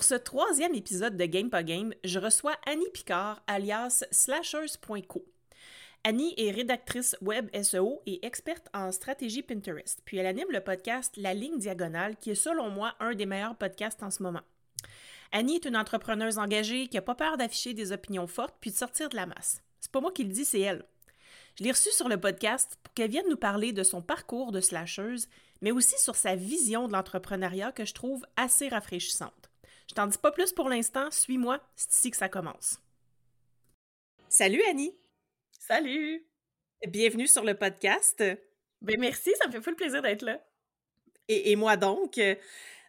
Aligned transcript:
Pour 0.00 0.06
ce 0.06 0.14
troisième 0.14 0.74
épisode 0.74 1.18
de 1.18 1.26
Game 1.26 1.50
pas 1.50 1.62
Game, 1.62 1.92
je 2.04 2.18
reçois 2.18 2.56
Annie 2.64 2.88
Picard, 2.94 3.42
alias 3.46 4.02
Slashers.co. 4.10 5.26
Annie 6.04 6.32
est 6.38 6.52
rédactrice 6.52 7.14
web 7.20 7.54
SEO 7.62 8.00
et 8.06 8.24
experte 8.24 8.66
en 8.72 8.92
stratégie 8.92 9.42
Pinterest, 9.42 10.00
puis 10.06 10.16
elle 10.16 10.24
anime 10.24 10.50
le 10.52 10.62
podcast 10.62 11.12
La 11.18 11.34
ligne 11.34 11.58
diagonale, 11.58 12.16
qui 12.16 12.30
est 12.30 12.34
selon 12.34 12.70
moi 12.70 12.94
un 12.98 13.14
des 13.14 13.26
meilleurs 13.26 13.56
podcasts 13.56 14.02
en 14.02 14.10
ce 14.10 14.22
moment. 14.22 14.40
Annie 15.32 15.56
est 15.56 15.66
une 15.66 15.76
entrepreneuse 15.76 16.38
engagée 16.38 16.88
qui 16.88 16.96
n'a 16.96 17.02
pas 17.02 17.14
peur 17.14 17.36
d'afficher 17.36 17.74
des 17.74 17.92
opinions 17.92 18.26
fortes 18.26 18.56
puis 18.58 18.70
de 18.70 18.76
sortir 18.76 19.10
de 19.10 19.16
la 19.16 19.26
masse. 19.26 19.62
C'est 19.80 19.92
pas 19.92 20.00
moi 20.00 20.12
qui 20.12 20.24
le 20.24 20.32
dis, 20.32 20.46
c'est 20.46 20.60
elle. 20.60 20.86
Je 21.58 21.64
l'ai 21.64 21.72
reçue 21.72 21.92
sur 21.92 22.08
le 22.08 22.18
podcast 22.18 22.78
pour 22.82 22.94
qu'elle 22.94 23.10
vienne 23.10 23.28
nous 23.28 23.36
parler 23.36 23.74
de 23.74 23.82
son 23.82 24.00
parcours 24.00 24.50
de 24.50 24.62
slasheuse, 24.62 25.28
mais 25.60 25.72
aussi 25.72 25.98
sur 25.98 26.16
sa 26.16 26.36
vision 26.36 26.88
de 26.88 26.94
l'entrepreneuriat 26.94 27.72
que 27.72 27.84
je 27.84 27.92
trouve 27.92 28.24
assez 28.38 28.70
rafraîchissante. 28.70 29.49
Je 29.90 29.94
t'en 29.96 30.06
dis 30.06 30.18
pas 30.18 30.30
plus 30.30 30.52
pour 30.52 30.68
l'instant, 30.68 31.10
suis-moi, 31.10 31.60
c'est 31.74 31.92
ici 31.92 32.10
que 32.12 32.16
ça 32.16 32.28
commence. 32.28 32.80
Salut 34.28 34.62
Annie! 34.70 34.94
Salut! 35.50 36.24
Bienvenue 36.86 37.26
sur 37.26 37.42
le 37.42 37.54
podcast. 37.54 38.22
Ben 38.82 39.00
merci, 39.00 39.32
ça 39.42 39.48
me 39.48 39.52
fait 39.52 39.60
full 39.60 39.74
plaisir 39.74 40.00
d'être 40.00 40.22
là. 40.22 40.40
Et, 41.26 41.56
moi 41.56 41.76
donc. 41.76 42.20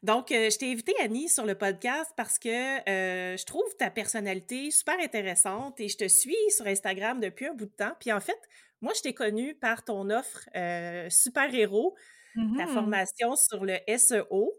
Donc, 0.04 0.32
euh, 0.32 0.52
je 0.52 0.58
t'ai 0.60 0.72
invité, 0.72 0.94
Annie, 1.02 1.28
sur 1.28 1.48
le 1.48 1.56
podcast 1.56 2.12
parce 2.16 2.38
que 2.38 2.88
euh, 2.88 3.36
je 3.36 3.46
trouve 3.46 3.76
ta 3.78 3.90
personnalité 3.90 4.70
super 4.70 5.00
intéressante 5.00 5.80
et 5.80 5.88
je 5.88 5.98
te 5.98 6.08
suis 6.08 6.38
sur 6.56 6.68
Instagram 6.68 7.20
depuis 7.20 7.48
un 7.48 7.56
bout 7.56 7.66
de 7.66 7.72
temps. 7.72 7.96
Puis 8.00 8.12
en 8.12 8.20
fait, 8.20 8.40
moi, 8.80 8.94
je 8.96 9.02
t'ai 9.02 9.16
connue 9.16 9.56
par 9.56 9.84
ton 9.84 10.12
offre 10.12 10.48
euh, 10.56 11.10
Super 11.10 11.52
Héros, 11.52 11.96
ta 12.36 12.42
mmh 12.42 12.68
formation 12.68 13.36
sur 13.36 13.66
le 13.66 13.80
SEO 13.98 14.54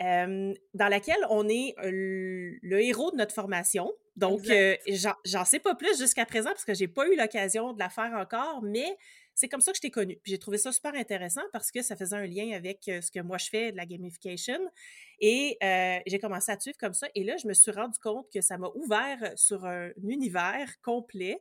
dans 0.00 0.88
laquelle 0.88 1.24
on 1.30 1.48
est 1.48 1.74
le 1.82 2.80
héros 2.80 3.10
de 3.10 3.16
notre 3.16 3.34
formation. 3.34 3.92
Donc, 4.16 4.42
j'en 5.24 5.44
sais 5.44 5.60
pas 5.60 5.74
plus 5.74 5.98
jusqu'à 5.98 6.26
présent 6.26 6.50
parce 6.50 6.64
que 6.64 6.74
j'ai 6.74 6.88
pas 6.88 7.06
eu 7.08 7.16
l'occasion 7.16 7.72
de 7.72 7.78
la 7.78 7.88
faire 7.88 8.12
encore, 8.14 8.62
mais 8.62 8.96
c'est 9.34 9.48
comme 9.48 9.60
ça 9.60 9.70
que 9.70 9.76
je 9.76 9.82
t'ai 9.82 9.92
connue. 9.92 10.18
J'ai 10.24 10.38
trouvé 10.38 10.58
ça 10.58 10.72
super 10.72 10.94
intéressant 10.94 11.42
parce 11.52 11.70
que 11.70 11.80
ça 11.80 11.94
faisait 11.94 12.16
un 12.16 12.26
lien 12.26 12.50
avec 12.56 12.80
ce 12.86 13.08
que 13.12 13.20
moi 13.20 13.38
je 13.38 13.48
fais 13.48 13.70
de 13.70 13.76
la 13.76 13.86
gamification. 13.86 14.58
Et 15.20 15.56
j'ai 16.06 16.18
commencé 16.18 16.50
à 16.50 16.56
te 16.56 16.62
suivre 16.62 16.78
comme 16.78 16.94
ça. 16.94 17.06
Et 17.14 17.22
là, 17.22 17.36
je 17.36 17.46
me 17.46 17.54
suis 17.54 17.70
rendu 17.70 17.98
compte 18.00 18.26
que 18.34 18.40
ça 18.40 18.58
m'a 18.58 18.68
ouvert 18.74 19.32
sur 19.36 19.64
un 19.66 19.90
univers 20.02 20.80
complet, 20.82 21.40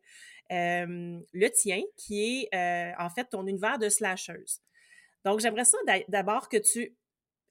le 0.52 1.48
tien, 1.50 1.82
qui 1.96 2.48
est 2.54 2.96
en 3.00 3.10
fait 3.10 3.26
ton 3.26 3.48
univers 3.48 3.80
de 3.80 3.90
slashers. 3.90 4.62
Donc, 5.26 5.40
j'aimerais 5.40 5.66
ça 5.66 5.78
d'abord 6.08 6.50
que 6.50 6.58
tu 6.58 6.96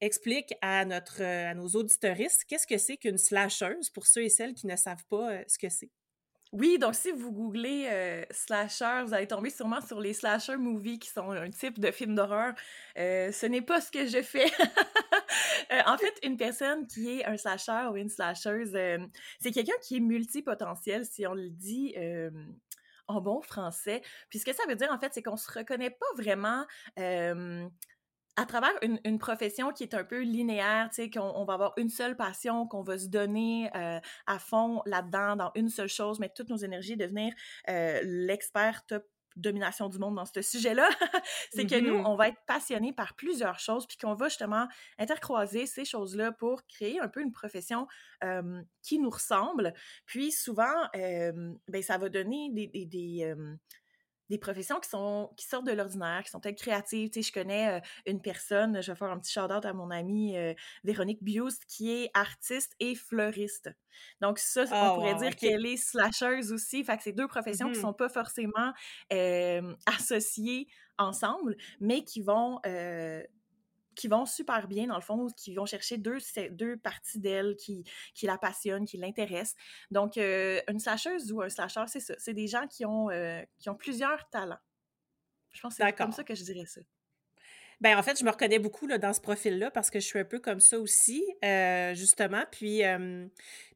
explique 0.01 0.55
à, 0.61 0.85
notre, 0.85 1.23
à 1.23 1.55
nos 1.55 1.69
auditoristes 1.69 2.45
qu'est-ce 2.45 2.67
que 2.67 2.79
c'est 2.79 2.97
qu'une 2.97 3.19
slasheuse 3.19 3.91
pour 3.91 4.07
ceux 4.07 4.25
et 4.25 4.29
celles 4.29 4.55
qui 4.55 4.67
ne 4.67 4.77
savent 4.77 5.05
pas 5.09 5.33
euh, 5.33 5.45
ce 5.47 5.59
que 5.59 5.69
c'est. 5.69 5.91
Oui, 6.53 6.79
donc 6.79 6.95
si 6.95 7.11
vous 7.11 7.33
googlez 7.33 7.89
euh, 7.91 8.25
slasher, 8.31 9.03
vous 9.05 9.13
allez 9.13 9.27
tomber 9.27 9.51
sûrement 9.51 9.81
sur 9.81 10.01
les 10.01 10.15
slasher 10.15 10.57
movies 10.57 10.99
qui 10.99 11.11
sont 11.11 11.31
un 11.31 11.51
type 11.51 11.81
de 11.81 11.91
film 11.91 12.15
d'horreur. 12.15 12.55
Euh, 12.99 13.33
ce 13.33 13.47
n'est 13.47 13.63
pas 13.63 13.81
ce 13.81 13.91
que 13.91 14.07
je 14.07 14.23
fais. 14.23 14.47
en 15.87 15.99
fait, 15.99 16.15
une 16.23 16.37
personne 16.37 16.87
qui 16.87 17.19
est 17.19 17.25
un 17.25 17.37
slasher 17.37 17.89
ou 17.91 17.97
une 17.97 18.09
slasheuse, 18.09 18.79
c'est 19.41 19.51
quelqu'un 19.51 19.75
qui 19.83 19.97
est 19.97 20.01
multipotentiel, 20.01 21.05
si 21.05 21.27
on 21.27 21.35
le 21.35 21.51
dit 21.51 21.95
en 23.09 23.21
bon 23.21 23.43
français. 23.43 24.01
Puis 24.31 24.39
ce 24.39 24.45
que 24.45 24.55
ça 24.55 24.63
veut 24.69 24.77
dire, 24.77 24.91
en 24.93 24.99
fait, 24.99 25.13
c'est 25.13 25.23
qu'on 25.23 25.37
se 25.37 25.51
reconnaît 25.51 25.91
pas 25.91 26.07
vraiment 26.17 26.65
à 28.37 28.45
travers 28.45 28.73
une, 28.83 29.19
profession 29.19 29.73
qui 29.73 29.83
est 29.83 29.95
un 29.95 30.05
peu 30.05 30.21
linéaire, 30.21 30.91
tu 30.91 31.03
sais, 31.03 31.11
qu'on 31.11 31.45
va 31.45 31.55
avoir 31.55 31.73
une 31.79 31.89
seule 31.89 32.17
passion, 32.17 32.67
qu'on 32.67 32.83
va 32.83 32.99
se 32.99 33.09
donner 33.09 33.71
euh, 33.75 33.99
à 34.27 34.39
fond 34.39 34.83
là-dedans, 34.85 35.37
dans 35.37 35.51
une 35.55 35.71
seule 35.71 35.89
chose, 35.89 36.21
mettre 36.21 36.35
toutes 36.35 36.51
nos 36.51 36.59
énergies, 36.59 36.97
devenir 36.97 37.33
euh, 37.69 38.01
l'expert 38.05 38.85
top 38.87 39.05
domination 39.37 39.91
du 39.91 39.99
monde 39.99 40.15
dans 40.15 40.25
ce 40.25 40.41
sujet-là, 40.41 40.89
c'est 41.53 41.67
que 41.67 41.79
nous, 41.79 41.99
mm-hmm. 41.99 42.07
on 42.07 42.17
va 42.17 42.29
être 42.29 42.41
passionnés 42.47 42.93
par 42.93 43.15
plusieurs 43.15 43.59
choses, 43.59 43.87
puis 43.87 43.99
qu'on 43.99 44.15
va 44.15 44.29
justement 44.29 44.67
intercroiser 44.99 45.67
ces 45.67 45.85
choses-là 45.85 46.33
pour 46.33 46.67
créer 46.67 47.01
un 47.01 47.09
peu 47.09 47.21
une 47.21 47.33
profession 47.33 47.87
qui 48.83 48.99
nous 48.99 49.11
ressemble. 49.11 49.75
Puis 50.07 50.33
souvent, 50.33 50.89
ben, 50.95 51.83
ça 51.83 51.99
va 51.99 52.09
donner 52.09 52.49
des, 52.53 52.67
des 52.69 52.87
des 52.87 53.35
professions 54.39 54.81
qui 54.81 54.89
sont 54.89 55.31
qui 55.37 55.47
sortent 55.47 55.67
de 55.67 55.73
l'ordinaire, 55.73 56.23
qui 56.25 56.31
sont 56.31 56.41
peut-être 56.41 56.59
créatives. 56.59 57.11
Tu 57.11 57.23
sais, 57.23 57.29
je 57.29 57.33
connais 57.33 57.77
euh, 57.77 57.81
une 58.07 58.21
personne, 58.21 58.83
je 58.83 58.93
vais 58.93 58.97
faire 58.97 59.11
un 59.11 59.19
petit 59.19 59.33
shout-out 59.33 59.65
à 59.65 59.73
mon 59.73 59.91
amie 59.91 60.37
euh, 60.37 60.55
Véronique 60.85 61.23
Biust, 61.23 61.65
qui 61.67 61.91
est 61.91 62.11
artiste 62.15 62.75
et 62.81 62.95
fleuriste. 62.95 63.71
Donc 64.21 64.39
ça, 64.39 64.65
on 64.65 64.73
ah, 64.73 64.93
pourrait 64.95 65.15
dire 65.15 65.37
qu'elle 65.37 65.65
est 65.65 65.77
slasheuse 65.77 66.53
aussi. 66.53 66.85
Fait 66.85 66.97
que 66.97 67.03
c'est 67.03 67.13
deux 67.13 67.29
professions 67.29 67.71
qui 67.71 67.79
mmh 67.79 67.83
sont 67.83 67.93
pas 67.93 68.09
forcément 68.09 68.73
associées 69.87 70.69
ensemble, 70.99 71.57
mais 71.81 72.05
qui 72.05 72.21
vont 72.21 72.61
qui 73.97 74.09
vont 74.09 74.27
super 74.27 74.69
bien, 74.69 74.87
dans 74.87 74.97
le 74.97 75.03
fond, 75.03 75.27
qui 75.37 75.55
vont 75.55 75.67
chercher 75.67 75.99
deux, 75.99 76.19
deux 76.51 76.77
parties 76.77 77.19
d'elle 77.19 77.57
qui, 77.57 77.85
qui 78.15 78.27
la 78.27 78.39
passionnent, 78.39 78.85
qui 78.85 78.99
l'intéressent. 78.99 79.57
Donc, 79.91 80.19
euh, 80.19 80.61
une 80.69 80.79
slasheuse 80.79 81.33
ou 81.33 81.43
un 81.43 81.49
slasher, 81.49 81.85
c'est 81.89 82.01
ça. 82.01 82.15
C'est 82.19 82.35
des 82.35 82.47
gens 82.47 82.67
qui 82.69 82.85
ont, 82.85 83.11
euh, 83.11 83.43
qui 83.59 83.69
ont 83.71 83.75
plusieurs 83.75 84.29
talents. 84.31 84.59
Je 85.51 85.61
pense 85.61 85.77
que 85.77 85.85
c'est 85.85 85.93
comme 85.95 86.13
ça 86.13 86.23
que 86.23 86.35
je 86.35 86.45
dirais 86.45 86.67
ça. 86.67 86.83
Ben 87.83 87.99
en 87.99 88.03
fait, 88.03 88.19
je 88.19 88.25
me 88.25 88.31
reconnais 88.31 88.59
beaucoup 88.59 88.87
là, 88.87 88.97
dans 88.97 89.13
ce 89.13 89.21
profil-là 89.21 89.71
parce 89.71 89.91
que 89.91 90.01
je 90.01 90.07
suis 90.07 90.19
un 90.19 90.25
peu 90.25 90.39
comme 90.39 90.61
ça 90.61 90.79
aussi, 90.81 91.23
euh, 91.45 91.95
justement. 91.95 92.43
Puis, 92.51 92.83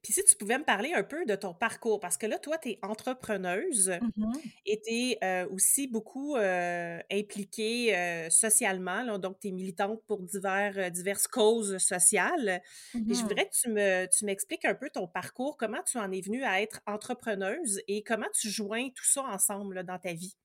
puis 0.03 0.12
si 0.15 0.25
tu 0.25 0.37
pouvais 0.37 0.59
me 0.59 0.65
parler 0.65 0.93
un 0.94 1.03
peu 1.03 1.27
de 1.27 1.34
ton 1.34 1.53
parcours, 1.53 2.00
parce 2.00 2.16
que 2.16 2.27
là, 2.27 2.39
toi, 2.39 2.56
tu 2.59 2.71
es 2.71 2.78
entrepreneuse 2.83 3.93
mmh 4.00 4.50
et 4.66 4.81
tu 4.81 4.93
es 5.22 5.44
aussi 5.47 5.87
beaucoup 5.89 6.37
impliquée 6.37 8.28
socialement, 8.31 9.19
donc 9.19 9.39
tu 9.41 9.49
es 9.49 9.53
militante 9.53 10.03
pour 10.06 10.22
divers, 10.22 10.91
diverses 10.91 11.28
causes 11.28 11.78
sociales. 11.78 12.62
Et 13.09 13.15
je 13.15 13.22
mmh 13.22 13.22
voudrais 13.22 13.47
que 13.47 13.55
tu, 13.55 13.69
me, 13.71 14.06
tu 14.06 14.25
m'expliques 14.25 14.65
un 14.65 14.75
peu 14.75 14.91
ton 14.91 15.09
parcours, 15.09 15.56
comment 15.59 15.83
tu 15.83 15.99
en 15.99 16.10
es 16.12 16.21
venue 16.22 16.44
à 16.44 16.62
être 16.62 16.81
entrepreneuse 16.87 17.81
et 17.89 18.03
comment 18.03 18.28
tu 18.34 18.49
joins 18.50 18.89
tout 18.91 19.05
ça 19.05 19.25
ensemble 19.25 19.84
dans 19.84 19.99
ta 19.99 20.15
vie? 20.15 20.37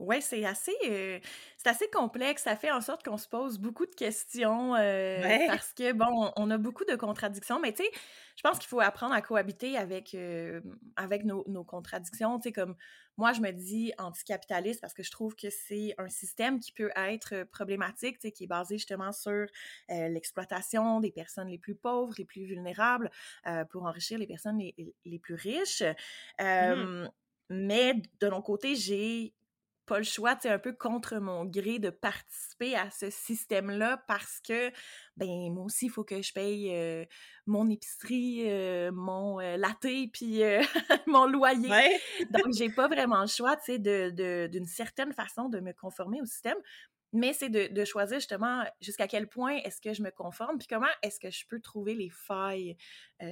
Oui, 0.00 0.22
c'est 0.22 0.46
assez, 0.46 0.74
euh, 0.86 1.20
c'est 1.58 1.68
assez 1.68 1.86
complexe. 1.90 2.44
Ça 2.44 2.56
fait 2.56 2.70
en 2.70 2.80
sorte 2.80 3.04
qu'on 3.04 3.18
se 3.18 3.28
pose 3.28 3.58
beaucoup 3.58 3.84
de 3.84 3.94
questions 3.94 4.74
euh, 4.74 5.20
parce 5.46 5.74
que, 5.74 5.92
bon, 5.92 6.32
on, 6.36 6.50
a 6.50 6.56
beaucoup 6.56 6.86
de 6.86 6.96
contradictions. 6.96 7.60
Mais 7.60 7.74
tu 7.74 7.84
sais, 7.84 7.90
je 8.34 8.42
pense 8.42 8.58
qu'il 8.58 8.68
faut 8.68 8.80
apprendre 8.80 9.12
à 9.12 9.20
cohabiter 9.20 9.76
avec, 9.76 10.14
euh, 10.14 10.62
avec 10.96 11.26
nos, 11.26 11.44
nos 11.48 11.64
contradictions. 11.64 12.38
Tu 12.38 12.44
sais, 12.44 12.52
comme 12.52 12.76
moi, 13.18 13.34
je 13.34 13.42
me 13.42 13.50
dis 13.50 13.92
anticapitaliste 13.98 14.80
parce 14.80 14.94
que 14.94 15.02
je 15.02 15.10
trouve 15.10 15.36
que 15.36 15.50
c'est 15.50 15.94
un 15.98 16.08
système 16.08 16.60
qui 16.60 16.72
peut 16.72 16.90
être 16.96 17.44
problématique, 17.52 18.18
tu 18.20 18.28
sais, 18.28 18.32
qui 18.32 18.44
est 18.44 18.46
basé 18.46 18.78
justement 18.78 19.12
sur 19.12 19.46
l'exploitation 19.90 21.00
des 21.00 21.12
personnes 21.12 21.48
les 21.48 21.58
plus 21.58 21.74
pauvres, 21.74 22.14
les 22.16 22.24
plus 22.24 22.46
vulnérables, 22.46 23.10
pour 23.68 23.84
enrichir 23.84 24.18
les 24.18 24.26
personnes 24.26 24.56
les, 24.56 24.94
les 25.04 25.18
plus 25.18 25.34
riches. 25.34 25.82
Mmh 26.40 27.08
mais 27.50 27.94
de 28.20 28.28
mon 28.28 28.40
côté, 28.40 28.76
j'ai 28.76 29.34
pas 29.90 29.98
le 29.98 30.04
choix, 30.04 30.36
tu 30.36 30.46
un 30.46 30.60
peu 30.60 30.72
contre 30.72 31.16
mon 31.16 31.44
gré 31.44 31.80
de 31.80 31.90
participer 31.90 32.76
à 32.76 32.92
ce 32.92 33.10
système-là 33.10 34.00
parce 34.06 34.40
que, 34.40 34.70
ben, 35.16 35.52
moi 35.52 35.64
aussi, 35.64 35.86
il 35.86 35.88
faut 35.88 36.04
que 36.04 36.22
je 36.22 36.32
paye 36.32 36.70
euh, 36.72 37.04
mon 37.46 37.68
épicerie, 37.68 38.44
euh, 38.48 38.92
mon 38.92 39.40
euh, 39.40 39.56
latte, 39.56 40.12
puis 40.12 40.42
mon 41.08 41.26
loyer. 41.26 41.98
Donc, 42.30 42.52
j'ai 42.56 42.70
pas 42.70 42.86
vraiment 42.86 43.22
le 43.22 43.26
choix, 43.26 43.56
tu 43.56 43.64
sais, 43.64 43.78
d'une 43.80 44.14
de, 44.14 44.64
certaine 44.64 45.12
façon 45.12 45.48
de 45.48 45.58
me 45.58 45.72
conformer 45.72 46.22
au 46.22 46.24
système. 46.24 46.58
Mais 47.12 47.32
c'est 47.32 47.48
de, 47.48 47.84
choisir 47.84 48.20
justement 48.20 48.62
jusqu'à 48.80 49.08
quel 49.08 49.26
point 49.28 49.56
est-ce 49.64 49.80
que 49.80 49.92
je 49.92 50.04
me 50.04 50.12
conforme, 50.12 50.58
puis 50.58 50.68
comment 50.68 50.86
est-ce 51.02 51.18
que 51.18 51.32
je 51.32 51.44
peux 51.48 51.58
trouver 51.58 51.94
les 51.94 52.10
failles 52.10 52.76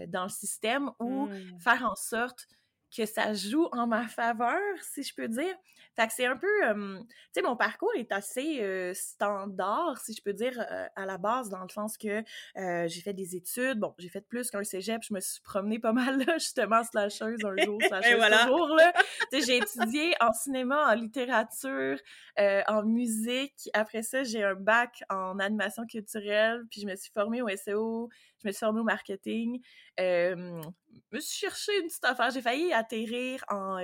dans 0.08 0.24
le 0.24 0.28
système 0.28 0.90
ou 0.98 1.26
mmh. 1.26 1.60
faire 1.60 1.84
en 1.84 1.94
sorte 1.94 2.48
que 2.94 3.06
ça 3.06 3.32
joue 3.34 3.66
en 3.72 3.86
ma 3.86 4.06
faveur, 4.06 4.60
si 4.80 5.02
je 5.02 5.14
peux 5.14 5.28
dire. 5.28 5.54
Fait 5.96 6.06
que 6.06 6.12
c'est 6.14 6.26
un 6.26 6.36
peu, 6.36 6.46
tu 6.74 7.06
sais, 7.32 7.42
mon 7.42 7.56
parcours 7.56 7.92
est 7.96 8.12
assez 8.12 8.92
standard, 8.94 9.98
si 9.98 10.14
je 10.14 10.22
peux 10.22 10.32
dire, 10.32 10.64
à 10.94 11.06
la 11.06 11.18
base, 11.18 11.48
dans 11.48 11.62
le 11.62 11.68
sens 11.68 11.98
que 11.98 12.22
j'ai 12.54 13.00
fait 13.00 13.14
des 13.14 13.34
études. 13.34 13.80
Bon, 13.80 13.94
j'ai 13.98 14.08
fait 14.08 14.20
plus 14.20 14.50
qu'un 14.50 14.62
cégep, 14.62 15.02
je 15.02 15.12
me 15.12 15.20
suis 15.20 15.40
promenée 15.40 15.78
pas 15.80 15.92
mal 15.92 16.18
là, 16.24 16.38
justement, 16.38 16.84
slasheuse 16.84 17.44
un 17.44 17.56
jour, 17.64 17.78
slasheuse 17.88 18.16
voilà. 18.16 18.46
toujours, 18.46 18.76
là. 18.76 18.92
j'ai 19.32 19.56
étudié 19.56 20.14
en 20.20 20.32
cinéma, 20.32 20.92
en 20.92 20.94
littérature, 20.94 21.98
en 22.38 22.82
musique. 22.84 23.68
Après 23.72 24.02
ça, 24.02 24.22
j'ai 24.22 24.44
un 24.44 24.54
bac 24.54 25.02
en 25.10 25.38
animation 25.40 25.84
culturelle, 25.86 26.62
puis 26.70 26.80
je 26.82 26.86
me 26.86 26.94
suis 26.94 27.10
formée 27.12 27.42
au 27.42 27.48
SEO, 27.48 28.08
je 28.42 28.48
me 28.48 28.52
suis 28.52 28.60
formée 28.60 28.80
au 28.80 28.84
marketing. 28.84 29.60
je 29.98 30.34
me 31.12 31.20
suis 31.20 31.38
cherché 31.38 31.72
une 31.80 31.88
petite 31.88 32.04
affaire. 32.04 32.30
J'ai 32.30 32.42
failli 32.42 32.72
atterrir 32.72 33.44
en 33.48 33.78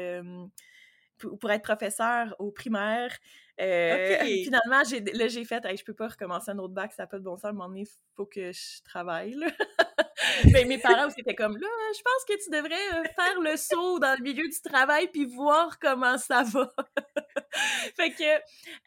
pour, 1.19 1.51
être 1.51 1.63
professeur 1.63 2.35
au 2.39 2.51
primaire. 2.51 3.17
Euh, 3.61 4.19
finalement, 4.45 4.83
j'ai, 4.89 5.01
là, 5.01 5.29
j'ai 5.29 5.45
fait, 5.45 5.63
je 5.77 5.85
peux 5.85 5.95
pas 5.95 6.09
recommencer 6.09 6.51
un 6.51 6.59
autre 6.59 6.75
bac, 6.75 6.93
ça 6.93 7.05
n'a 7.05 7.07
pas 7.07 7.19
de 7.19 7.25
bon 7.25 7.37
sens. 7.37 7.47
À 7.47 7.49
un 7.49 7.53
moment 7.53 7.69
donné, 7.69 7.83
il 7.83 8.15
faut 8.17 8.27
que 8.27 8.53
je 8.53 8.83
travaille. 8.85 9.37
Mais 10.53 10.65
mes 10.65 10.79
parents 10.79 11.07
aussi 11.07 11.21
étaient 11.21 11.35
comme, 11.35 11.57
là, 11.57 11.69
je 11.97 12.03
pense 12.03 12.25
que 12.27 12.45
tu 12.45 12.51
devrais 12.51 13.01
euh, 13.01 13.05
faire 13.15 13.41
le 13.41 13.57
saut 13.57 13.99
dans 13.99 14.17
le 14.17 14.23
milieu 14.23 14.49
du 14.49 14.61
travail 14.63 15.09
puis 15.09 15.27
voir 15.27 15.79
comment 15.79 16.19
ça 16.19 16.43
va. 16.43 16.73
fait 17.97 18.11
que, 18.11 18.35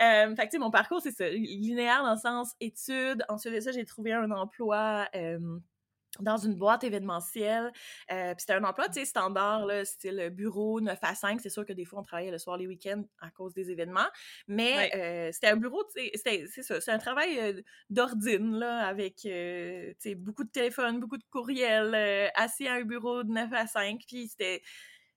euh, 0.01 0.35
fait 0.35 0.47
que, 0.47 0.57
mon 0.57 0.71
parcours, 0.71 1.01
c'est 1.01 1.11
ça, 1.11 1.29
linéaire 1.29 2.03
dans 2.03 2.13
le 2.13 2.19
sens 2.19 2.53
études. 2.59 3.23
Ensuite 3.29 3.53
de 3.53 3.59
ça, 3.59 3.71
j'ai 3.71 3.85
trouvé 3.85 4.13
un 4.13 4.31
emploi 4.31 5.07
dans 6.19 6.37
une 6.37 6.55
boîte 6.55 6.83
événementielle. 6.83 7.71
Euh, 8.11 8.33
puis 8.33 8.41
c'était 8.41 8.53
un 8.53 8.63
emploi, 8.63 8.87
tu 8.87 8.99
sais, 8.99 9.05
standard, 9.05 9.65
là, 9.65 9.85
style 9.85 10.29
bureau 10.33 10.81
9 10.81 10.97
à 11.01 11.15
5. 11.15 11.39
C'est 11.41 11.49
sûr 11.49 11.65
que 11.65 11.73
des 11.73 11.85
fois, 11.85 11.99
on 11.99 12.03
travaillait 12.03 12.31
le 12.31 12.37
soir, 12.37 12.57
les 12.57 12.67
week-ends 12.67 13.03
à 13.19 13.29
cause 13.29 13.53
des 13.53 13.71
événements. 13.71 14.07
Mais 14.47 14.91
euh, 14.95 15.31
c'était 15.31 15.47
un 15.47 15.57
bureau, 15.57 15.83
c'est 15.93 16.47
ça, 16.63 16.81
c'est 16.81 16.91
un 16.91 16.97
travail 16.97 17.39
euh, 17.39 17.61
d'ordine, 17.89 18.57
là, 18.57 18.85
avec, 18.87 19.17
tu 19.17 19.29
sais, 19.99 20.15
beaucoup 20.15 20.43
de 20.43 20.49
téléphones, 20.49 20.99
beaucoup 20.99 21.17
de 21.17 21.25
courriels, 21.29 22.31
assis 22.35 22.67
à 22.67 22.75
un 22.75 22.83
bureau 22.83 23.23
de 23.23 23.31
9 23.31 23.53
à 23.53 23.67
5. 23.67 24.01
Puis 24.07 24.27
c'était... 24.29 24.61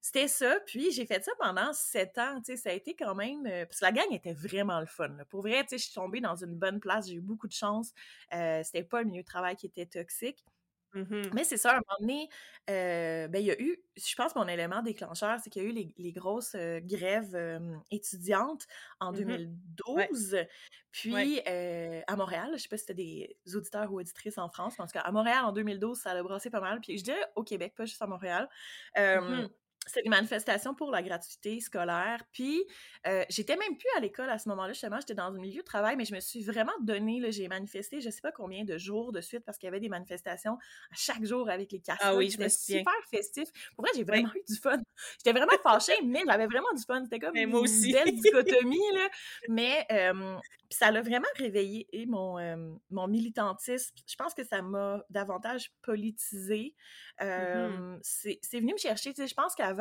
C'était 0.00 0.28
ça, 0.28 0.58
puis 0.66 0.90
j'ai 0.92 1.04
fait 1.04 1.22
ça 1.22 1.32
pendant 1.38 1.72
sept 1.74 2.16
ans, 2.16 2.36
tu 2.38 2.52
sais, 2.52 2.56
ça 2.56 2.70
a 2.70 2.72
été 2.72 2.94
quand 2.94 3.14
même... 3.14 3.42
parce 3.44 3.80
que 3.80 3.84
la 3.84 3.92
gang 3.92 4.10
était 4.12 4.32
vraiment 4.32 4.80
le 4.80 4.86
fun, 4.86 5.10
Pour 5.28 5.42
vrai, 5.42 5.62
tu 5.62 5.70
sais, 5.70 5.78
je 5.78 5.84
suis 5.84 5.94
tombée 5.94 6.20
dans 6.20 6.36
une 6.36 6.54
bonne 6.54 6.80
place, 6.80 7.08
j'ai 7.08 7.14
eu 7.14 7.20
beaucoup 7.20 7.48
de 7.48 7.52
chance. 7.52 7.92
c'était 8.30 8.82
pas 8.82 9.00
un 9.00 9.04
milieu 9.04 9.22
de 9.22 9.26
travail 9.26 9.56
qui 9.56 9.66
était 9.66 9.86
toxique. 9.86 10.44
Mmh 10.94 11.30
Mais 11.34 11.44
c'est 11.44 11.56
ça, 11.56 11.70
à 11.70 11.72
un 11.74 11.80
moment 11.86 11.96
donné, 12.00 12.28
ben, 12.66 13.40
il 13.40 13.46
y 13.46 13.50
a 13.50 13.60
eu, 13.60 13.76
je 13.96 14.14
pense 14.16 14.34
mon 14.34 14.48
élément 14.48 14.82
déclencheur, 14.82 15.38
c'est 15.42 15.50
qu'il 15.50 15.62
y 15.62 15.66
a 15.66 15.68
eu 15.68 15.92
les, 15.96 16.12
grosses 16.12 16.56
grèves 16.56 17.60
étudiantes 17.90 18.66
en 18.98 19.12
2012. 19.12 20.34
Mmh 20.34 20.46
Puis 20.90 21.40
à 21.46 22.16
Montréal, 22.16 22.50
je 22.54 22.62
sais 22.62 22.68
pas 22.68 22.76
si 22.76 22.84
c'était 22.86 22.94
des 22.94 23.36
auditeurs 23.54 23.92
ou 23.92 24.00
auditrices 24.00 24.38
en 24.38 24.48
France, 24.48 24.74
mais 24.78 24.84
en 24.84 24.86
tout 24.86 24.94
cas, 24.94 25.00
à 25.00 25.12
Montréal 25.12 25.44
en 25.44 25.52
2012, 25.52 25.98
ça 25.98 26.10
a 26.10 26.22
brassé 26.22 26.50
pas 26.50 26.60
mal. 26.60 26.80
Puis 26.80 26.98
je 26.98 27.04
dirais 27.04 27.24
au 27.36 27.44
Québec, 27.44 27.74
pas 27.76 27.84
juste 27.84 28.02
à 28.02 28.06
Montréal. 28.06 28.48
Mmh 28.96 29.48
c'était 29.86 30.02
des 30.02 30.10
manifestations 30.10 30.74
pour 30.74 30.90
la 30.90 31.02
gratuité 31.02 31.58
scolaire. 31.60 32.22
Puis, 32.32 32.64
euh, 33.06 33.24
j'étais 33.28 33.56
même 33.56 33.76
plus 33.76 33.88
à 33.96 34.00
l'école 34.00 34.28
à 34.30 34.38
ce 34.38 34.48
moment-là, 34.50 34.72
justement, 34.72 34.98
j'étais 35.00 35.14
dans 35.14 35.24
un 35.24 35.38
milieu 35.38 35.60
de 35.60 35.66
travail, 35.66 35.96
mais 35.96 36.04
je 36.04 36.14
me 36.14 36.20
suis 36.20 36.42
vraiment 36.42 36.72
donné, 36.82 37.20
j'ai 37.32 37.48
manifesté, 37.48 38.00
je 38.00 38.10
sais 38.10 38.20
pas 38.20 38.32
combien 38.32 38.64
de 38.64 38.76
jours 38.76 39.10
de 39.12 39.20
suite, 39.20 39.44
parce 39.44 39.58
qu'il 39.58 39.66
y 39.66 39.68
avait 39.68 39.80
des 39.80 39.88
manifestations 39.88 40.54
à 40.54 40.94
chaque 40.94 41.24
jour 41.24 41.48
avec 41.48 41.72
les 41.72 41.80
casseroles. 41.80 42.12
Ah 42.12 42.16
oui, 42.16 42.30
je 42.30 42.38
me 42.38 42.48
souviens. 42.48 42.80
super 42.80 42.94
festif. 43.10 43.48
Pour 43.74 43.84
vrai, 43.84 43.92
j'ai 43.96 44.04
vraiment 44.04 44.30
eu 44.34 44.42
du 44.46 44.56
fun. 44.56 44.78
J'étais 45.18 45.32
vraiment 45.36 45.58
fâchée, 45.62 46.00
mais 46.04 46.22
j'avais 46.26 46.46
vraiment 46.46 46.72
du 46.76 46.82
fun. 46.82 47.02
C'était 47.04 47.18
comme 47.18 47.36
une 47.36 47.50
belle 47.50 48.12
dichotomie, 48.20 48.78
là. 48.94 49.08
Mais, 49.48 49.86
euh, 49.92 50.36
ça 50.72 50.90
l'a 50.92 51.02
vraiment 51.02 51.26
réveillé 51.36 51.88
mon, 52.06 52.38
euh, 52.38 52.56
mon 52.90 53.08
militantisme. 53.08 53.92
Je 54.06 54.14
pense 54.14 54.34
que 54.34 54.44
ça 54.44 54.62
m'a 54.62 55.02
davantage 55.10 55.72
politisé. 55.82 56.74
Mmh 57.20 57.98
C'est 58.02 58.38
venu 58.52 58.72
me 58.72 58.78
chercher. 58.78 59.12
Tu 59.12 59.22
sais, 59.22 59.28
je 59.28 59.34
pense 59.34 59.54
qu'avant, 59.54 59.79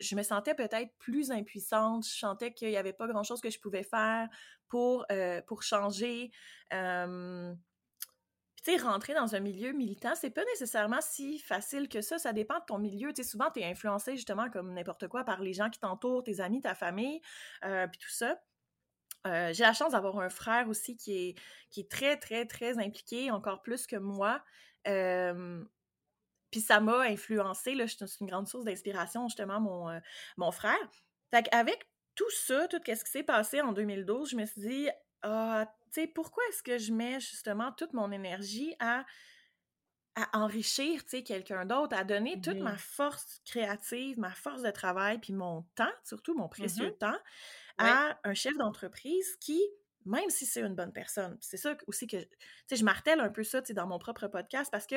je 0.00 0.14
me 0.14 0.22
sentais 0.22 0.54
peut-être 0.54 0.92
plus 0.98 1.30
impuissante. 1.30 2.06
Je 2.06 2.18
sentais 2.18 2.52
qu'il 2.52 2.68
n'y 2.68 2.76
avait 2.76 2.92
pas 2.92 3.06
grand-chose 3.06 3.40
que 3.40 3.50
je 3.50 3.58
pouvais 3.58 3.82
faire 3.82 4.28
pour, 4.68 5.06
pour 5.46 5.62
changer. 5.62 6.30
tu 6.70 6.76
sais, 8.62 8.76
rentrer 8.76 9.14
dans 9.14 9.34
un 9.34 9.40
milieu 9.40 9.72
militant, 9.72 10.14
c'est 10.14 10.30
pas 10.30 10.44
nécessairement 10.52 11.00
si 11.00 11.38
facile 11.38 11.88
que 11.88 12.00
ça. 12.00 12.18
Ça 12.18 12.32
dépend 12.32 12.58
de 12.58 12.64
ton 12.66 12.78
milieu. 12.78 13.12
Tu 13.12 13.22
sais, 13.22 13.28
souvent, 13.28 13.50
tu 13.50 13.60
es 13.60 13.64
influencé 13.64 14.16
justement 14.16 14.50
comme 14.50 14.72
n'importe 14.72 15.08
quoi 15.08 15.24
par 15.24 15.40
les 15.40 15.52
gens 15.52 15.70
qui 15.70 15.80
t'entourent, 15.80 16.22
tes 16.22 16.40
amis, 16.40 16.60
ta 16.60 16.74
famille, 16.74 17.20
puis 17.62 17.98
tout 17.98 18.10
ça. 18.10 18.40
j'ai 19.24 19.64
la 19.64 19.72
chance 19.72 19.92
d'avoir 19.92 20.18
un 20.20 20.30
frère 20.30 20.68
aussi 20.68 20.96
qui 20.96 21.12
est, 21.16 21.34
qui 21.70 21.80
est 21.80 21.90
très, 21.90 22.16
très, 22.16 22.46
très 22.46 22.78
impliqué, 22.78 23.30
encore 23.30 23.62
plus 23.62 23.86
que 23.86 23.96
moi. 23.96 24.42
Puis 26.50 26.60
ça 26.60 26.80
m'a 26.80 27.00
influencé, 27.00 27.74
là, 27.74 27.86
c'est 27.86 28.20
une 28.20 28.26
grande 28.26 28.48
source 28.48 28.64
d'inspiration, 28.64 29.28
justement, 29.28 29.60
mon, 29.60 29.90
euh, 29.90 29.98
mon 30.36 30.50
frère. 30.50 30.78
Fait 31.30 31.42
qu'avec 31.42 31.88
tout 32.14 32.30
ça, 32.30 32.66
tout 32.68 32.80
ce 32.84 33.04
qui 33.04 33.10
s'est 33.10 33.22
passé 33.22 33.60
en 33.60 33.72
2012, 33.72 34.30
je 34.30 34.36
me 34.36 34.46
suis 34.46 34.60
dit, 34.60 34.88
ah, 35.22 35.66
tu 35.92 36.00
sais, 36.02 36.06
pourquoi 36.06 36.42
est-ce 36.48 36.62
que 36.62 36.78
je 36.78 36.92
mets 36.92 37.20
justement 37.20 37.72
toute 37.72 37.92
mon 37.92 38.10
énergie 38.10 38.74
à, 38.80 39.04
à 40.16 40.38
enrichir, 40.38 41.04
tu 41.04 41.10
sais, 41.10 41.22
quelqu'un 41.22 41.64
d'autre, 41.64 41.96
à 41.96 42.04
donner 42.04 42.40
toute 42.40 42.58
ma 42.58 42.76
force 42.76 43.40
créative, 43.44 44.18
ma 44.18 44.32
force 44.32 44.62
de 44.62 44.70
travail, 44.70 45.18
puis 45.18 45.32
mon 45.32 45.62
temps, 45.74 45.92
surtout 46.02 46.34
mon 46.34 46.48
précieux 46.48 46.90
mmh 46.90 46.98
temps, 46.98 47.18
à 47.78 48.18
un 48.24 48.34
chef 48.34 48.56
d'entreprise 48.56 49.36
qui, 49.36 49.62
même 50.04 50.28
si 50.30 50.44
c'est 50.44 50.60
une 50.60 50.74
bonne 50.74 50.92
personne, 50.92 51.38
c'est 51.40 51.56
ça 51.56 51.76
aussi 51.86 52.08
que, 52.08 52.16
tu 52.16 52.28
sais, 52.66 52.76
je 52.76 52.84
martèle 52.84 53.20
un 53.20 53.30
peu 53.30 53.44
ça, 53.44 53.62
tu 53.62 53.68
sais, 53.68 53.74
dans 53.74 53.86
mon 53.86 53.98
propre 53.98 54.26
podcast, 54.26 54.70
parce 54.72 54.86
que 54.86 54.96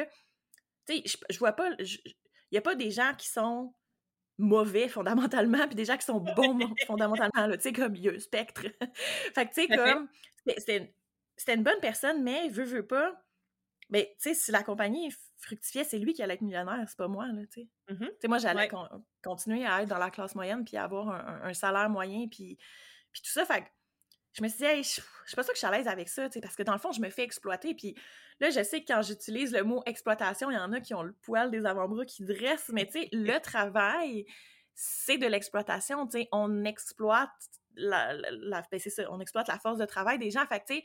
tu 0.87 0.97
sais, 0.97 1.19
je, 1.29 1.39
vois 1.39 1.53
pas. 1.53 1.69
Il 1.79 2.13
n'y 2.51 2.57
a 2.57 2.61
pas 2.61 2.75
des 2.75 2.91
gens 2.91 3.13
qui 3.17 3.27
sont 3.27 3.73
mauvais 4.37 4.87
fondamentalement, 4.87 5.67
puis 5.67 5.75
des 5.75 5.85
gens 5.85 5.97
qui 5.97 6.05
sont 6.05 6.19
bons 6.35 6.73
fondamentalement, 6.85 7.49
tu 7.53 7.61
sais, 7.61 7.73
comme 7.73 7.95
il 7.95 8.09
un 8.09 8.19
spectre. 8.19 8.63
fait 9.35 9.45
que, 9.47 9.53
tu 9.53 9.67
sais, 9.67 9.67
comme, 9.67 10.09
c'était 10.45 11.53
une 11.53 11.63
bonne 11.63 11.79
personne, 11.81 12.23
mais 12.23 12.49
veut, 12.49 12.63
veut 12.63 12.85
pas. 12.85 13.23
Mais, 13.89 14.15
tu 14.21 14.29
sais, 14.29 14.33
si 14.33 14.51
la 14.51 14.63
compagnie 14.63 15.11
fructifiait, 15.37 15.83
c'est 15.83 15.99
lui 15.99 16.13
qui 16.13 16.23
allait 16.23 16.35
être 16.35 16.41
millionnaire, 16.41 16.83
c'est 16.87 16.97
pas 16.97 17.09
moi, 17.09 17.27
là, 17.27 17.41
tu 17.51 17.61
sais. 17.61 17.67
Mmh 17.89 18.27
moi, 18.27 18.37
j'allais 18.37 18.69
continuer 19.23 19.65
à 19.65 19.81
être 19.81 19.89
dans 19.89 19.97
la 19.97 20.09
classe 20.09 20.35
moyenne, 20.35 20.63
puis 20.63 20.77
avoir 20.77 21.09
un, 21.43 21.53
salaire 21.53 21.89
moyen, 21.89 22.27
puis, 22.27 22.57
puis 23.11 23.21
tout 23.21 23.31
ça. 23.31 23.45
Fait 23.45 23.61
que 23.61 23.67
je 24.33 24.43
me 24.43 24.47
suis 24.47 24.59
dit, 24.59 24.65
hey, 24.65 24.83
je, 24.83 24.89
suis 24.89 25.35
pas 25.35 25.43
sûre 25.43 25.53
que 25.53 25.55
je 25.55 25.59
suis 25.59 25.67
à 25.67 25.71
l'aise 25.71 25.87
avec 25.87 26.09
ça, 26.09 26.29
parce 26.41 26.55
que 26.55 26.63
dans 26.63 26.73
le 26.73 26.79
fond, 26.79 26.91
je 26.91 27.01
me 27.01 27.09
fais 27.09 27.23
exploiter, 27.23 27.73
puis 27.73 27.95
Là, 28.41 28.49
je 28.49 28.63
sais 28.63 28.81
que 28.81 28.91
quand 28.91 29.03
j'utilise 29.03 29.53
le 29.53 29.63
mot 29.63 29.83
exploitation, 29.85 30.49
il 30.49 30.55
y 30.55 30.57
en 30.57 30.73
a 30.73 30.81
qui 30.81 30.95
ont 30.95 31.03
le 31.03 31.13
poil 31.21 31.51
des 31.51 31.67
avant-bras 31.67 32.05
qui 32.05 32.25
dressent, 32.25 32.71
mais 32.73 32.87
tu 32.87 32.93
sais, 32.93 33.09
le 33.13 33.39
travail, 33.39 34.25
c'est 34.73 35.19
de 35.19 35.27
l'exploitation, 35.27 36.07
tu 36.07 36.21
sais, 36.21 36.27
on 36.31 36.65
exploite 36.65 37.29
la, 37.75 38.13
la, 38.31 38.63
ben, 38.71 38.79
ça, 38.79 39.03
on 39.11 39.19
exploite 39.19 39.47
la 39.47 39.59
force 39.59 39.77
de 39.77 39.85
travail 39.85 40.17
des 40.17 40.31
gens, 40.31 40.43
fait 40.47 40.63
tu 40.67 40.75
sais, 40.75 40.83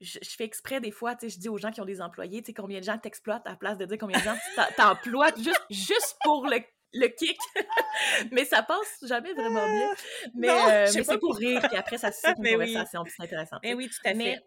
je, 0.00 0.18
fais 0.22 0.44
exprès 0.44 0.80
des 0.80 0.90
fois, 0.90 1.14
tu 1.14 1.28
sais, 1.28 1.36
je 1.36 1.38
dis 1.38 1.50
aux 1.50 1.58
gens 1.58 1.70
qui 1.70 1.82
ont 1.82 1.84
des 1.84 2.00
employés, 2.00 2.40
tu 2.40 2.46
sais, 2.46 2.54
combien 2.54 2.80
de 2.80 2.84
gens 2.84 2.96
t'exploitent 2.96 3.46
à 3.46 3.50
la 3.50 3.56
place 3.56 3.76
de 3.76 3.84
dire 3.84 3.98
combien 3.98 4.18
de 4.18 4.24
gens 4.24 4.36
t'emploies 4.78 5.34
juste, 5.36 5.66
juste 5.68 6.16
pour 6.24 6.46
le, 6.46 6.60
le 6.92 7.06
kick. 7.08 7.38
mais 8.32 8.44
ça 8.44 8.62
passe 8.62 9.04
jamais 9.06 9.32
vraiment 9.32 9.66
bien. 9.66 9.94
Mais, 10.34 10.48
euh, 10.48 10.90
mais 10.94 11.04
c'est 11.04 11.18
pour 11.18 11.36
rire, 11.36 11.62
puis 11.68 11.76
après, 11.76 11.98
ça 11.98 12.12
suscite 12.12 12.36
une 12.38 12.52
conversation, 12.52 13.04
puis 13.04 13.12
c'est 13.16 13.22
intéressant. 13.22 13.56
Mais 13.62 13.74
oui, 13.74 13.88
tout 13.88 14.08
à 14.08 14.14
fait. 14.14 14.42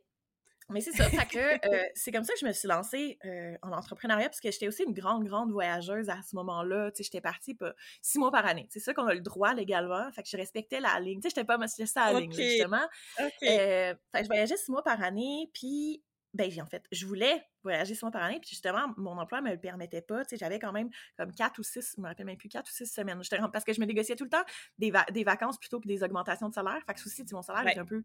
Mais 0.70 0.82
c'est 0.82 0.92
ça, 0.92 1.10
fait 1.10 1.26
que 1.26 1.68
euh, 1.68 1.86
c'est 1.94 2.12
comme 2.12 2.24
ça 2.24 2.34
que 2.34 2.40
je 2.40 2.46
me 2.46 2.52
suis 2.52 2.68
lancée 2.68 3.20
euh, 3.26 3.56
en 3.62 3.72
entrepreneuriat 3.72 4.30
parce 4.30 4.40
que 4.40 4.50
j'étais 4.50 4.68
aussi 4.68 4.84
une 4.84 4.94
grande, 4.94 5.26
grande 5.26 5.52
voyageuse 5.52 6.10
à 6.10 6.20
ce 6.22 6.36
moment-là. 6.38 6.92
Tu 6.92 6.98
sais, 6.98 7.04
j'étais 7.04 7.22
partie 7.22 7.54
pas, 7.54 7.74
six 8.02 8.18
mois 8.18 8.32
par 8.32 8.46
année. 8.46 8.68
C'est 8.70 8.80
ça 8.80 8.94
qu'on 8.94 9.06
a 9.06 9.14
le 9.14 9.20
droit 9.20 9.54
légalement. 9.54 10.10
Fait 10.12 10.24
que 10.24 10.30
je 10.30 10.38
respectais 10.38 10.80
la 10.80 11.00
ligne. 11.00 11.20
Tu 11.20 11.24
sais, 11.24 11.30
j'étais 11.30 11.44
pas 11.44 11.58
monsieur 11.58 11.86
ça 11.86 12.12
la 12.12 12.20
ligne, 12.20 12.32
justement. 12.32 12.86
Euh, 13.20 13.28
fait 13.42 13.98
que 14.14 14.24
je 14.24 14.28
voyageais 14.28 14.58
six 14.58 14.72
mois 14.72 14.84
par 14.84 15.02
année, 15.04 15.50
puis 15.54 16.02
ben 16.34 16.50
en 16.62 16.66
fait, 16.66 16.84
je 16.92 17.06
voulais 17.06 17.44
voyager 17.64 17.96
six 17.96 18.04
mois 18.04 18.12
par 18.12 18.24
année, 18.24 18.40
puis 18.40 18.50
justement, 18.50 18.94
mon 18.98 19.18
emploi 19.18 19.42
me 19.42 19.52
le 19.52 19.60
permettait 19.60 20.02
pas. 20.02 20.24
Tu 20.24 20.32
sais, 20.32 20.38
j'avais 20.38 20.60
quand 20.60 20.72
même 20.72 20.90
comme 21.18 21.34
quatre 21.34 21.60
ou 21.60 21.64
six, 21.64 21.94
je 21.96 22.02
me 22.02 22.08
rappelle 22.08 22.26
même 22.26 22.38
plus, 22.38 22.50
quatre 22.50 22.70
ou 22.70 22.74
six 22.74 22.86
semaines. 22.86 23.22
Parce 23.52 23.64
que 23.64 23.74
je 23.74 23.82
me 23.82 23.86
négociais 23.86 24.16
tout 24.16 24.26
le 24.26 24.30
temps 24.30 24.44
des, 24.78 24.92
des 25.12 25.24
vacances 25.24 25.58
plutôt 25.58 25.80
que 25.80 25.88
des 25.88 26.04
augmentations 26.04 26.50
de 26.50 26.54
salaire. 26.54 26.80
Fait 26.86 26.94
que 26.94 27.00
aussi, 27.06 27.24
mon 27.32 27.42
salaire 27.42 27.68
était 27.68 27.80
un 27.80 27.86
peu 27.86 28.04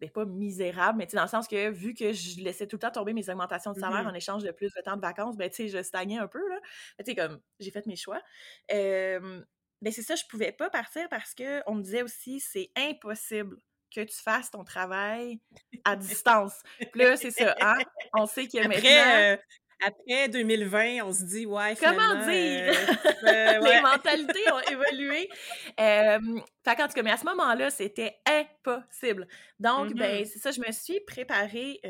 ben, 0.00 0.08
pas 0.08 0.24
misérable, 0.24 0.98
mais 0.98 1.06
dans 1.06 1.22
le 1.22 1.28
sens 1.28 1.46
que 1.46 1.68
vu 1.68 1.92
que 1.92 2.12
je 2.12 2.40
laissais 2.40 2.66
tout 2.66 2.76
le 2.76 2.80
temps 2.80 2.90
tomber 2.90 3.12
mes 3.12 3.28
augmentations 3.28 3.72
de 3.72 3.78
salaire 3.78 4.04
mmh 4.04 4.08
en 4.08 4.14
échange 4.14 4.42
de 4.42 4.50
plus 4.50 4.72
de 4.74 4.80
temps 4.82 4.96
de 4.96 5.02
vacances, 5.02 5.36
ben, 5.36 5.50
tu 5.50 5.56
sais, 5.56 5.68
je 5.68 5.82
stagnais 5.82 6.18
un 6.18 6.26
peu, 6.26 6.48
là. 6.48 6.58
tu 6.98 7.04
sais, 7.04 7.14
comme, 7.14 7.38
j'ai 7.58 7.70
fait 7.70 7.86
mes 7.86 7.96
choix. 7.96 8.20
ben, 8.70 9.44
c'est 9.92 10.02
ça, 10.02 10.14
je 10.14 10.24
pouvais 10.24 10.52
pas 10.52 10.70
partir 10.70 11.06
parce 11.10 11.34
que 11.34 11.62
on 11.66 11.74
me 11.74 11.82
disait 11.82 12.02
aussi, 12.02 12.40
c'est 12.40 12.70
impossible 12.76 13.58
que 13.94 14.00
tu 14.02 14.16
fasses 14.16 14.50
ton 14.50 14.64
travail 14.64 15.40
à 15.84 15.96
distance. 15.96 16.54
Puis 16.92 17.02
là, 17.02 17.16
c'est 17.16 17.30
ça, 17.30 17.54
hein? 17.60 17.78
On 18.14 18.26
sait 18.26 18.46
que 18.46 18.58
Après, 18.58 18.68
maintenant... 18.68 18.90
Euh, 18.90 19.36
après 19.82 20.28
2020, 20.28 21.04
on 21.04 21.12
se 21.12 21.24
dit, 21.24 21.46
ouais, 21.46 21.74
Comment 21.80 22.26
dire? 22.26 22.74
Les 23.22 23.80
mentalités 23.80 24.52
ont 24.52 24.60
évolué. 24.70 25.28
fait 25.78 26.76
qu'en 26.76 26.86
tout 26.86 26.92
cas, 26.92 27.02
mais 27.02 27.12
à 27.12 27.16
ce 27.16 27.24
moment-là, 27.24 27.70
c'était 27.70 28.18
impossible. 28.26 29.26
Donc, 29.58 29.94
ben, 29.94 30.22
mm-hmm. 30.22 30.26
c'est 30.26 30.38
ça, 30.38 30.50
je 30.50 30.60
me 30.60 30.70
suis 30.70 31.00
préparée 31.00 31.80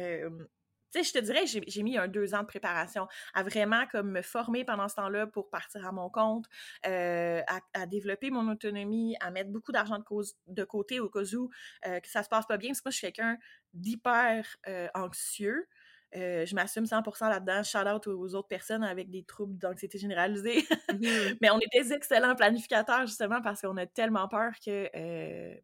tu 0.92 1.02
sais, 1.02 1.04
je 1.04 1.12
te 1.12 1.24
dirais, 1.24 1.44
j'ai 1.46 1.82
mis 1.82 1.96
un 1.98 2.08
deux 2.08 2.34
ans 2.34 2.40
de 2.40 2.46
préparation 2.46 3.06
à 3.34 3.42
vraiment 3.42 3.86
comme 3.86 4.10
me 4.10 4.22
former 4.22 4.64
pendant 4.64 4.88
ce 4.88 4.96
temps-là 4.96 5.26
pour 5.26 5.50
partir 5.50 5.86
à 5.86 5.92
mon 5.92 6.10
compte, 6.10 6.46
euh, 6.86 7.42
à, 7.74 7.86
développer 7.86 8.30
mon 8.30 8.50
autonomie, 8.50 9.16
à 9.20 9.30
mettre 9.30 9.50
beaucoup 9.50 9.72
d'argent 9.72 9.98
de, 9.98 10.04
de, 10.48 10.64
côté 10.64 11.00
au 11.00 11.08
cas 11.08 11.24
où 11.34 11.50
euh, 11.86 12.00
que 12.00 12.08
ça 12.08 12.22
se 12.22 12.28
passe 12.28 12.46
pas 12.46 12.56
bien. 12.56 12.70
Parce 12.70 12.80
que 12.80 12.88
moi, 12.88 12.90
je 12.92 12.96
suis 12.96 13.06
quelqu'un 13.06 13.38
d'hyper 13.72 14.46
euh, 14.68 14.88
anxieux. 14.94 15.68
je 16.12 16.54
m'assume 16.54 16.84
100% 16.84 17.28
là-dedans. 17.28 17.62
Shout 17.62 17.88
out 17.88 18.06
aux 18.08 18.34
autres 18.34 18.48
personnes 18.48 18.82
avec 18.82 19.10
des 19.10 19.24
troubles 19.24 19.58
d'anxiété 19.58 19.98
généralisée. 19.98 20.64
Mmh 20.92 20.98
Mais 21.40 21.50
on 21.50 21.58
est 21.60 21.80
des 21.80 21.92
excellents 21.92 22.34
planificateurs 22.34 23.06
justement 23.06 23.40
parce 23.40 23.60
qu'on 23.60 23.76
a 23.76 23.86
tellement 23.86 24.28
peur 24.28 24.52
que, 24.64 24.88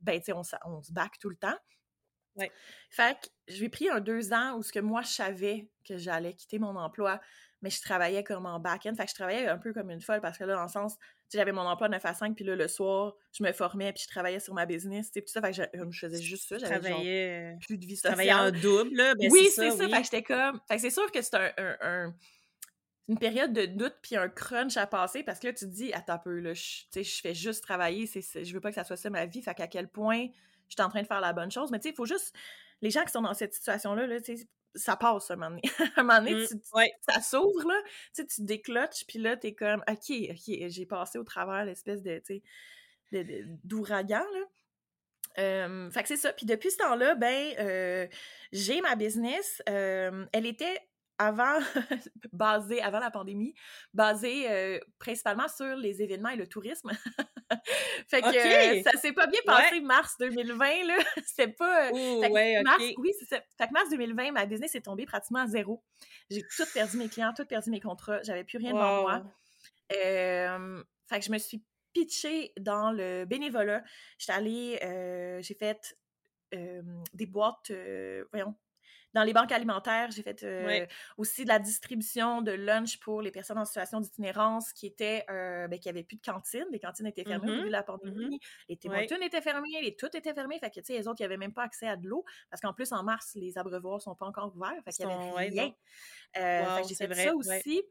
ben, 0.03 0.19
tu 0.19 0.27
sais, 0.27 0.33
on, 0.33 0.43
on, 0.65 0.83
se 0.83 0.93
back 0.93 1.19
tout 1.19 1.31
le 1.31 1.37
temps. 1.37 1.57
Ouais. 2.37 2.53
Fait 2.91 3.19
que 3.21 3.29
j'ai 3.49 3.69
pris 3.69 3.89
un 3.89 4.01
deux 4.01 4.33
ans 4.33 4.57
où 4.57 4.63
ce 4.63 4.73
que 4.73 4.81
moi, 4.81 5.03
je 5.03 5.09
savais 5.09 5.69
que 5.87 5.97
j'allais 5.97 6.35
quitter 6.35 6.59
mon 6.59 6.77
emploi, 6.77 7.21
mais 7.63 7.71
je 7.71 7.81
travaillais 7.81 8.23
comme 8.25 8.47
en 8.47 8.61
back-end. 8.61 8.95
Fait 8.95 9.05
que 9.05 9.11
je 9.11 9.15
travaillais 9.15 9.49
un 9.49 9.59
peu 9.59 9.73
comme 9.73 9.91
une 9.91 10.01
folle 10.01 10.21
parce 10.21 10.39
que 10.39 10.45
là, 10.45 10.55
dans 10.55 10.63
le 10.63 10.69
sens, 10.69 10.97
j'avais 11.33 11.53
mon 11.53 11.63
emploi 11.63 11.89
de 11.89 11.95
9 11.95 12.05
à 12.05 12.15
5, 12.15 12.37
puis 12.37 12.45
là, 12.45 12.55
le 12.55 12.69
soir, 12.69 13.15
je 13.33 13.43
me 13.43 13.53
formais, 13.53 13.93
puis 13.93 14.05
je 14.05 14.09
travaillais 14.09 14.41
sur 14.41 14.55
ma 14.55 14.67
business, 14.67 15.11
tout 15.11 15.21
ça. 15.27 15.41
Fait 15.41 15.51
que 15.51 15.91
je, 15.91 15.99
faisais 15.99 16.23
juste 16.23 16.49
ça. 16.49 16.59
J'avais 16.59 16.93
euh, 16.93 17.55
plus 17.67 17.79
de 17.79 17.87
vie 17.87 17.97
sociale. 17.97 18.13
Travaillais 18.13 18.35
en 18.35 18.51
double, 18.51 18.95
là? 18.95 19.15
Ben, 19.15 19.31
oui, 19.31 19.49
c'est 19.55 19.71
ça. 19.71 19.89
Fait 19.89 19.91
que 19.91 20.05
j'étais 20.05 20.23
comme... 20.23 20.61
Fait 20.69 20.77
que 20.77 20.83
c'est 20.83 20.91
sûr 20.91 21.11
que 21.11 21.23
c'est 21.23 21.35
un, 21.37 22.15
une 23.09 23.19
période 23.19 23.53
de 23.53 23.67
doute 23.67 23.97
puis 24.03 24.17
un 24.17 24.29
crunch 24.29 24.77
à 24.77 24.87
passer 24.87 25.23
parce 25.23 25.39
que 25.39 25.49
là, 25.49 25.53
tu 25.53 25.65
te 25.65 25.71
dis, 25.71 25.93
attends 25.93 26.15
un 26.15 26.19
peu, 26.19 26.39
là, 26.39 26.55
je, 26.55 26.85
je 26.95 27.21
fais 27.21 27.35
juste 27.35 27.63
travailler, 27.63 28.07
je 28.07 28.53
veux 28.53 28.61
pas 28.61 28.71
que 28.71 28.75
ça 28.75 28.85
soit 28.85 28.97
ça 28.97 29.11
ma 29.11 29.27
vie. 29.27 29.43
Fait 29.43 29.55
qu'à 29.55 29.69
quel 29.69 29.89
point 29.89 30.27
je 30.69 30.75
suis 30.75 30.83
en 30.83 30.89
train 30.89 31.03
de 31.03 31.07
faire 31.07 31.21
la 31.21 31.33
bonne 31.33 31.51
chose. 31.51 31.71
Mais 31.71 31.79
tu 31.79 31.85
sais, 31.85 31.91
il 31.91 31.97
faut 31.97 32.07
juste. 32.07 32.35
Les 32.83 32.91
gens 32.91 33.05
qui 33.05 33.11
sont 33.11 33.23
dans 33.23 33.33
cette 33.33 33.55
situation-là, 33.55 34.07
là, 34.07 34.19
ça 34.75 34.97
passe 34.97 35.31
un 35.31 35.37
moment 35.37 35.51
donné. 35.51 35.63
un 35.97 36.03
moment 36.03 36.19
donné, 36.19 36.35
mmh, 36.35 36.89
ça 37.01 37.21
s'ouvre, 37.23 37.67
là, 37.67 37.81
tu 38.15 38.43
décloches, 38.43 39.07
puis 39.09 39.19
là, 39.19 39.37
t'es 39.37 39.55
comme, 39.55 39.83
OK, 39.89 40.13
OK, 40.31 40.69
j'ai 40.69 40.87
passé 40.87 41.19
au 41.19 41.25
travers 41.25 41.65
l'espèce 41.65 42.03
de, 42.03 42.19
tu 42.19 42.43
sais, 43.13 43.49
d'ouragan, 43.65 44.25
là. 44.35 45.91
fait 45.91 46.03
que 46.03 46.09
c'est 46.09 46.19
ça. 46.19 46.35
Puis 46.35 46.45
depuis 46.45 46.71
ce 46.71 46.77
temps-là, 46.77 47.15
ben, 47.15 47.55
euh, 47.61 48.07
j'ai 48.53 48.83
ma 48.83 48.95
business. 48.95 49.63
elle 49.67 50.47
était 50.47 50.79
avant, 51.19 51.59
basée, 52.33 52.83
avant 52.83 52.99
la 52.99 53.11
pandémie, 53.11 53.55
basée 53.95 54.51
euh, 54.51 54.79
principalement 54.99 55.49
sur 55.49 55.77
les 55.77 56.03
événements 56.03 56.29
et 56.31 56.37
le 56.37 56.47
tourisme. 56.47 56.91
fait 58.09 58.23
que 58.23 58.83
ça 58.83 58.99
s'est 58.99 59.13
pas 59.13 59.27
bien 59.27 59.41
passé 59.45 59.81
mars 59.81 60.17
2020, 60.19 60.85
là. 60.85 60.97
C'était 61.27 61.53
pas. 61.53 61.91
Euh, 61.91 62.63
mars, 62.63 62.83
Oui, 62.99 63.13
c'est 63.19 63.27
ça. 63.27 63.41
Fait 63.57 63.69
que 63.69 63.73
mars 63.73 63.89
2020, 63.91 64.33
ma 64.33 64.47
business 64.47 64.75
est 64.75 64.83
tombée 64.83 65.07
pratiquement 65.07 65.41
à 65.41 65.47
zéro. 65.47 65.83
J'ai 66.31 66.43
tout 66.43 66.65
perdu 66.75 66.97
mes 66.99 67.09
clients, 67.09 67.33
tout 67.35 67.47
perdu 67.47 67.71
mes 67.71 67.81
contrats. 67.81 68.23
J'avais 68.23 68.45
plus 68.45 68.59
rien 68.59 68.73
devant 68.73 69.03
moi. 69.03 69.23
fait 69.89 71.19
que 71.19 71.25
je 71.25 71.33
me 71.33 71.39
suis 71.39 71.65
pitchée 71.93 72.53
dans 72.59 72.93
le 72.93 73.25
bénévolat. 73.25 73.83
J'étais 74.19 74.33
allée, 74.33 74.79
euh, 74.83 75.41
j'ai 75.41 75.55
fait 75.55 75.97
des 77.13 77.27
boîtes, 77.27 77.71
voyons, 78.33 78.55
dans 79.17 79.25
les 79.25 79.33
banques 79.33 79.51
alimentaires, 79.51 80.11
j'ai 80.11 80.23
fait 80.23 80.43
euh, 80.43 80.85
aussi 81.17 81.45
de 81.45 81.49
la 81.49 81.59
distribution 81.59 82.43
de 82.43 82.53
lunch 82.53 83.01
pour 83.01 83.23
les 83.23 83.31
personnes 83.31 83.57
en 83.57 83.65
situation 83.65 83.99
d'itinérance 83.99 84.75
qui 84.75 84.87
étaient, 84.87 85.25
euh, 85.31 85.67
ben, 85.69 85.79
qui 85.79 85.89
n'avaient 85.89 86.03
plus 86.03 86.19
de 86.19 86.23
cantine. 86.23 86.67
Les 86.71 86.79
cantines 86.79 87.07
étaient 87.07 87.25
fermées 87.25 87.51
au 87.51 87.55
début 87.57 87.69
de 87.69 87.73
la 87.73 87.81
mm-hmm. 87.81 87.85
pandémie. 87.87 88.41
Les 88.69 88.77
Tim 88.77 88.93
étaient 89.23 89.41
fermés, 89.41 89.81
les 89.81 89.97
tout 89.97 90.15
étaient 90.15 90.35
fermés. 90.35 90.59
Fait 90.59 90.69
que, 90.69 90.81
tu 90.81 90.85
sais, 90.85 90.99
les 90.99 91.09
autres, 91.09 91.19
ils 91.21 91.25
n'avaient 91.25 91.39
même 91.39 91.55
pas 91.55 91.63
accès 91.63 91.89
à 91.89 91.97
de 91.97 92.07
l'eau. 92.07 92.27
Parce 92.51 92.61
qu'en 92.61 92.75
plus, 92.75 92.93
en 92.93 93.03
mars, 93.03 93.33
les 93.37 93.57
abreuvoirs 93.57 94.03
sont 94.03 94.15
pas 94.15 94.27
encore 94.27 94.55
ouverts. 94.55 94.83
Fait 94.85 94.91
qu'il 94.91 95.07
n'y 95.07 95.13
avait 95.13 95.49
rien. 95.49 95.73
Euh, 96.37 96.83
j'ai 96.87 96.95
fait 96.95 97.15
ça 97.15 97.35
aussi. 97.35 97.83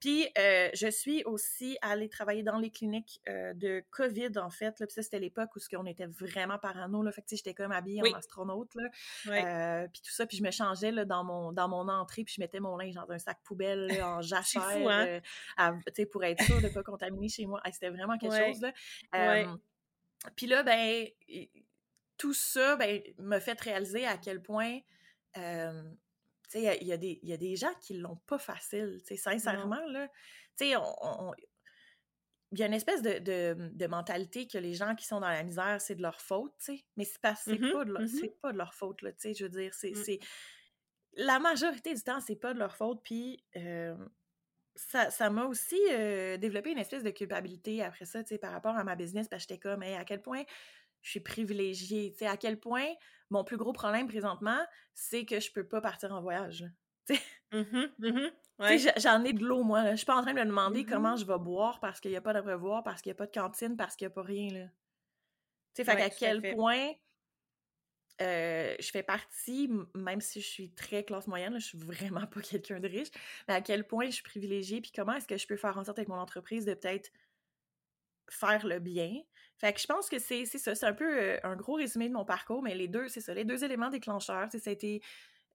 Puis, 0.00 0.28
euh, 0.38 0.68
je 0.74 0.88
suis 0.88 1.24
aussi 1.24 1.78
allée 1.80 2.08
travailler 2.08 2.42
dans 2.42 2.58
les 2.58 2.70
cliniques 2.70 3.20
euh, 3.28 3.54
de 3.54 3.82
COVID, 3.90 4.32
en 4.36 4.50
fait. 4.50 4.78
Là, 4.78 4.86
puis 4.86 4.94
ça, 4.94 5.02
c'était 5.02 5.18
l'époque 5.18 5.50
où 5.56 5.60
on 5.76 5.86
était 5.86 6.06
vraiment 6.06 6.58
parano. 6.58 7.02
Là, 7.02 7.10
fait 7.12 7.22
que, 7.22 7.28
j'étais 7.30 7.54
comme 7.54 7.72
habillée 7.72 8.02
en 8.02 8.16
astronaute. 8.16 8.74
Là. 8.74 8.88
Euh, 9.28 9.88
puis 9.88 10.02
tout 10.02 10.10
ça, 10.10 10.26
puis 10.26 10.36
je 10.36 10.42
me 10.42 10.50
changeais 10.50 10.90
là, 10.90 11.04
dans, 11.04 11.24
mon, 11.24 11.52
dans 11.52 11.68
mon 11.68 11.88
entrée, 11.88 12.24
puis 12.24 12.34
je 12.36 12.40
mettais 12.40 12.60
mon 12.60 12.76
linge 12.76 12.94
dans 12.94 13.10
un 13.10 13.18
sac 13.18 13.38
poubelle 13.44 13.90
en 14.02 14.20
jachère 14.22 14.70
fou, 14.72 14.88
hein? 14.88 15.20
pour 16.12 16.24
être 16.24 16.42
sûre 16.42 16.60
de 16.60 16.68
ne 16.68 16.72
pas 16.72 16.82
contaminer 16.82 17.28
chez 17.28 17.46
moi. 17.46 17.60
c'était 17.72 17.90
vraiment 17.90 18.18
quelque 18.18 18.36
chose. 18.36 18.60
Là. 18.60 19.46
Puis 20.36 20.46
là, 20.46 20.62
ben, 20.62 21.06
tout 22.18 22.34
ça 22.34 22.76
ben, 22.76 23.02
m'a 23.18 23.40
fait 23.40 23.60
réaliser 23.60 24.06
à 24.06 24.18
quel 24.18 24.42
point 24.42 24.80
il 26.54 26.62
y, 26.62 26.92
a, 27.32 27.36
des 27.36 27.56
gens 27.56 27.72
qui 27.80 27.94
l'ont 27.94 28.20
pas 28.26 28.38
facile, 28.38 29.00
sincèrement, 29.16 29.86
là. 29.88 30.08
Tu 30.56 30.66
sais, 30.66 30.76
il 32.52 32.58
y 32.58 32.62
a 32.62 32.66
une 32.66 32.74
espèce 32.74 33.02
de, 33.02 33.86
mentalité 33.86 34.46
que 34.46 34.58
les 34.58 34.74
gens 34.74 34.94
qui 34.94 35.06
sont 35.06 35.20
dans 35.20 35.28
la 35.28 35.42
misère, 35.42 35.80
c'est 35.80 35.94
de 35.94 36.02
leur 36.02 36.20
faute, 36.20 36.52
tu 36.58 36.76
sais. 36.76 36.84
Mais 36.96 37.04
c'est 37.04 37.20
pas, 37.20 37.32
mmh 37.32 37.72
pas, 37.72 37.84
de 37.84 37.92
leur, 37.92 38.02
mmh 38.02 38.28
pas 38.42 38.52
de 38.52 38.58
leur 38.58 38.74
faute, 38.74 39.02
là, 39.02 39.12
tu 39.12 39.20
sais. 39.20 39.34
Je 39.34 39.44
veux 39.44 39.50
dire, 39.50 39.72
c'est... 39.74 40.18
La 41.16 41.38
majorité 41.38 41.94
du 41.94 42.02
temps, 42.02 42.20
c'est 42.20 42.36
pas 42.36 42.54
de 42.54 42.58
leur 42.58 42.76
faute, 42.76 43.00
puis... 43.02 43.44
ça, 44.74 45.30
m'a 45.30 45.44
aussi 45.46 45.80
développé 46.38 46.70
une 46.70 46.78
espèce 46.78 47.02
de 47.02 47.10
culpabilité 47.10 47.82
après 47.82 48.04
ça, 48.04 48.22
tu 48.22 48.30
sais, 48.30 48.38
par 48.38 48.52
rapport 48.52 48.76
à 48.76 48.84
ma 48.84 48.96
business, 48.96 49.28
parce 49.28 49.44
que 49.44 49.54
j'étais 49.54 49.60
comme, 49.60 49.82
à 49.82 50.04
quel 50.04 50.22
point 50.22 50.44
je 51.04 51.10
suis 51.10 51.20
privilégiée, 51.20 52.12
tu 52.12 52.18
sais, 52.18 52.26
à 52.26 52.36
quel 52.36 52.58
point 52.58 52.88
mon 53.34 53.44
plus 53.44 53.56
gros 53.56 53.72
problème 53.72 54.08
présentement, 54.08 54.60
c'est 54.94 55.26
que 55.26 55.40
je 55.40 55.52
peux 55.52 55.66
pas 55.66 55.80
partir 55.80 56.12
en 56.12 56.22
voyage. 56.22 56.64
J'en 58.96 59.24
ai 59.24 59.32
de 59.32 59.44
l'eau, 59.44 59.62
moi. 59.62 59.90
Je 59.90 59.96
suis 59.96 60.06
pas 60.06 60.16
en 60.16 60.22
train 60.22 60.32
de 60.32 60.38
me 60.38 60.44
demander 60.44 60.84
comment 60.84 61.14
mmh 61.14 61.18
je 61.18 61.24
vais 61.26 61.38
boire 61.38 61.80
parce 61.80 62.00
qu'il 62.00 62.12
n'y 62.12 62.16
a 62.16 62.20
pas 62.20 62.32
d'abreuvoir, 62.32 62.82
parce 62.82 63.02
qu'il 63.02 63.10
n'y 63.10 63.16
a 63.16 63.18
pas 63.18 63.26
de 63.26 63.32
cantine, 63.32 63.76
parce 63.76 63.96
qu'il 63.96 64.06
n'y 64.06 64.12
a 64.12 64.14
pas 64.14 64.22
rien. 64.22 64.52
Là. 64.52 64.66
Tu 65.74 65.82
sais, 65.82 65.84
fait 65.84 66.00
à 66.00 66.08
quel 66.08 66.54
point 66.54 66.92
euh, 68.22 68.76
je 68.78 68.90
fais 68.90 69.02
partie, 69.02 69.68
même 69.94 70.20
si 70.20 70.40
je 70.40 70.46
suis 70.46 70.70
très 70.70 71.04
classe 71.04 71.26
moyenne, 71.26 71.58
je 71.58 71.66
suis 71.66 71.78
vraiment 71.78 72.26
pas 72.26 72.40
quelqu'un 72.40 72.78
de 72.78 72.88
riche, 72.88 73.10
mais 73.48 73.54
à 73.54 73.60
quel 73.60 73.86
point 73.86 74.06
je 74.06 74.12
suis 74.12 74.22
privilégiée, 74.22 74.80
puis 74.80 74.92
comment 74.94 75.14
est-ce 75.14 75.26
que 75.26 75.36
je 75.36 75.46
peux 75.46 75.56
faire 75.56 75.76
en 75.76 75.84
sorte 75.84 75.98
avec 75.98 76.08
mon 76.08 76.18
entreprise 76.18 76.64
de 76.64 76.74
peut-être 76.74 77.10
faire 78.30 78.66
le 78.66 78.78
bien. 78.78 79.14
Fait 79.58 79.72
que 79.72 79.80
je 79.80 79.86
pense 79.86 80.08
que 80.08 80.18
c'est 80.18 80.44
ça, 80.46 80.74
c'est 80.74 80.86
un 80.86 80.92
peu 80.92 81.22
euh, 81.22 81.38
un 81.42 81.56
gros 81.56 81.74
résumé 81.74 82.08
de 82.08 82.14
mon 82.14 82.24
parcours, 82.24 82.62
mais 82.62 82.74
les 82.74 82.88
deux, 82.88 83.08
c'est 83.08 83.20
ça, 83.20 83.34
les 83.34 83.44
deux 83.44 83.64
éléments 83.64 83.90
déclencheurs, 83.90 84.48
ça 84.50 84.58
a 84.66 84.72
été 84.72 85.00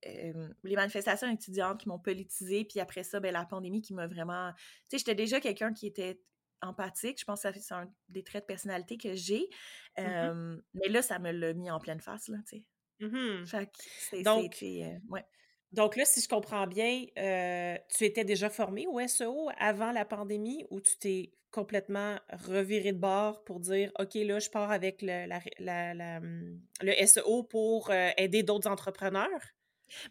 les 0.06 0.76
manifestations 0.76 1.30
étudiantes 1.30 1.82
qui 1.82 1.90
m'ont 1.90 2.00
politisé, 2.00 2.64
puis 2.64 2.80
après 2.80 3.04
ça, 3.04 3.20
ben, 3.20 3.34
la 3.34 3.44
pandémie 3.44 3.82
qui 3.82 3.94
m'a 3.94 4.08
vraiment... 4.08 4.54
Tu 4.54 4.62
sais, 4.92 4.98
j'étais 5.00 5.16
déjà 5.16 5.42
quelqu'un 5.42 5.74
qui 5.74 5.88
était 5.88 6.22
empathique, 6.62 7.20
je 7.20 7.26
pense 7.26 7.44
que 7.44 7.60
c'est 7.60 7.74
un 7.74 7.92
des 8.08 8.24
traits 8.24 8.44
de 8.44 8.48
personnalité 8.48 8.98
que 8.98 9.14
j'ai, 9.14 9.50
mmh 9.98 10.62
mais 10.74 10.88
là, 10.88 11.02
ça 11.02 11.20
me 11.20 11.32
l'a 11.32 11.54
mis 11.54 11.70
en 11.70 11.80
pleine 11.80 12.00
face, 12.00 12.30
là, 12.30 12.38
tu 12.48 12.58
sais. 12.58 12.66
Mmh 13.02 13.46
fait 13.46 13.66
que 13.66 13.72
c'est... 14.00 14.24
Donc, 14.24 14.64
euh, 14.64 14.98
ouais. 15.10 15.26
Donc 15.72 15.96
là, 15.96 16.06
si 16.06 16.22
je 16.22 16.28
comprends 16.28 16.66
bien, 16.68 17.06
euh, 17.18 17.78
tu 17.96 18.04
étais 18.06 18.24
déjà 18.24 18.50
formé 18.50 18.88
au 18.88 19.00
SEO 19.00 19.50
avant 19.60 19.92
la 19.92 20.06
pandémie 20.06 20.66
ou 20.72 20.82
tu 20.82 20.98
t'es 20.98 21.32
complètement 21.52 22.16
reviré 22.48 22.92
de 22.92 22.98
bord 22.98 23.44
pour 23.44 23.60
dire 23.60 23.92
OK, 24.00 24.16
là, 24.16 24.40
je 24.40 24.50
pars 24.50 24.72
avec 24.72 25.02
le, 25.02 26.18
hum, 26.18 26.60
le 26.82 26.92
SEO 27.06 27.44
pour 27.44 27.92
euh, 27.92 28.10
aider 28.18 28.44
d'autres 28.44 28.70
entrepreneurs? 28.70 29.42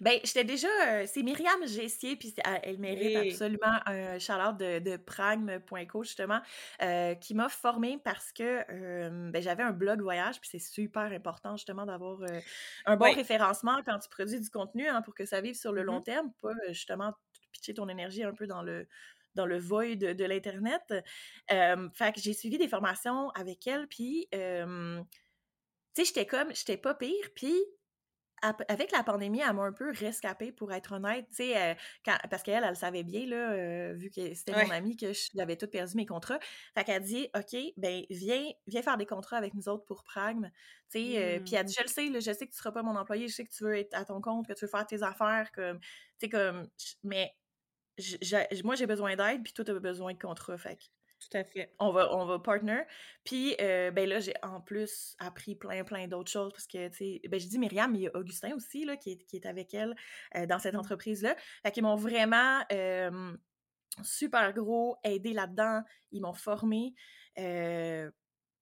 Ben, 0.00 0.18
j'étais 0.25 0.44
déjà. 0.44 0.68
Euh, 0.87 1.04
c'est 1.06 1.23
Myriam 1.23 1.66
Gessier, 1.66 2.16
puis 2.16 2.35
elle 2.44 2.78
mérite 2.78 3.16
absolument 3.16 3.78
un 3.87 4.18
shout 4.18 4.32
de, 4.58 4.78
de 4.78 4.97
pragme.co, 4.97 6.02
justement, 6.02 6.40
euh, 6.82 7.14
qui 7.14 7.35
m'a 7.35 7.49
formée 7.49 7.99
parce 8.02 8.32
que 8.32 9.30
ben, 9.30 9.42
j'avais 9.42 9.62
un 9.62 9.73
blog 9.73 10.00
voyage, 10.00 10.40
puis 10.40 10.50
c'est 10.50 10.58
super 10.58 11.04
important, 11.04 11.56
justement, 11.56 11.87
d'avoir 11.87 12.23
euh, 12.23 12.40
un 12.87 12.97
bon 12.97 13.12
référencement 13.12 13.80
quand 13.85 13.99
tu 13.99 14.08
produis 14.08 14.40
du 14.40 14.50
contenu 14.50 14.87
hein, 14.88 15.02
pour 15.02 15.14
que 15.14 15.25
ça 15.25 15.40
vive 15.40 15.54
sur 15.54 15.73
le 15.73 15.82
long 15.82 16.00
mmh 16.00 16.04
terme, 16.04 16.32
pas 16.40 16.54
justement 16.68 17.12
pitcher 17.52 17.75
ton 17.75 17.88
énergie 17.88 18.23
un 18.23 18.32
peu 18.32 18.47
dans 18.47 18.62
le 18.62 18.87
dans 19.35 19.47
le 19.47 19.58
void 19.58 19.97
de, 19.97 20.12
de 20.12 20.25
l'Internet. 20.25 20.82
fait 21.49 22.12
que 22.12 22.20
j'ai 22.20 22.32
suivi 22.32 22.58
des 22.58 22.68
formations 22.68 23.30
avec 23.30 23.66
elle, 23.66 23.87
puis, 23.87 24.26
tu 24.30 24.37
sais, 25.92 26.04
j'étais 26.04 26.26
comme, 26.26 26.54
j'étais 26.54 26.76
pas 26.76 26.94
pire, 26.94 27.28
puis 27.35 27.54
avec 28.42 28.92
la 28.92 29.02
pandémie, 29.02 29.40
elle 29.40 29.52
m'a 29.54 29.62
un 29.62 29.73
peu 29.73 29.90
rescapée, 29.90 30.52
pour 30.52 30.73
être 30.73 30.92
honnête, 30.92 31.26
parce 32.30 32.42
qu'elle, 32.42 32.64
elle 32.64 32.76
savait 32.76 33.02
bien, 33.02 33.26
là, 33.26 33.52
euh, 33.52 33.95
vu 33.95 34.11
que 34.11 34.35
c'était 34.35 34.52
mon 34.52 34.71
amie, 34.71 34.97
que 34.97 35.12
j'avais 35.35 35.57
tout 35.57 35.66
perdu 35.66 35.97
mes 35.97 36.07
contrats. 36.07 36.38
Fait 36.75 36.85
qu'elle 36.85 37.02
dit, 37.02 37.28
OK, 37.37 37.57
ben 37.76 38.04
viens, 38.11 38.50
viens 38.66 38.83
faire 38.83 38.97
des 38.97 39.07
contrats 39.07 39.37
avec 39.37 39.54
nous 39.54 39.68
autres 39.68 39.85
pour 39.85 40.04
Pragme, 40.04 40.50
tu 40.90 40.99
sais, 40.99 41.18
euh, 41.18 41.40
puis 41.40 41.54
elle 41.54 41.64
dit, 41.66 41.75
je 41.76 41.83
le 41.83 41.88
sais, 41.88 42.07
je 42.21 42.33
sais 42.33 42.47
que 42.47 42.52
tu 42.52 42.59
seras 42.59 42.73
pas 42.73 42.83
mon 42.83 42.97
employé, 42.97 43.28
je 43.28 43.35
sais 43.35 43.45
que 43.45 43.52
tu 43.52 43.64
veux 43.64 43.76
être 43.76 43.95
à 43.95 44.04
ton 44.04 44.21
compte, 44.21 44.47
que 44.47 44.52
tu 44.52 44.64
veux 44.64 44.71
faire 44.71 44.87
tes 44.87 45.02
affaires, 45.02 45.50
comme, 45.52 45.80
comme, 46.30 46.68
mais 47.02 47.35
moi, 48.64 48.75
j'ai 48.75 48.87
besoin 48.87 49.16
d'aide, 49.16 49.42
puis 49.42 49.52
toi, 49.52 49.64
tu 49.64 49.71
as 49.71 49.78
besoin 49.78 50.12
de 50.14 50.18
contrat. 50.18 50.57
Fait 50.59 50.78
tout 51.20 51.37
à 51.37 51.44
fait. 51.44 51.75
On 51.78 51.90
va, 51.90 52.14
on 52.14 52.26
va 52.26 52.38
partner. 52.38 52.82
Puis, 53.25 53.56
euh, 53.60 53.90
ben 53.90 54.08
là, 54.08 54.20
j'ai 54.20 54.34
en 54.42 54.60
plus 54.60 55.16
appris 55.18 55.56
plein, 55.56 55.84
plein 55.84 56.06
d'autres 56.06 56.30
choses 56.30 56.52
parce 56.52 56.66
que, 56.66 56.88
tu 56.88 56.96
sais, 56.96 57.20
ben, 57.28 57.40
je 57.40 57.46
dis 57.46 57.58
Myriam, 57.58 57.90
mais 57.92 57.98
il 57.98 58.02
y 58.02 58.08
a 58.08 58.16
Augustin 58.16 58.54
aussi, 58.54 58.84
là, 58.84 58.96
qui 58.96 59.12
est, 59.12 59.25
qui 59.25 59.37
est 59.37 59.46
avec 59.46 59.75
elle 59.75 59.94
euh, 60.37 60.46
dans 60.46 60.58
cette 60.58 60.75
mmh. 60.75 60.78
entreprise-là. 60.78 61.37
Fait 61.62 61.72
qu'ils 61.72 61.82
m'ont 61.82 61.96
vraiment 61.96 62.62
super 64.02 64.52
gros 64.52 64.96
aidé 65.04 65.32
là-dedans. 65.32 65.82
Ils 66.12 66.20
m'ont 66.20 66.34
formé. 66.34 66.94
Euh, 67.38 68.10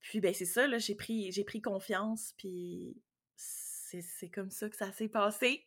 puis, 0.00 0.20
ben, 0.20 0.32
c'est 0.32 0.46
ça, 0.46 0.66
là, 0.66 0.78
j'ai 0.78 0.94
pris, 0.94 1.32
j'ai 1.32 1.44
pris 1.44 1.60
confiance. 1.60 2.32
Puis, 2.36 2.96
c'est 3.36 4.30
comme 4.30 4.50
ça 4.50 4.68
que 4.68 4.76
ça 4.76 4.92
s'est 4.92 5.08
passé. 5.08 5.66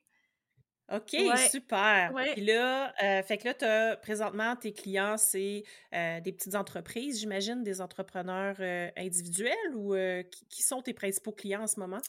OK, 0.91 1.15
super. 1.51 2.13
Puis 2.34 2.46
là, 2.46 2.93
euh, 3.03 3.22
fait 3.24 3.38
que 3.38 3.48
là, 3.48 3.91
as, 3.91 3.98
présentement, 3.98 4.55
tes 4.55 4.74
clients, 4.74 5.17
c'est 5.17 5.63
euh, 5.93 6.19
des 6.22 6.31
petites 6.31 6.55
entreprises, 6.55 7.19
j'imagine, 7.19 7.63
des 7.63 7.81
entrepreneurs 7.81 8.55
euh, 8.60 8.89
individuels 8.98 9.75
ou 9.75 9.96
qui, 10.50 10.63
sont 10.63 10.81
tes 10.81 10.93
principaux 10.93 11.31
clients 11.31 11.63
en 11.63 11.67
ce 11.67 11.79
moment? 11.79 12.00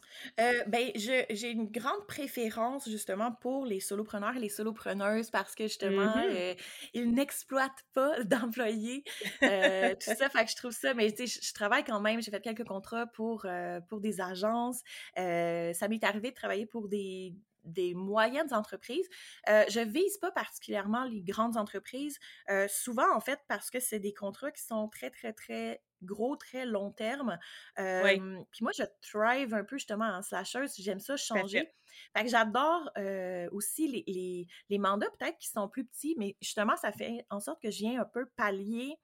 ben, 0.67 0.91
j'ai 0.95 1.51
une 1.51 1.67
grande 1.67 2.07
préférence 2.07 2.89
justement 2.89 3.33
pour 3.33 3.65
les 3.65 3.81
solopreneurs 3.81 4.37
et 4.37 4.41
les 4.41 4.49
solopreneuses 4.49 5.31
parce 5.31 5.55
que 5.55 5.65
justement, 5.65 6.15
mm-hmm. 6.17 6.57
ils 6.95 7.13
n'exploitent 7.13 7.85
pas 7.95 8.23
d'employés. 8.25 9.03
tout 9.41 10.15
ça, 10.15 10.29
fait 10.29 10.45
que 10.45 10.51
je 10.51 10.57
trouve 10.57 10.73
ça, 10.73 10.95
mais 10.95 11.11
tu 11.13 11.27
sais, 11.27 11.41
je 11.43 11.55
travaille 11.55 11.85
quand 11.85 12.01
même, 12.01 12.21
j'ai 12.23 12.31
fait 12.31 12.41
quelques 12.41 12.67
contrats 12.67 13.07
pour, 13.07 13.47
pour 13.89 14.01
des 14.01 14.21
agences. 14.21 14.81
ça 15.17 15.89
m'est 15.89 16.05
arrivé 16.05 16.31
de 16.31 16.35
travailler 16.35 16.67
pour 16.67 16.89
des, 16.89 17.35
des 17.65 17.95
moyennes 17.95 18.53
entreprises. 18.53 19.09
Euh, 19.49 19.65
je 19.69 19.81
vise 19.81 20.19
pas 20.19 20.31
particulièrement 20.31 21.05
les 21.05 21.23
grandes 21.23 21.57
entreprises, 21.57 22.19
euh, 22.51 22.67
souvent 22.69 23.15
en 23.15 23.21
fait 23.21 23.41
parce 23.49 23.71
que 23.71 23.81
c'est 23.81 23.99
des 23.99 24.15
contrats 24.15 24.51
qui 24.51 24.63
sont 24.63 24.89
très, 24.89 25.11
très, 25.11 25.33
très 25.33 25.83
gros, 26.03 26.37
très 26.37 26.65
long 26.65 26.91
terme. 26.91 27.39
Euh, 27.79 28.43
puis 28.51 28.63
moi, 28.63 28.73
je 28.77 28.85
thrive 29.03 29.55
un 29.55 29.65
peu 29.65 29.77
justement 29.77 30.07
en 30.07 30.23
slasher, 30.23 30.65
j'aime 30.79 31.01
ça 31.01 31.17
changer. 31.17 31.71
Fait 32.17 32.25
que 32.25 32.31
j'adore 32.31 32.91
euh, 32.97 33.49
aussi 33.53 33.89
les, 33.89 34.05
les, 34.07 34.47
les 34.71 34.79
mandats 34.79 35.11
peut-être 35.19 35.37
qui 35.39 35.49
sont 35.49 35.69
plus 35.69 35.85
petits, 35.85 36.15
mais 36.19 36.37
justement, 36.41 36.77
ça 36.77 36.93
fait 36.93 37.27
en 37.31 37.41
sorte 37.41 37.61
que 37.61 37.71
je 37.71 37.79
viens 37.79 38.01
un 38.01 38.05
peu 38.05 38.27
pallier 38.37 38.97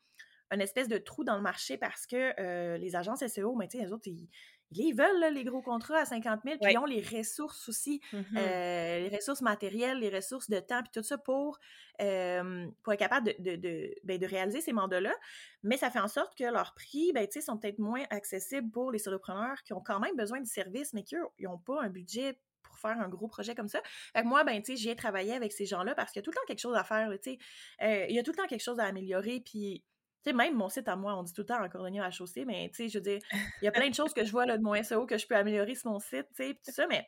une 0.53 0.61
espèce 0.61 0.87
de 0.87 0.97
trou 0.97 1.25
dans 1.25 1.35
le 1.35 1.43
marché 1.43 1.77
parce 1.77 2.07
que 2.07 2.77
les 2.77 2.95
agences 2.95 3.27
SEO, 3.27 3.57
mais 3.57 3.67
tu 3.67 3.79
sais, 3.79 3.85
les 3.85 3.93
autres, 3.93 4.07
ils, 4.07 4.29
ils 4.73 4.93
veulent, 4.93 5.33
les 5.33 5.45
gros 5.45 5.63
contrats 5.63 5.99
à 5.99 6.05
50 6.05 6.41
000, 6.45 6.57
puis 6.61 6.73
ils 6.73 6.79
ont 6.79 6.85
les 6.85 7.01
ressources 7.01 7.69
aussi, 7.69 8.01
mmh 8.13 8.19
euh, 8.37 9.09
les 9.09 9.17
ressources 9.17 9.43
matérielles, 9.43 9.99
les 9.99 10.11
ressources 10.11 10.51
de 10.51 10.59
temps, 10.59 10.83
puis 10.83 10.91
tout 10.93 11.03
ça 11.03 11.19
pour, 11.19 11.59
pour 11.99 12.93
être 12.93 12.99
capable 12.99 13.27
de, 13.39 13.95
ben, 14.05 14.19
de, 14.19 14.27
réaliser 14.27 14.61
ces 14.61 14.73
mandats-là. 14.73 15.15
Mais 15.63 15.77
ça 15.77 15.91
fait 15.91 16.01
en 16.01 16.09
sorte 16.09 16.37
que 16.37 16.45
leurs 16.45 16.75
prix, 16.75 17.13
ben, 17.13 17.27
sont 17.41 17.57
peut-être 17.59 17.79
moins 17.79 18.05
accessibles 18.11 18.71
pour 18.71 18.91
les 18.91 18.99
solopreneurs 18.99 19.63
qui 19.63 19.73
ont 19.73 19.81
quand 19.81 20.01
même 20.01 20.17
besoin 20.17 20.41
de 20.41 20.47
services, 20.47 20.93
mais 20.93 21.03
qui 21.03 21.17
n'ont 21.41 21.59
pas 21.59 21.83
un 21.83 21.89
budget 21.89 22.39
pour 22.63 22.79
faire 22.79 22.99
un 23.01 23.09
gros 23.09 23.29
projet 23.29 23.55
comme 23.55 23.69
ça. 23.69 23.81
Fait 24.13 24.23
que 24.23 24.27
moi, 24.27 24.45
ben, 24.45 24.61
tu 24.63 24.73
sais, 24.73 24.77
j'ai 24.77 24.97
travaillé 24.97 25.33
avec 25.33 25.53
ces 25.53 25.67
gens-là 25.67 25.95
parce 25.95 26.13
qu'il 26.13 26.21
y 26.21 26.23
a 26.23 26.25
tout 26.25 26.31
le 26.31 26.37
temps 26.37 26.47
quelque 26.47 26.61
chose 26.61 26.77
à 26.77 26.85
faire, 26.85 27.11
tu 27.23 27.33
sais. 27.33 27.39
Euh, 27.83 28.07
il 28.09 28.15
y 28.15 28.19
a 28.19 28.23
tout 28.23 28.33
le 28.33 28.37
temps 28.37 28.47
quelque 28.47 28.63
chose 28.63 28.81
à 28.81 28.85
améliorer, 28.85 29.41
puis 29.41 29.83
sais, 30.31 30.37
même 30.37 30.55
mon 30.55 30.69
site 30.69 30.89
à 30.89 30.97
moi, 30.97 31.17
on 31.17 31.23
dit 31.23 31.33
tout 31.33 31.43
le 31.43 31.47
temps 31.47 31.63
en 31.63 31.69
cordonnier 31.69 32.01
à 32.01 32.11
chaussée, 32.11 32.45
mais 32.45 32.69
tu 32.71 32.85
sais, 32.85 32.89
je 32.89 32.99
veux 32.99 33.03
dire, 33.03 33.19
il 33.63 33.65
y 33.65 33.69
a 33.69 33.73
plein 33.73 33.89
de 33.89 33.95
choses 33.95 34.13
que 34.13 34.25
je 34.25 34.31
vois 34.31 34.47
là, 34.47 34.59
de 34.59 34.63
mon 34.63 34.81
SEO 34.83 35.07
que 35.07 35.19
je 35.19 35.27
peux 35.27 35.37
améliorer 35.37 35.75
sur 35.75 35.91
mon 35.91 35.99
site, 35.99 36.27
tu 36.35 36.45
sais, 36.45 36.55
tout 36.65 36.73
ça, 36.73 36.87
mais 36.87 37.07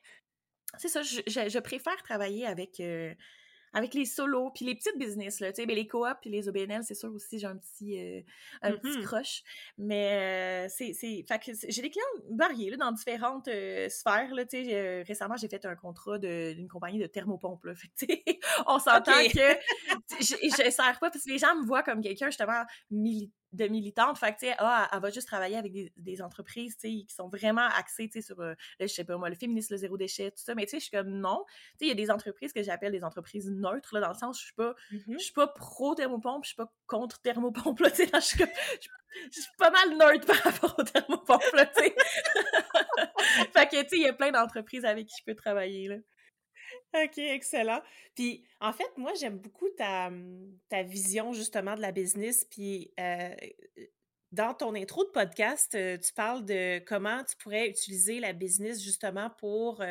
c'est 0.77 0.89
ça, 0.89 1.03
je, 1.03 1.59
préfère 1.61 1.97
travailler 2.03 2.47
avec, 2.47 2.81
euh, 2.81 3.15
avec 3.73 3.95
les 3.95 4.05
solos, 4.05 4.51
puis 4.51 4.65
les 4.65 4.75
petites 4.75 4.99
business, 4.99 5.41
là, 5.41 5.53
tu 5.53 5.57
sais, 5.63 5.67
ben, 5.67 5.77
les 5.77 5.87
coops 5.87 6.07
puis 6.21 6.31
les 6.31 6.49
OBNL, 6.49 6.83
c'est 6.85 6.95
sûr 6.95 7.13
aussi, 7.13 7.39
j'ai 7.39 7.47
un 7.47 7.57
petit, 7.57 7.99
euh, 7.99 8.21
un 8.63 8.73
petit 8.73 8.99
mmh 8.99 9.05
croche, 9.05 9.43
mais 9.79 10.67
euh, 10.67 10.69
c'est, 10.71 10.93
c'est, 10.93 11.25
fait 11.27 11.39
que 11.39 11.53
j'ai 11.69 11.83
des 11.83 11.91
clients 11.91 12.05
variés, 12.31 12.71
là, 12.71 12.77
dans 12.77 12.93
différentes 12.93 13.49
euh, 13.49 13.89
sphères, 13.89 14.35
là, 14.35 14.45
tu 14.45 14.65
sais, 14.65 15.03
récemment, 15.03 15.37
j'ai 15.37 15.49
fait 15.49 15.65
un 15.67 15.77
contrat 15.77 16.19
d'une 16.19 16.69
compagnie 16.69 16.99
de 16.99 17.07
thermopompe, 17.07 17.65
là, 17.65 17.75
fait 17.99 18.07
que, 18.07 18.33
on 18.67 18.79
s'entend 18.79 19.13
que 19.33 19.59
je, 20.21 20.35
je 20.43 20.71
sers 20.71 20.99
pas, 21.01 21.11
parce 21.11 21.25
que 21.25 21.31
les 21.31 21.39
gens 21.39 21.55
me 21.57 21.67
voient 21.67 21.83
comme 21.83 22.01
quelqu'un, 22.01 22.27
justement, 22.27 22.65
militaire, 22.91 23.38
de 23.53 23.67
militante. 23.67 24.19
Fait 24.19 24.33
que, 24.33 24.39
tu 24.39 24.47
sais, 24.47 24.55
ah, 24.59 24.89
elle 24.93 25.01
va 25.01 25.11
juste 25.11 25.27
travailler 25.27 25.57
avec 25.57 25.73
des, 25.73 25.93
des 25.97 26.23
entreprises, 26.23 26.77
tu 26.77 26.89
sais, 26.89 27.05
qui 27.07 27.15
sont 27.15 27.29
vraiment 27.29 27.67
axées, 27.77 28.09
tu 28.09 28.21
sais, 28.21 28.27
sur, 28.27 28.41
euh, 28.41 28.55
je 28.81 28.87
sais 28.87 29.05
pas 29.05 29.17
moi, 29.17 29.29
le 29.29 29.35
féminisme, 29.35 29.75
le 29.75 29.79
zéro 29.79 29.97
déchet, 29.97 30.31
tout 30.31 30.43
ça. 30.43 30.55
Mais, 30.55 30.65
tu 30.65 30.71
sais, 30.71 30.79
je 30.79 30.85
suis 30.85 30.97
comme, 30.97 31.09
non. 31.09 31.45
Tu 31.47 31.53
sais, 31.53 31.85
il 31.87 31.89
y 31.89 31.93
a 31.93 31.95
des 31.95 32.11
entreprises 32.11 32.53
que 32.53 32.63
j'appelle 32.63 32.93
des 32.93 33.05
entreprises 33.05 33.51
neutres, 33.51 33.95
là, 33.95 34.01
dans 34.01 34.09
le 34.09 34.19
sens, 34.19 34.39
je 34.39 34.45
suis 34.47 34.55
pas, 34.55 34.75
mm-hmm. 34.93 35.13
je 35.13 35.19
suis 35.19 35.33
pas 35.33 35.47
pro-thermopompe, 35.47 36.45
je 36.45 36.49
suis 36.49 36.57
pas 36.57 36.73
contre 36.87 37.21
thermopompe, 37.21 37.81
là, 37.81 37.91
tu 37.91 38.05
sais, 38.05 38.11
je 38.15 38.21
suis 38.21 38.45
je 39.33 39.41
suis 39.41 39.51
pas 39.59 39.71
mal 39.71 39.97
neutre 39.97 40.27
par 40.27 40.37
rapport 40.37 40.79
aux 40.79 40.83
thermopompe, 40.83 41.53
là, 41.55 41.67
tu 41.67 41.83
sais. 41.83 41.95
fait 43.53 43.67
que, 43.67 43.83
tu 43.83 43.89
sais, 43.89 43.97
il 43.97 44.03
y 44.03 44.09
a 44.09 44.13
plein 44.13 44.31
d'entreprises 44.31 44.85
avec 44.85 45.07
qui 45.07 45.15
je 45.21 45.25
peux 45.25 45.35
travailler, 45.35 45.89
là. 45.89 45.97
OK, 46.95 47.19
excellent. 47.19 47.83
Puis, 48.15 48.45
en 48.61 48.73
fait, 48.73 48.91
moi, 48.97 49.13
j'aime 49.21 49.39
beaucoup 49.39 49.69
ta, 49.77 50.11
mmh, 50.11 50.59
ta 50.71 50.83
vision, 50.83 51.33
justement, 51.33 51.75
de 51.75 51.83
la 51.83 51.93
business. 51.93 52.47
Puis, 52.47 52.93
euh, 52.99 53.35
dans 54.33 54.55
ton 54.55 54.75
intro 54.75 55.05
de 55.05 55.11
podcast, 55.11 55.75
euh, 55.75 55.99
tu 55.99 56.13
parles 56.15 56.45
de 56.47 56.79
comment 56.81 57.23
tu 57.25 57.37
pourrais 57.37 57.69
utiliser 57.69 58.21
la 58.21 58.33
business, 58.33 58.83
justement, 58.83 59.31
pour 59.39 59.83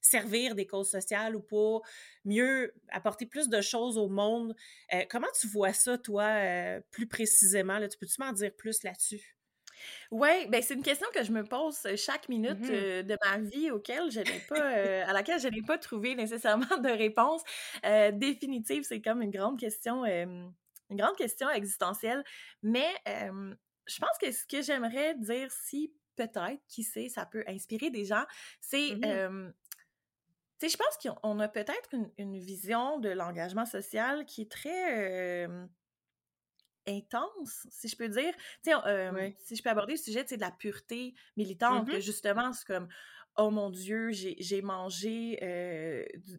servir 0.00 0.54
des 0.54 0.66
causes 0.66 0.90
sociales 0.90 1.36
ou 1.36 1.40
pour 1.40 1.82
mieux 2.24 2.72
apporter 2.90 3.26
plus 3.26 3.48
de 3.48 3.60
choses 3.60 3.98
au 3.98 4.08
monde. 4.08 4.54
Euh, 4.94 5.04
comment 5.10 5.28
tu 5.38 5.46
vois 5.46 5.74
ça, 5.74 5.98
toi, 5.98 6.80
plus 6.90 7.06
précisément? 7.06 7.78
Tu 7.86 7.98
peux-tu 7.98 8.20
m'en 8.20 8.32
dire 8.32 8.54
plus 8.56 8.82
là-dessus? 8.82 9.36
Oui, 10.10 10.46
ben 10.48 10.62
c'est 10.62 10.74
une 10.74 10.82
question 10.82 11.06
que 11.14 11.22
je 11.22 11.32
me 11.32 11.44
pose 11.44 11.86
chaque 11.96 12.28
minute 12.28 12.60
mmh 12.60 13.02
de 13.02 13.16
ma 13.24 13.38
vie 13.38 13.70
auquel 13.70 14.10
je 14.10 14.20
n'ai 14.20 14.40
pas, 14.48 14.60
à 15.08 15.12
laquelle 15.12 15.40
je 15.40 15.48
n'ai 15.48 15.62
pas 15.62 15.78
trouvé 15.78 16.14
nécessairement 16.14 16.78
de 16.78 16.90
réponse 16.90 17.42
définitive. 18.14 18.84
C'est 18.84 19.00
comme 19.00 19.22
une 19.22 19.30
grande 19.30 19.58
question, 19.58 20.04
une 20.04 20.52
grande 20.90 21.16
question 21.16 21.48
existentielle. 21.50 22.24
Mais 22.62 22.88
je 23.06 23.98
pense 23.98 24.18
que 24.20 24.30
ce 24.32 24.44
que 24.46 24.62
j'aimerais 24.62 25.14
dire, 25.16 25.50
si 25.50 25.92
peut-être, 26.16 26.60
qui 26.68 26.82
sait, 26.82 27.08
ça 27.08 27.26
peut 27.26 27.44
inspirer 27.46 27.90
des 27.90 28.04
gens, 28.04 28.24
c'est 28.60 28.96
mmh 28.96 29.52
tu 30.60 30.68
sais, 30.68 30.76
je 30.76 30.76
pense 30.76 31.16
qu'on 31.22 31.40
a 31.40 31.48
peut-être 31.48 31.94
une, 31.94 32.10
une, 32.18 32.38
vision 32.38 32.98
de 32.98 33.08
l'engagement 33.08 33.64
social 33.64 34.26
qui 34.26 34.42
est 34.42 34.50
très 34.50 35.48
intense, 36.86 37.66
si 37.70 37.88
je 37.88 37.96
peux 37.96 38.08
dire. 38.08 38.32
Tu 38.62 38.70
sais, 38.70 39.36
si 39.38 39.56
je 39.56 39.62
peux 39.62 39.70
aborder 39.70 39.94
le 39.94 39.98
sujet, 39.98 40.24
de 40.24 40.40
la 40.40 40.50
pureté 40.50 41.14
militante, 41.36 41.88
que 41.88 41.96
mmh 41.96 42.00
justement, 42.00 42.52
c'est 42.52 42.66
comme 42.66 42.88
oh 43.36 43.50
mon 43.50 43.70
Dieu, 43.70 44.10
j'ai 44.10 44.62
mangé 44.62 45.38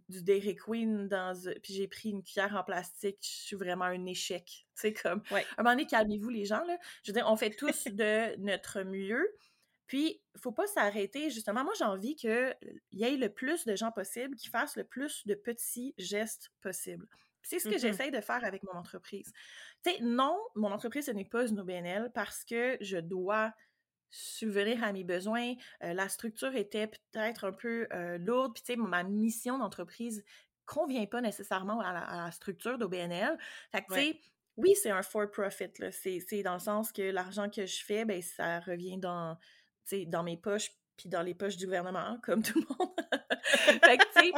du, 0.10 0.22
Dairy 0.22 0.56
Queen 0.56 1.08
dans, 1.08 1.34
puis 1.64 1.74
j'ai 1.74 1.88
pris 1.88 2.10
une 2.10 2.24
cuillère 2.24 2.56
en 2.56 2.64
plastique, 2.64 3.18
je 3.22 3.46
suis 3.46 3.56
vraiment 3.56 3.86
un 3.86 4.06
échec. 4.06 4.68
C'est 4.76 4.94
comme, 4.94 5.22
à 5.32 5.36
un 5.36 5.42
moment 5.60 5.72
donné, 5.72 5.86
calmez-vous 5.86 6.30
les 6.30 6.46
gens, 6.46 6.64
là. 6.66 6.76
Je 7.04 7.12
veux 7.12 7.16
dire, 7.16 7.28
on 7.30 7.36
fait 7.36 7.52
tous 7.52 7.86
de 7.86 8.36
notre 8.40 8.82
mieux. 8.82 9.28
Puis, 9.86 10.22
faut 10.38 10.52
pas 10.52 10.66
s'arrêter. 10.66 11.30
Justement, 11.30 11.64
moi, 11.64 11.74
j'ai 11.78 11.84
envie 11.84 12.16
qu'il 12.16 12.56
y 12.92 13.04
ait 13.04 13.18
le 13.18 13.30
plus 13.30 13.66
de 13.66 13.76
gens 13.76 13.92
possible 13.92 14.36
qui 14.36 14.48
fassent 14.48 14.76
le 14.76 14.84
plus 14.84 15.28
de 15.28 15.36
petits 15.36 15.94
gestes 16.00 16.52
possibles. 16.62 17.08
C'est 17.44 17.60
ce 17.60 17.68
que 17.68 17.76
mmh 17.76 17.80
j'essaye 17.80 18.12
de 18.12 18.22
faire 18.22 18.44
avec 18.44 18.64
mon 18.64 18.74
entreprise. 18.74 19.32
Tu 19.84 19.92
sais, 19.92 20.00
non, 20.02 20.38
mon 20.56 20.72
entreprise, 20.72 21.06
ce 21.06 21.12
n'est 21.12 21.26
pas 21.26 21.48
une 21.48 21.60
OBNL 21.60 22.12
parce 22.14 22.44
que 22.44 22.78
je 22.82 22.98
dois 22.98 23.54
subvenir 24.12 24.84
à 24.84 24.92
mes 24.92 25.04
besoins. 25.04 25.54
Euh, 25.84 25.94
la 25.94 26.10
structure 26.10 26.54
était 26.56 26.88
peut-être 26.88 27.46
un 27.46 27.54
peu 27.54 27.88
euh, 27.94 28.18
lourde, 28.18 28.54
puis 28.54 28.64
tu 28.64 28.74
sais, 28.74 28.78
ma 28.78 29.04
mission 29.04 29.58
d'entreprise 29.58 30.24
convient 30.66 31.06
pas 31.06 31.22
nécessairement 31.22 31.80
à 31.82 31.94
la, 31.94 32.32
structure 32.32 32.78
d'OBNL. 32.78 33.38
Fait 33.72 33.82
que, 33.82 33.94
tu 33.94 34.00
sais, 34.00 34.20
oui, 34.58 34.76
c'est 34.76 34.92
un 34.92 35.02
for-profit, 35.02 35.72
C'est 35.92 36.44
dans 36.44 36.54
le 36.54 36.60
sens 36.60 36.92
que 36.92 37.02
l'argent 37.02 37.50
que 37.50 37.66
je 37.66 37.84
fais, 37.84 38.06
ben, 38.06 38.22
ça 38.22 38.60
revient 38.60 38.98
dans, 38.98 39.38
dans 40.08 40.24
mes 40.24 40.38
poches, 40.38 40.72
puis 40.98 41.10
dans 41.10 41.22
les 41.22 41.34
poches 41.34 41.58
du 41.58 41.66
gouvernement, 41.66 42.18
comme 42.24 42.44
tout 42.44 42.60
le 42.60 42.66
monde. 42.78 42.94
fait 43.44 43.98
que, 43.98 44.20
tu 44.20 44.32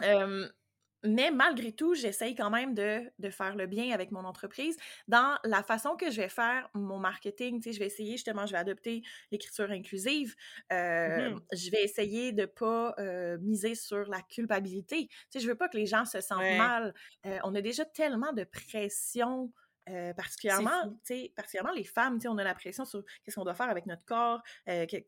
sais, 0.00 0.50
mais 1.02 1.30
malgré 1.30 1.72
tout, 1.72 1.94
j'essaye 1.94 2.34
quand 2.34 2.50
même 2.50 2.74
de, 2.74 3.10
de, 3.18 3.30
faire 3.30 3.56
le 3.56 3.66
bien 3.66 3.92
avec 3.92 4.10
mon 4.10 4.24
entreprise 4.24 4.76
dans 5.08 5.38
la 5.44 5.62
façon 5.62 5.96
que 5.96 6.10
je 6.10 6.20
vais 6.20 6.28
faire 6.28 6.68
mon 6.74 6.98
marketing. 6.98 7.60
Tu 7.60 7.70
sais, 7.70 7.72
je 7.72 7.78
vais 7.78 7.86
essayer 7.86 8.12
justement, 8.12 8.46
je 8.46 8.52
vais 8.52 8.58
adopter 8.58 9.02
l'écriture 9.30 9.70
inclusive. 9.70 10.34
Euh, 10.72 11.30
mmh 11.30 11.40
Je 11.52 11.70
vais 11.70 11.82
essayer 11.82 12.32
de 12.32 12.44
pas 12.44 12.94
euh, 12.98 13.38
miser 13.40 13.74
sur 13.74 14.08
la 14.08 14.20
culpabilité. 14.22 15.08
Tu 15.08 15.16
sais, 15.30 15.40
je 15.40 15.48
veux 15.48 15.54
pas 15.54 15.68
que 15.68 15.76
les 15.76 15.86
gens 15.86 16.04
se 16.04 16.20
sentent 16.20 16.58
mal. 16.58 16.94
Euh, 17.26 17.38
on 17.44 17.54
a 17.54 17.60
déjà 17.60 17.84
tellement 17.84 18.32
de 18.32 18.44
pression. 18.44 19.52
Euh, 19.88 20.12
particulièrement, 20.12 20.94
particulièrement 21.34 21.72
les 21.72 21.84
femmes, 21.84 22.18
on 22.26 22.38
a 22.38 22.44
la 22.44 22.54
pression 22.54 22.84
sur 22.84 23.02
qu'est-ce 23.24 23.34
qu'on 23.34 23.44
doit 23.44 23.54
faire 23.54 23.70
avec 23.70 23.86
notre 23.86 24.04
corps, 24.04 24.40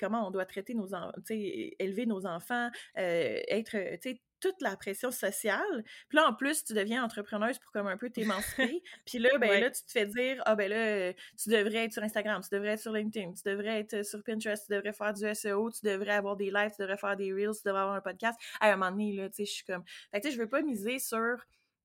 comment 0.00 0.26
on 0.26 0.30
doit 0.30 0.46
traiter 0.46 0.74
nos, 0.74 0.88
élever 1.28 2.06
nos 2.06 2.26
enfants, 2.26 2.70
être, 2.96 3.76
toute 4.42 4.60
la 4.60 4.76
pression 4.76 5.10
sociale. 5.10 5.84
Puis 6.08 6.16
là, 6.16 6.28
en 6.28 6.34
plus, 6.34 6.64
tu 6.64 6.74
deviens 6.74 7.04
entrepreneuse 7.04 7.58
pour 7.58 7.70
comme 7.72 7.86
un 7.86 7.96
peu 7.96 8.10
t'émanciper. 8.10 8.82
Puis 9.06 9.18
là, 9.18 9.30
ben 9.38 9.60
là, 9.60 9.70
tu 9.70 9.84
te 9.84 9.90
fais 9.90 10.04
dire, 10.04 10.42
ah 10.44 10.56
ben 10.56 10.68
là, 10.68 11.12
tu 11.40 11.48
devrais 11.48 11.84
être 11.84 11.92
sur 11.92 12.02
Instagram, 12.02 12.42
tu 12.42 12.54
devrais 12.54 12.72
être 12.72 12.80
sur 12.80 12.92
LinkedIn, 12.92 13.32
tu 13.32 13.42
devrais 13.48 13.80
être 13.80 14.04
sur 14.04 14.22
Pinterest, 14.22 14.66
tu 14.66 14.74
devrais 14.74 14.92
faire 14.92 15.14
du 15.14 15.34
SEO, 15.34 15.70
tu 15.70 15.86
devrais 15.86 16.14
avoir 16.14 16.36
des 16.36 16.50
lives, 16.50 16.70
tu 16.76 16.82
devrais 16.82 16.96
faire 16.96 17.16
des 17.16 17.32
reels, 17.32 17.54
tu 17.54 17.62
devrais 17.64 17.82
avoir 17.82 17.94
un 17.94 18.00
podcast. 18.00 18.38
À 18.60 18.72
un 18.72 18.76
moment 18.76 18.90
donné, 18.90 19.12
là, 19.12 19.28
tu 19.28 19.36
sais, 19.36 19.44
je 19.44 19.52
suis 19.52 19.64
comme... 19.64 19.84
Fait 20.10 20.20
que 20.20 20.26
tu 20.26 20.30
sais, 20.30 20.36
je 20.36 20.40
veux 20.40 20.48
pas 20.48 20.62
miser 20.62 20.98
sur 20.98 21.38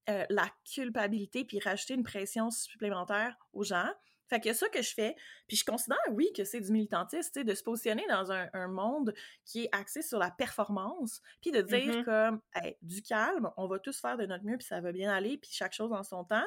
euh, 0.10 0.26
la 0.30 0.50
culpabilité 0.74 1.46
puis 1.46 1.60
rajouter 1.60 1.93
une 1.93 2.04
pression 2.04 2.50
supplémentaire 2.50 3.38
aux 3.54 3.63
gens. 3.63 3.91
Fait 4.30 4.40
que 4.40 4.54
ça 4.54 4.68
que 4.70 4.82
je 4.82 4.94
fais. 4.94 5.16
Puis 5.48 5.58
je 5.58 5.66
considère, 5.66 5.98
oui, 6.12 6.32
que 6.36 6.44
c'est 6.44 6.62
du 6.62 6.72
militantisme, 6.72 7.44
de 7.44 7.54
se 7.54 7.63
positionner 7.63 8.06
dans 8.10 8.32
un, 8.32 8.68
monde 8.68 9.13
qui 9.46 9.63
est 9.63 9.70
axé 9.72 10.02
sur 10.02 10.20
la 10.20 10.30
performance, 10.30 11.22
puis 11.42 11.52
de 11.52 11.62
dire 11.62 12.00
mm-hmm. 12.00 12.04
comme, 12.04 12.42
du 12.82 13.02
calme, 13.02 13.50
on 13.56 13.68
va 13.68 13.80
tous 13.80 14.00
faire 14.00 14.18
de 14.18 14.26
notre 14.26 14.44
mieux, 14.44 14.58
puis 14.58 14.68
ça 14.68 14.82
va 14.82 14.92
bien 14.92 15.12
aller, 15.12 15.38
puis 15.38 15.50
chaque 15.54 15.74
chose 15.74 15.94
en 15.94 16.04
son 16.04 16.26
temps. 16.26 16.46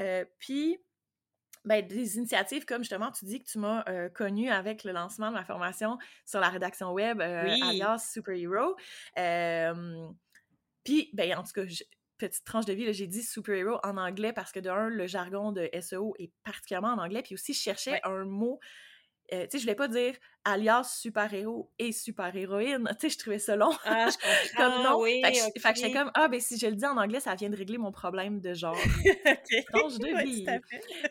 Euh, 0.00 0.24
puis, 0.38 0.78
ben, 1.64 1.84
des 1.86 2.16
initiatives 2.16 2.64
comme 2.64 2.82
justement, 2.82 3.10
tu 3.10 3.24
dis 3.24 3.42
que 3.42 3.48
tu 3.48 3.58
m'as 3.58 3.84
euh, 3.88 4.08
connu 4.08 4.50
avec 4.50 4.84
le 4.84 4.92
lancement 4.92 5.28
de 5.28 5.34
ma 5.34 5.44
formation 5.44 5.98
sur 6.24 6.38
la 6.40 6.48
rédaction 6.48 6.92
web, 6.92 7.20
euh, 7.20 7.56
alias 7.62 8.10
Super 8.12 8.34
Hero. 8.34 8.76
puis, 10.84 11.10
ben, 11.12 11.36
en 11.36 11.42
tout 11.42 11.52
cas, 11.52 11.64
petite 12.18 12.44
tranche 12.44 12.64
de 12.64 12.72
vie, 12.72 12.92
j'ai 12.92 13.06
dit 13.06 13.22
super-héros 13.22 13.78
en 13.82 13.96
anglais 13.96 14.32
parce 14.32 14.52
que 14.52 14.60
de 14.60 14.70
un, 14.70 14.88
le 14.88 15.06
jargon 15.06 15.52
de 15.52 15.68
SEO 15.80 16.14
est 16.18 16.32
particulièrement 16.44 16.88
en 16.94 16.98
anglais, 16.98 17.22
puis 17.22 17.34
aussi 17.34 17.52
je 17.52 17.60
cherchais 17.60 18.00
un 18.04 18.24
mot, 18.24 18.58
euh, 19.32 19.42
tu 19.44 19.50
sais, 19.52 19.58
je 19.58 19.62
voulais 19.64 19.74
pas 19.74 19.88
dire 19.88 20.14
alias 20.44 20.84
super-héros 20.84 21.72
et 21.78 21.90
super-héroïne, 21.92 22.88
tu 23.00 23.08
sais, 23.08 23.14
je 23.14 23.18
trouvais 23.18 23.38
ça 23.38 23.56
long. 23.56 23.70
Ah, 23.84 24.08
je 24.08 24.56
comme 24.56 24.82
non. 24.82 25.00
Oui, 25.00 25.20
fait 25.24 25.32
que, 25.72 25.78
j'étais 25.78 25.92
comme, 25.92 26.10
ah, 26.14 26.28
ben 26.28 26.40
si 26.40 26.58
je 26.58 26.66
le 26.66 26.76
dis 26.76 26.86
en 26.86 26.96
anglais, 26.96 27.20
ça 27.20 27.34
vient 27.34 27.50
de 27.50 27.56
régler 27.56 27.78
mon 27.78 27.92
problème 27.92 28.40
de 28.40 28.54
genre. 28.54 28.76
tranche 29.72 29.98
de 29.98 30.24
vie. 30.24 30.44
fait. 30.44 30.60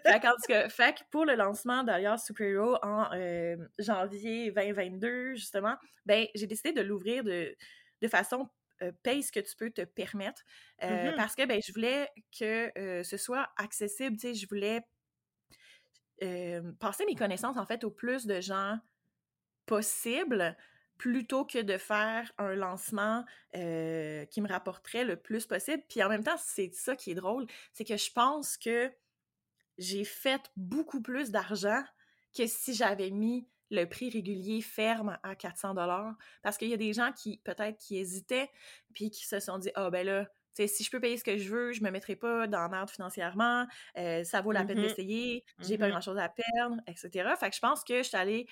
fait 0.03 0.27
en 0.27 0.31
tout 0.31 0.47
cas, 0.47 0.69
fait 0.69 0.97
que 0.97 1.03
pour 1.11 1.25
le 1.25 1.35
lancement 1.35 1.83
d'alias 1.83 2.17
super-héros 2.17 2.77
en 2.81 3.07
euh, 3.13 3.57
janvier 3.79 4.51
2022, 4.51 5.35
justement, 5.35 5.75
ben 6.05 6.25
j'ai 6.35 6.47
décidé 6.47 6.71
de 6.71 6.81
l'ouvrir 6.81 7.23
de, 7.23 7.55
de 8.01 8.07
façon 8.07 8.49
euh, 8.81 8.91
paye 9.03 9.23
ce 9.23 9.31
que 9.31 9.39
tu 9.39 9.55
peux 9.55 9.71
te 9.71 9.81
permettre. 9.81 10.41
Euh, 10.83 11.11
mmh 11.11 11.15
parce 11.15 11.35
que 11.35 11.45
ben, 11.45 11.61
je 11.65 11.71
voulais 11.71 12.09
que 12.37 12.71
euh, 12.77 13.03
ce 13.03 13.17
soit 13.17 13.49
accessible, 13.57 14.17
tu 14.17 14.27
sais, 14.27 14.33
je 14.33 14.47
voulais 14.47 14.81
passer 16.79 17.05
mes 17.05 17.15
connaissances 17.15 17.57
en 17.57 17.65
fait 17.65 17.83
au 17.83 17.91
plus 17.91 18.25
de 18.25 18.39
gens 18.39 18.79
possible 19.65 20.55
plutôt 20.97 21.43
que 21.43 21.61
de 21.61 21.77
faire 21.77 22.31
un 22.37 22.55
lancement 22.55 23.25
qui 23.51 24.41
me 24.41 24.47
rapporterait 24.47 25.03
le 25.03 25.17
plus 25.17 25.45
possible. 25.45 25.83
Puis 25.89 26.01
en 26.01 26.07
même 26.07 26.23
temps, 26.23 26.37
c'est 26.37 26.73
ça 26.73 26.95
qui 26.95 27.11
est 27.11 27.15
drôle, 27.15 27.45
c'est 27.73 27.83
que 27.83 27.97
je 27.97 28.11
pense 28.13 28.55
que 28.55 28.89
j'ai 29.77 30.05
fait 30.05 30.41
beaucoup 30.55 31.01
plus 31.01 31.31
d'argent 31.31 31.83
que 32.35 32.47
si 32.47 32.73
j'avais 32.73 33.11
mis 33.11 33.45
le 33.75 33.87
prix 33.87 34.09
régulier 34.09 34.61
ferme 34.61 35.17
à 35.23 35.35
400 35.35 35.73
dollars 35.73 36.15
parce 36.41 36.57
qu'il 36.57 36.69
y 36.69 36.73
a 36.73 36.77
des 36.77 36.93
gens 36.93 37.11
qui 37.11 37.41
peut-être 37.43 37.77
qui 37.77 37.97
hésitaient 37.97 38.49
puis 38.93 39.11
qui 39.11 39.25
se 39.25 39.39
sont 39.39 39.57
dit 39.57 39.71
ah 39.75 39.89
ben 39.89 40.05
là 40.05 40.27
si 40.65 40.83
je 40.83 40.89
peux 40.89 40.99
payer 40.99 41.17
ce 41.17 41.23
que 41.23 41.37
je 41.37 41.49
veux, 41.49 41.73
je 41.73 41.83
me 41.83 41.91
mettrai 41.91 42.15
pas 42.15 42.47
dans 42.47 42.69
merde 42.69 42.89
financièrement, 42.89 43.67
euh, 43.97 44.23
ça 44.23 44.41
vaut 44.41 44.51
la 44.51 44.63
peine 44.63 44.79
mmh 44.79 44.83
d'essayer, 44.83 45.43
j'ai 45.59 45.77
pas 45.77 45.87
mmh 45.87 45.91
grand 45.91 46.01
chose 46.01 46.17
à 46.17 46.29
perdre, 46.29 46.77
etc. 46.87 47.29
Fait 47.37 47.49
que 47.49 47.55
je 47.55 47.59
pense 47.59 47.83
que 47.83 47.97
je 47.97 48.03
suis 48.03 48.17
allée 48.17 48.47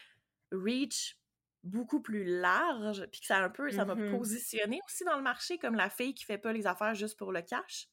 reach 0.52 1.18
beaucoup 1.64 2.02
plus 2.02 2.26
large, 2.26 3.06
puis 3.10 3.22
que 3.22 3.28
ça 3.28 3.38
un 3.38 3.50
peu, 3.50 3.72
ça 3.72 3.86
m'a 3.86 3.96
mmh 3.96 4.18
positionné 4.18 4.82
aussi 4.86 5.06
dans 5.06 5.16
le 5.16 5.24
marché 5.24 5.58
comme 5.58 5.76
la 5.76 5.90
fille 5.90 6.14
qui 6.14 6.26
fait 6.26 6.38
pas 6.38 6.52
les 6.52 6.68
affaires 6.68 6.94
juste 6.94 7.18
pour 7.18 7.32
le 7.32 7.42
cash. 7.42 7.88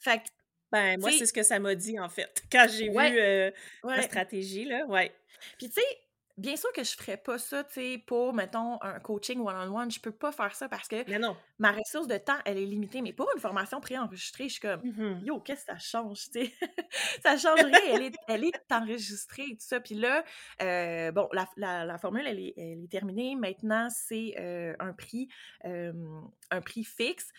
Fait 0.00 0.18
que 0.18 0.28
ben, 0.72 0.98
moi, 0.98 1.12
c'est 1.12 1.26
ce 1.26 1.32
que 1.32 1.44
ça 1.44 1.60
m'a 1.60 1.76
dit, 1.76 1.98
en 2.00 2.08
fait, 2.08 2.42
quand 2.50 2.66
j'ai 2.68 2.88
vu 2.88 2.96
euh, 2.98 3.50
la 3.84 4.02
stratégie, 4.02 4.64
là, 4.64 4.84
ouais. 4.86 5.14
Puis, 5.58 5.68
tu 5.68 5.74
sais, 5.74 5.98
bien 6.36 6.56
sûr 6.56 6.70
que 6.72 6.84
je 6.84 6.94
ferais 6.96 7.16
pas 7.16 7.38
ça, 7.38 7.64
tu 7.64 7.74
sais, 7.74 8.02
pour, 8.06 8.34
mettons, 8.34 8.80
un 8.82 9.00
coaching 9.00 9.40
one-on-one. 9.40 9.90
Je 9.90 10.00
peux 10.00 10.12
pas 10.12 10.32
faire 10.32 10.54
ça 10.54 10.68
parce 10.68 10.88
que 10.88 10.96
ma 11.58 11.72
ressource 11.72 12.06
de 12.06 12.18
temps, 12.18 12.36
elle 12.44 12.58
est 12.58 12.66
limitée. 12.66 13.00
Mais 13.02 13.12
pour 13.12 13.28
une 13.34 13.40
formation 13.40 13.80
préenregistrée, 13.80 14.48
je 14.48 14.52
suis 14.54 14.60
comme, 14.60 14.80
mmh 14.82 15.24
yo, 15.24 15.40
qu'est-ce 15.40 15.64
que 15.64 15.72
ça 15.72 15.78
change, 15.78 16.30
tu 16.30 16.44
sais? 16.44 16.52
ça 17.22 17.36
change 17.36 17.64
rien. 17.64 17.94
Elle 17.94 18.02
est, 18.02 18.16
elle 18.28 18.44
est 18.44 18.72
enregistrée 18.72 19.46
tout 19.50 19.56
ça. 19.60 19.80
Puis 19.80 19.94
là, 19.94 20.24
euh, 20.62 21.10
bon, 21.12 21.28
la, 21.32 21.98
formule, 21.98 22.26
elle 22.26 22.40
est, 22.40 22.54
elle 22.56 22.84
est 22.84 22.90
terminée. 22.90 23.34
Maintenant, 23.36 23.88
c'est 23.90 24.34
euh, 24.38 24.74
un 24.78 24.92
prix, 24.92 25.28
un 25.64 26.60
prix 26.60 26.84
fixe. 26.84 27.30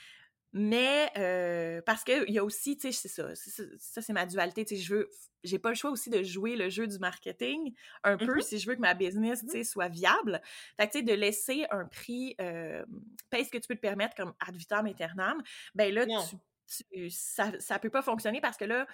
Mais 0.53 1.11
euh, 1.17 1.81
parce 1.85 2.03
qu'il 2.03 2.29
y 2.29 2.39
a 2.39 2.43
aussi, 2.43 2.77
tu 2.77 2.91
sais, 2.91 3.07
c'est 3.07 3.09
ça, 3.09 3.35
ça 3.77 4.01
c'est 4.01 4.13
ma 4.13 4.25
dualité, 4.25 4.63
tu 4.65 4.75
sais, 4.75 4.81
je 4.81 4.95
veux, 4.95 5.09
j'ai 5.43 5.59
pas 5.59 5.69
le 5.69 5.75
choix 5.75 5.91
aussi 5.91 6.09
de 6.09 6.23
jouer 6.23 6.55
le 6.55 6.69
jeu 6.69 6.87
du 6.87 6.97
marketing 6.99 7.73
un 8.03 8.17
peu 8.17 8.37
mmh 8.37 8.41
si 8.41 8.59
je 8.59 8.67
veux 8.67 8.75
que 8.75 8.81
ma 8.81 8.93
business, 8.93 9.41
tu 9.41 9.47
mmh 9.47 9.49
sais, 9.49 9.63
soit 9.63 9.89
viable. 9.89 10.41
Fait 10.79 10.87
que, 10.87 10.93
tu 10.93 10.99
sais, 10.99 11.03
de 11.03 11.13
laisser 11.13 11.65
un 11.69 11.85
prix, 11.85 12.35
euh, 12.39 12.85
paye 13.29 13.45
ce 13.45 13.51
que 13.51 13.57
tu 13.57 13.67
peux 13.67 13.75
te 13.75 13.81
permettre 13.81 14.15
comme 14.15 14.33
ad 14.39 14.55
vitam 14.55 14.85
aeternam, 14.85 15.41
ben 15.75 15.93
là, 15.93 16.05
tu, 16.05 17.09
ça, 17.09 17.51
ça 17.59 17.79
peut 17.79 17.89
pas 17.89 18.01
fonctionner 18.01 18.41
parce 18.41 18.57
que 18.57 18.65
là, 18.65 18.87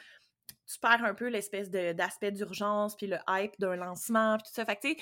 tu 0.65 0.79
perds 0.79 1.03
un 1.03 1.13
peu 1.13 1.27
l'espèce 1.27 1.69
d'aspect 1.69 2.31
d'urgence, 2.31 2.95
puis 2.95 3.07
le 3.07 3.17
hype 3.29 3.53
d'un 3.59 3.75
lancement, 3.75 4.37
puis 4.37 4.47
tout 4.47 4.53
ça. 4.53 4.65
Fait 4.65 4.75
que, 4.75 4.81
tu 4.81 4.93
sais, 4.93 4.97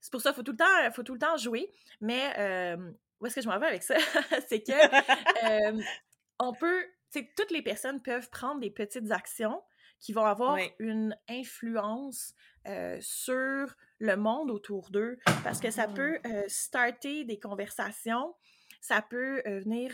c'est 0.00 0.12
pour 0.12 0.20
ça, 0.20 0.32
faut 0.32 0.42
tout 0.42 0.52
le 0.52 0.58
temps, 0.58 0.92
faut 0.94 1.02
tout 1.02 1.14
le 1.14 1.18
temps 1.18 1.36
jouer, 1.36 1.70
mais... 2.00 2.32
Euh, 2.38 2.92
où 3.20 3.26
est-ce 3.26 3.36
que 3.36 3.40
je 3.40 3.48
m'en 3.48 3.58
vais 3.58 3.66
avec 3.66 3.82
ça? 3.82 3.96
c'est 4.48 4.62
que 4.62 4.72
on 6.38 6.52
peut, 6.52 6.84
toutes 7.36 7.50
les 7.50 7.62
personnes 7.62 8.02
peuvent 8.02 8.28
prendre 8.30 8.60
des 8.60 8.70
petites 8.70 9.10
actions 9.10 9.62
qui 9.98 10.12
vont 10.12 10.24
avoir 10.24 10.58
une 10.78 11.16
influence 11.28 12.34
sur 13.00 13.74
le 13.98 14.16
monde 14.16 14.50
autour 14.50 14.90
d'eux 14.90 15.18
parce 15.42 15.58
que 15.60 15.70
ça 15.70 15.86
mmh. 15.86 15.94
peut 15.94 16.18
starter 16.48 17.24
des 17.24 17.38
conversations, 17.38 18.34
ça 18.82 19.00
peut 19.00 19.42
venir 19.46 19.92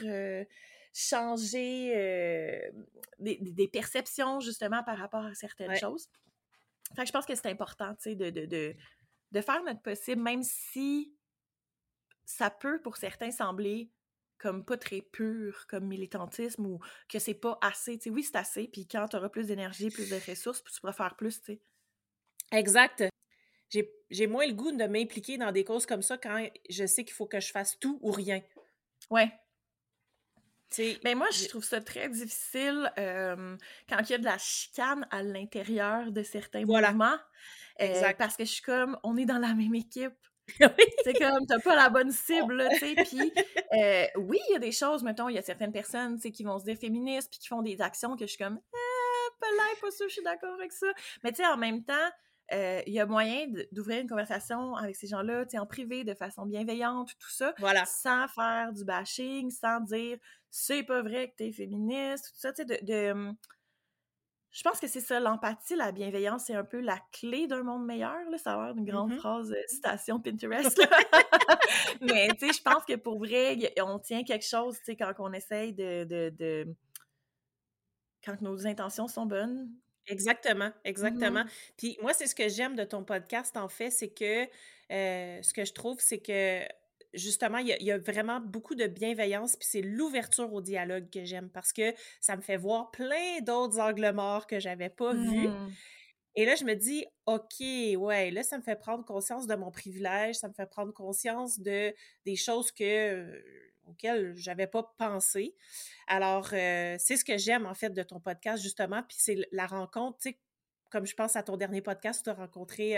changer 0.93 2.61
des, 3.21 3.71
perceptions 3.73 4.41
justement 4.41 4.83
par 4.83 4.99
rapport 4.99 5.25
à 5.25 5.35
certaines 5.35 5.77
choses. 5.77 6.09
Fait 6.97 7.03
que 7.03 7.09
je 7.09 7.13
pense 7.13 7.27
que 7.27 7.35
c'est 7.35 7.49
important, 7.49 7.95
tu 7.95 8.11
sais, 8.11 8.15
de, 8.17 8.31
de, 8.31 8.75
de 9.33 9.41
faire 9.41 9.63
notre 9.65 9.81
possible, 9.81 10.21
même 10.21 10.43
si 10.43 11.15
ça 12.25 12.51
peut 12.51 12.81
pour 12.81 12.97
certains 12.97 13.31
sembler 13.31 13.91
comme 14.39 14.65
pas 14.65 14.77
très 14.77 15.01
pur 15.01 15.67
comme 15.69 15.87
militantisme 15.87 16.67
ou 16.67 16.81
que 17.09 17.19
c'est 17.19 17.35
pas 17.35 17.59
assez. 17.61 17.99
Oui, 18.07 18.25
c'est 18.25 18.37
assez, 18.37 18.67
puis 18.67 18.89
quand 18.89 19.07
tu 19.09 19.17
auras 19.17 19.29
plus 19.29 19.47
d'énergie, 19.47 19.91
plus 19.91 20.11
de 20.11 20.19
ressources, 20.29 20.63
tu 20.65 20.81
pourras 20.81 20.93
faire 20.93 21.17
plus, 21.17 21.41
tu 21.41 21.53
sais. 21.53 21.61
Exact. 22.51 23.05
J'ai 24.11 24.27
moins 24.27 24.47
le 24.47 24.53
goût 24.53 24.73
de 24.73 24.85
m'impliquer 24.85 25.39
dans 25.39 25.53
des 25.53 25.65
causes 25.65 25.87
comme 25.87 26.03
ça 26.03 26.19
quand 26.19 26.47
je 26.69 26.85
sais 26.85 27.05
qu'il 27.05 27.15
faut 27.15 27.27
que 27.27 27.41
je 27.41 27.51
fasse 27.51 27.79
tout 27.79 27.99
ou 28.03 28.11
rien. 28.11 28.43
Ouais. 29.09 29.33
Mais 30.79 30.99
ben, 31.05 31.19
moi, 31.19 31.29
je 31.33 31.47
trouve 31.49 31.65
ça 31.65 31.81
très 31.81 32.09
difficile 32.09 32.91
quand 32.97 33.99
il 34.01 34.11
y 34.11 34.15
a 34.15 34.19
de 34.19 34.25
la 34.25 34.39
chicane 34.39 35.07
à 35.11 35.23
l'intérieur 35.23 36.13
de 36.13 36.23
certains 36.23 36.65
mouvements. 36.65 37.19
Euh, 37.81 38.13
parce 38.19 38.37
que 38.37 38.45
je 38.45 38.51
suis 38.51 38.63
comme, 38.63 38.99
on 39.03 39.17
est 39.17 39.25
dans 39.25 39.39
la 39.39 39.55
même 39.55 39.75
équipe. 39.75 40.13
c'est 41.05 41.15
comme, 41.15 41.47
t'as 41.47 41.61
pas 41.61 41.77
la 41.77 41.89
bonne 41.89 42.11
cible, 42.11 42.69
tu 42.73 42.79
sais. 42.79 42.95
Puis, 42.95 43.33
euh, 43.79 44.07
oui, 44.17 44.39
il 44.49 44.53
y 44.53 44.57
a 44.57 44.59
des 44.59 44.73
choses, 44.73 45.03
mettons, 45.03 45.29
il 45.29 45.35
y 45.35 45.39
a 45.39 45.43
certaines 45.43 45.73
personnes, 45.73 46.17
tu 46.17 46.23
sais, 46.23 46.31
qui 46.31 46.45
vont 46.45 46.59
se 46.59 46.65
dire 46.65 46.77
féministes, 46.77 47.31
puis 47.31 47.39
qui 47.39 47.49
font 47.49 47.63
des 47.63 47.81
actions 47.81 48.17
que 48.17 48.27
je 48.27 48.31
suis 48.31 48.39
comme, 48.39 48.59
eh, 48.59 49.31
pas 49.41 49.47
là, 49.47 49.63
pas 49.81 49.91
sûr, 49.91 50.09
je 50.09 50.15
suis 50.15 50.23
d'accord 50.23 50.55
avec 50.55 50.73
ça. 50.73 50.89
Mais, 51.23 51.31
tu 51.31 51.43
sais, 51.43 51.47
en 51.47 51.57
même 51.57 51.85
temps, 51.85 52.11
euh, 52.53 52.83
il 52.87 52.93
y 52.93 53.01
a 53.01 53.07
moyen 53.07 53.47
d'ouvrir 53.71 54.01
une 54.01 54.09
conversation 54.09 54.75
avec 54.75 54.97
ces 54.97 55.07
gens-là, 55.07 55.45
tu 55.47 55.53
sais, 55.53 55.59
en 55.59 55.67
privé, 55.67 56.05
de 56.05 56.15
façon 56.15 56.45
bienveillante, 56.45 57.11
tout 57.19 57.31
ça, 57.31 57.55
voilà. 57.59 57.85
sans 57.87 58.29
faire 58.29 58.73
du 58.73 58.85
bashing, 58.85 59.51
sans 59.51 59.81
dire 59.81 60.19
c'est 60.51 60.83
pas 60.83 61.01
vrai 61.01 61.31
que 61.31 61.37
t'es 61.37 61.53
féministe, 61.53 62.27
tout 62.35 62.41
ça, 62.41 62.53
tu 62.53 62.67
sais, 62.67 62.81
de 62.83 63.13
hum, 63.13 63.37
je 64.53 64.63
pense 64.63 64.79
que 64.79 64.87
c'est 64.87 65.01
ça, 65.01 65.19
l'empathie, 65.19 65.77
la 65.77 65.93
bienveillance, 65.93 66.45
c'est 66.47 66.55
un 66.55 66.65
peu 66.65 66.81
la 66.81 66.99
clé 67.11 67.47
d'un 67.47 67.63
monde 67.63 67.87
meilleur. 67.87 68.19
Là. 68.31 68.37
Ça 68.37 68.53
a 68.53 68.67
l'air 68.67 68.77
une 68.77 68.85
grande 68.85 69.13
mmh 69.13 69.17
phrase 69.17 69.51
euh, 69.51 69.63
citation 69.67 70.21
Pinterest. 70.21 70.79
Mais 72.03 72.29
tu 72.39 72.47
sais, 72.47 72.53
je 72.53 72.63
pense 72.63 72.85
que 72.85 72.97
pour 72.97 73.19
vrai, 73.19 73.73
on 73.81 73.99
tient 73.99 74.25
quelque 74.25 74.45
chose, 74.45 74.77
tu 74.79 74.85
sais, 74.85 74.97
quand 74.97 75.13
on 75.19 75.33
essaye 75.33 75.73
de, 75.73 76.05
de, 76.05 76.67
Quand 78.23 78.43
nos 78.43 78.67
intentions 78.67 79.09
sont 79.09 79.25
bonnes. 79.25 79.71
Exactement, 80.07 80.71
exactement. 80.85 81.45
Mmh 81.45 81.73
Puis 81.79 81.99
moi, 82.03 82.13
c'est 82.13 82.27
ce 82.27 82.35
que 82.35 82.49
j'aime 82.49 82.77
de 82.77 82.85
ton 82.85 83.05
podcast, 83.05 83.57
en 83.57 83.69
fait, 83.69 83.91
c'est 83.91 84.13
que 84.13 84.45
euh, 84.91 85.43
ce 85.43 85.55
que 85.55 85.65
je 85.65 85.73
trouve, 85.73 85.99
c'est 86.01 86.19
que 86.19 86.61
justement, 87.15 87.59
il 87.59 87.69
y, 87.69 87.91
a, 87.93 87.99
vraiment 87.99 88.41
beaucoup 88.41 88.75
de 88.75 88.87
bienveillance, 88.87 89.57
puis 89.57 89.69
c'est 89.71 89.83
l'ouverture 89.83 90.53
au 90.53 90.61
dialogue 90.61 91.09
que 91.11 91.25
j'aime 91.25 91.49
parce 91.51 91.73
que 91.73 91.95
ça 92.21 92.37
me 92.37 92.43
fait 92.43 92.57
voir 92.57 92.91
plein 92.91 93.41
d'autres 93.43 93.79
angles 93.81 94.13
morts 94.13 94.47
que 94.47 94.61
j'avais 94.61 94.91
pas 94.91 95.13
vus. 95.13 95.49
Mmh. 95.49 95.73
Et 96.35 96.47
là, 96.47 96.55
je 96.55 96.65
me 96.65 96.75
dis, 96.75 97.05
OK, 97.27 97.61
ouais, 97.61 98.31
là, 98.31 98.43
ça 98.43 98.57
me 98.57 98.63
fait 98.63 98.77
prendre 98.77 99.05
conscience 99.05 99.47
de 99.47 99.55
mon 99.55 99.71
privilège, 99.71 100.37
ça 100.37 100.49
me 100.49 100.55
fait 100.55 100.67
prendre 100.67 100.93
conscience 100.93 101.61
de 101.61 101.95
des 102.25 102.37
choses 102.37 102.73
que, 102.73 103.43
auquel 103.87 104.35
j'avais 104.37 104.67
pas 104.67 104.95
pensé. 104.97 105.55
Alors, 106.07 106.47
c'est 106.49 107.17
ce 107.17 107.25
que 107.25 107.37
j'aime, 107.37 107.67
en 107.67 107.75
fait, 107.75 107.91
de 107.91 108.03
ton 108.03 108.19
podcast, 108.19 108.63
justement, 108.63 109.03
puis 109.03 109.17
c'est 109.19 109.37
la 109.53 109.67
rencontre, 109.67 110.19
tu 110.19 110.31
sais, 110.31 110.39
comme 110.93 111.07
je 111.07 111.15
pense 111.15 111.37
à 111.37 111.43
ton 111.43 111.57
dernier 111.57 111.81
podcast, 111.81 112.23
tu 112.23 112.31
as 112.31 112.35
rencontré 112.35 112.97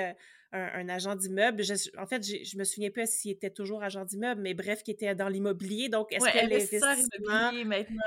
un, 0.52 0.88
agent 0.88 1.14
d'immeuble. 1.16 1.62
en 1.96 2.07
fait, 2.07 2.22
je 2.22 2.59
me 2.59 2.64
souviens 2.64 2.90
plus 2.90 3.09
s'il 3.09 3.30
était 3.30 3.50
toujours 3.50 3.83
agent 3.83 4.04
d'immeuble, 4.04 4.42
mais 4.42 4.52
bref, 4.52 4.83
qui 4.83 4.90
était 4.90 5.14
dans 5.14 5.28
l'immobilier. 5.28 5.88
Donc, 5.88 6.12
est-ce 6.12 6.24
que 6.24 6.38
l'investissement 6.38 6.92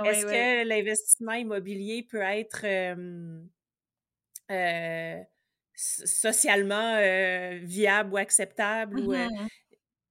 est-ce 0.06 0.26
que 0.26 0.68
l'investissement 0.68 1.34
immobilier 1.34 2.04
peut 2.04 2.22
être 2.22 2.66
socialement 5.74 7.00
viable 7.64 8.14
ou 8.14 8.18
acceptable? 8.18 9.00
Ou, 9.00 9.14
mmh 9.14 9.48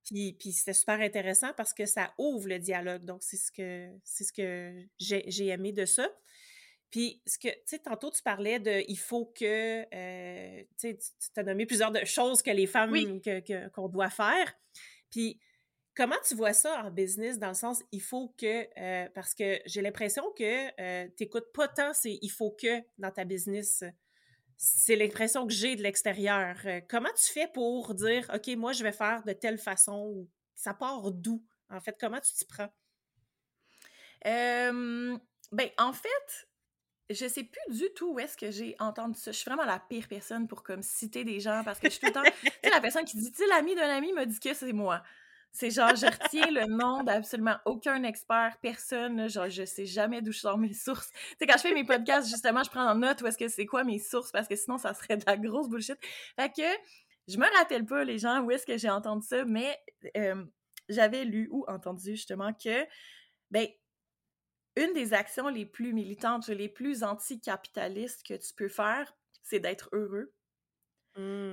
puis, 0.07 0.37
puis 0.39 0.53
c'était 0.53 0.73
super 0.73 1.01
intéressant 1.01 1.53
parce 1.57 1.75
que 1.75 1.85
ça 1.85 2.15
ouvre 2.17 2.49
le 2.49 2.59
dialogue. 2.59 3.05
Donc, 3.05 3.23
c'est 3.23 3.37
ce 3.37 3.51
que 3.51 3.91
c'est 4.05 4.25
ce 4.25 4.33
que 4.33 4.73
j'ai 4.99 5.49
aimé 5.49 5.73
de 5.73 5.85
ça. 5.85 6.09
Puis, 6.91 7.21
ce 7.27 7.39
que, 7.39 7.49
tu 7.49 7.61
sais, 7.67 7.79
tantôt, 7.81 8.11
tu 8.11 8.23
parlais 8.23 8.61
de 8.61 8.85
il 8.89 8.99
faut 8.99 9.27
que, 9.27 9.85
euh, 9.93 10.63
tu 10.79 10.97
sais, 10.97 10.99
tu 10.99 11.41
as 11.41 11.43
nommé 11.43 11.67
plusieurs 11.67 11.91
de 11.91 12.05
choses 12.05 12.43
que 12.43 12.51
les 12.51 12.67
femmes, 12.67 13.21
qu'on 13.75 13.89
doit 13.89 14.11
faire. 14.11 14.55
Puis, 15.11 15.41
comment 15.97 16.17
tu 16.27 16.35
vois 16.35 16.53
ça 16.53 16.85
en 16.85 16.91
business 16.91 17.39
dans 17.39 17.49
le 17.49 17.55
sens 17.55 17.83
il 17.91 18.03
faut 18.03 18.35
que, 18.39 18.69
euh, 18.79 19.09
parce 19.15 19.35
que 19.35 19.61
j'ai 19.67 19.83
l'impression 19.83 20.31
que 20.33 20.67
euh, 20.81 21.09
tu 21.17 21.25
n'écoutes 21.25 21.51
pas 21.53 21.69
tant 21.69 21.93
c'est 21.95 22.19
il 22.21 22.29
faut 22.29 22.51
que 22.51 22.83
dans 22.99 23.11
ta 23.11 23.25
business. 23.25 23.83
C'est 24.59 24.97
l'impression 24.97 25.47
que 25.47 25.53
j'ai 25.53 25.77
de 25.77 25.83
l'extérieur. 25.83 26.57
comment 26.89 27.13
tu 27.15 27.31
fais 27.31 27.49
pour 27.49 27.95
dire, 27.95 28.31
OK, 28.35 28.47
moi, 28.57 28.73
je 28.73 28.83
vais 28.85 28.93
faire 28.93 29.23
de 29.25 29.35
telle 29.35 29.59
façon 29.59 30.07
ou 30.15 30.31
ça 30.55 30.73
part 30.73 31.11
d'où? 31.13 31.45
En 31.69 31.81
fait, 31.81 31.95
comment 32.01 32.21
tu 32.21 32.33
t'y 32.33 32.47
prends? 32.47 32.71
ben, 34.25 35.69
en 35.79 35.93
fait, 35.93 36.49
je 37.11 37.27
sais 37.27 37.45
plus 37.45 37.77
du 37.77 37.89
tout 37.95 38.15
où 38.15 38.19
est-ce 38.19 38.37
que 38.37 38.51
j'ai 38.51 38.75
entendu 38.79 39.19
ça. 39.19 39.31
Je 39.31 39.37
suis 39.37 39.49
vraiment 39.49 39.65
la 39.65 39.79
pire 39.79 40.07
personne 40.09 40.49
pour 40.49 40.63
comme 40.63 40.83
citer 40.83 41.25
des 41.25 41.41
gens 41.41 41.63
parce 41.65 41.79
que 41.79 41.89
je 41.89 41.95
suis 41.95 42.01
tout 42.01 42.07
le 42.07 42.13
temps. 42.13 42.23
tu 42.43 42.51
sais, 42.65 42.71
la 42.71 42.81
personne 42.81 43.05
qui 43.05 43.17
dit, 43.17 43.31
tu 43.31 43.39
sais, 43.39 43.47
l'ami 43.49 43.75
d'un 43.75 43.89
ami 43.89 44.13
m'a 44.13 44.27
dit 44.27 44.41
que 44.41 44.55
c'est 44.55 44.73
moi. 44.73 45.03
C'est 45.53 45.71
genre, 45.71 45.95
je 45.95 46.07
retiens 46.07 46.51
le 46.51 46.67
nom 46.67 47.03
d'absolument 47.03 47.57
aucun 47.65 48.03
expert, 48.03 48.59
personne. 48.61 49.29
genre, 49.29 49.49
je 49.49 49.65
sais 49.65 49.87
jamais 49.87 50.21
d'où 50.21 50.33
je 50.33 50.41
sors 50.41 50.59
mes 50.59 50.75
sources. 50.75 51.11
Tu 51.13 51.37
sais, 51.41 51.47
quand 51.47 51.57
je 51.57 51.63
fais 51.63 51.75
mes 51.75 51.85
podcasts, 51.85 52.29
justement, 52.29 52.63
je 52.63 52.71
prends 52.71 52.87
en 52.87 52.95
note 52.97 53.23
où 53.23 53.27
est-ce 53.27 53.39
que 53.39 53.49
c'est 53.49 53.67
quoi 53.67 53.85
mes 53.85 53.99
sources 53.99 54.33
parce 54.33 54.49
que 54.49 54.57
sinon, 54.57 54.77
ça 54.77 54.93
serait 54.93 55.17
de 55.17 55.25
la 55.27 55.37
grosse 55.37 55.69
bullshit. 55.69 55.97
Fait 56.39 56.51
que 56.51 56.63
je 57.29 57.39
me 57.39 57.47
rappelle 57.57 57.87
pas, 57.87 58.05
les 58.05 58.19
gens, 58.19 58.43
où 58.43 58.51
est-ce 58.51 58.67
que 58.67 58.77
j'ai 58.77 58.91
entendu 58.91 59.27
ça, 59.27 59.45
mais 59.45 59.79
j'avais 60.89 61.25
lu 61.25 61.49
ou 61.51 61.65
entendu 61.69 62.11
justement 62.13 62.53
que, 62.53 62.87
ben, 63.51 63.67
une 64.77 64.93
des 64.93 65.15
actions 65.15 65.49
les 65.49 65.67
plus 65.67 65.93
militantes, 65.93 66.49
les 66.49 66.69
plus 66.69 67.03
anticapitalistes 67.03 68.27
que 68.27 68.35
tu 68.35 68.55
peux 68.55 68.69
faire, 68.69 69.17
c'est 69.43 69.61
d'être 69.61 69.89
heureux. 69.93 70.33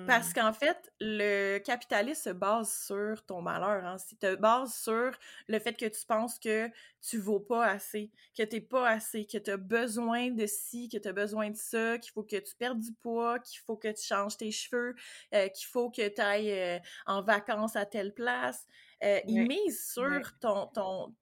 Parce 0.07 0.31
mmh. 0.31 0.33
qu'en 0.33 0.51
fait, 0.51 0.91
le 0.99 1.57
capitalisme 1.59 2.21
se 2.21 2.29
base 2.31 2.69
sur 2.85 3.25
ton 3.25 3.41
malheur. 3.41 3.85
Hein. 3.85 3.97
Si 3.97 4.17
te 4.17 4.35
base 4.35 4.73
sur 4.73 5.11
le 5.47 5.59
fait 5.59 5.77
que 5.77 5.85
tu 5.85 6.05
penses 6.05 6.37
que 6.37 6.69
tu 7.01 7.17
vaux 7.17 7.39
pas 7.39 7.67
assez, 7.67 8.11
que 8.37 8.43
tu 8.43 8.55
n'es 8.55 8.61
pas 8.61 8.89
assez, 8.89 9.25
que 9.25 9.37
tu 9.37 9.51
as 9.51 9.55
besoin 9.55 10.31
de 10.31 10.45
ci, 10.47 10.89
que 10.89 10.97
tu 10.97 11.07
as 11.07 11.13
besoin 11.13 11.49
de 11.49 11.55
ça, 11.55 11.97
qu'il 11.97 12.11
faut 12.11 12.23
que 12.23 12.35
tu 12.35 12.55
perdes 12.57 12.81
du 12.81 12.91
poids, 12.91 13.39
qu'il 13.39 13.61
faut 13.61 13.77
que 13.77 13.87
tu 13.87 14.03
changes 14.03 14.35
tes 14.35 14.51
cheveux, 14.51 14.95
euh, 15.33 15.47
qu'il 15.47 15.67
faut 15.67 15.89
que 15.89 16.09
tu 16.09 16.21
ailles 16.21 16.51
euh, 16.51 16.79
en 17.05 17.21
vacances 17.21 17.77
à 17.77 17.85
telle 17.85 18.13
place. 18.13 18.67
Euh, 19.01 19.21
il 19.27 19.47
mise 19.47 19.93
sur 19.93 20.37
ton, 20.41 20.67
ton, 20.67 21.15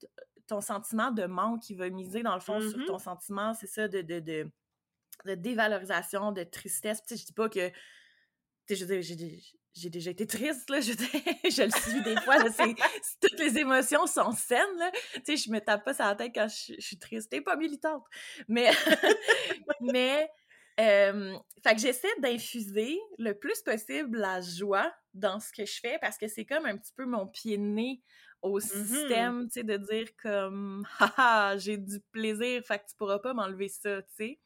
ton 0.52 0.60
sentiment 0.60 1.12
de 1.12 1.24
manque, 1.24 1.62
qui 1.62 1.76
va 1.76 1.90
miser 1.90 2.24
dans 2.24 2.34
le 2.34 2.42
fond 2.42 2.60
sur 2.60 2.86
ton 2.86 2.98
mmh 2.98 3.00
sentiment, 3.00 3.54
c'est 3.54 3.68
ça, 3.68 3.88
de, 3.88 4.02
de, 4.02 4.20
de, 4.20 5.36
dévalorisation, 5.36 6.34
de 6.34 6.44
tristesse. 6.44 7.02
Tu 7.04 7.16
sais, 7.16 7.22
je 7.22 7.26
dis 7.28 7.34
pas 7.34 7.48
que. 7.48 7.72
Tu 8.68 8.76
sais, 8.76 9.02
j'ai 9.74 9.90
déjà 9.90 10.12
été 10.12 10.28
triste, 10.28 10.70
là, 10.70 10.82
je, 10.82 10.92
je 10.92 11.64
le 11.64 11.72
suis 11.72 12.04
des 12.04 12.20
fois, 12.22 12.36
toutes 13.22 13.40
les 13.40 13.60
émotions 13.60 14.06
sont 14.08 14.34
saines, 14.34 14.78
là. 14.78 14.92
Tu 15.14 15.22
sais, 15.26 15.38
je 15.38 15.50
me 15.52 15.60
tape 15.60 15.86
pas 15.86 15.94
sur 15.94 16.04
la 16.04 16.16
tête 16.16 16.34
quand 16.36 16.50
je, 16.50 16.74
suis 16.80 16.98
triste. 16.98 17.30
T'es 17.32 17.40
pas 17.40 17.56
militante. 17.56 18.04
Mais, 18.50 18.72
mais, 19.80 20.30
euh, 20.82 21.34
fait 21.64 21.76
que 21.76 21.80
j'essaie 21.80 22.20
d'infuser 22.20 23.00
le 23.18 23.34
plus 23.40 23.62
possible 23.62 24.18
la 24.18 24.42
joie 24.42 24.94
dans 25.14 25.40
ce 25.40 25.54
que 25.54 25.66
je 25.66 25.80
fais 25.80 25.98
parce 26.02 26.18
que 26.18 26.28
c'est 26.28 26.46
comme 26.46 26.66
un 26.66 26.76
petit 26.76 26.94
peu 26.94 27.06
mon 27.06 27.26
pied 27.26 27.58
de 27.58 27.64
nez 27.64 28.02
au 28.42 28.60
mmh 28.62 28.62
système, 28.62 29.46
tu 29.48 29.54
sais, 29.54 29.64
de 29.64 29.78
dire 29.78 30.08
comme 30.18 30.86
«Haha, 31.00 31.58
j'ai 31.58 31.78
du 31.78 32.00
plaisir, 32.12 32.64
fait 32.66 32.80
que 32.80 32.86
tu 32.90 32.96
pourras 32.96 33.20
pas 33.20 33.34
m'enlever 33.34 33.70
ça», 33.70 34.02
tu 34.04 34.14
sais. 34.16 34.40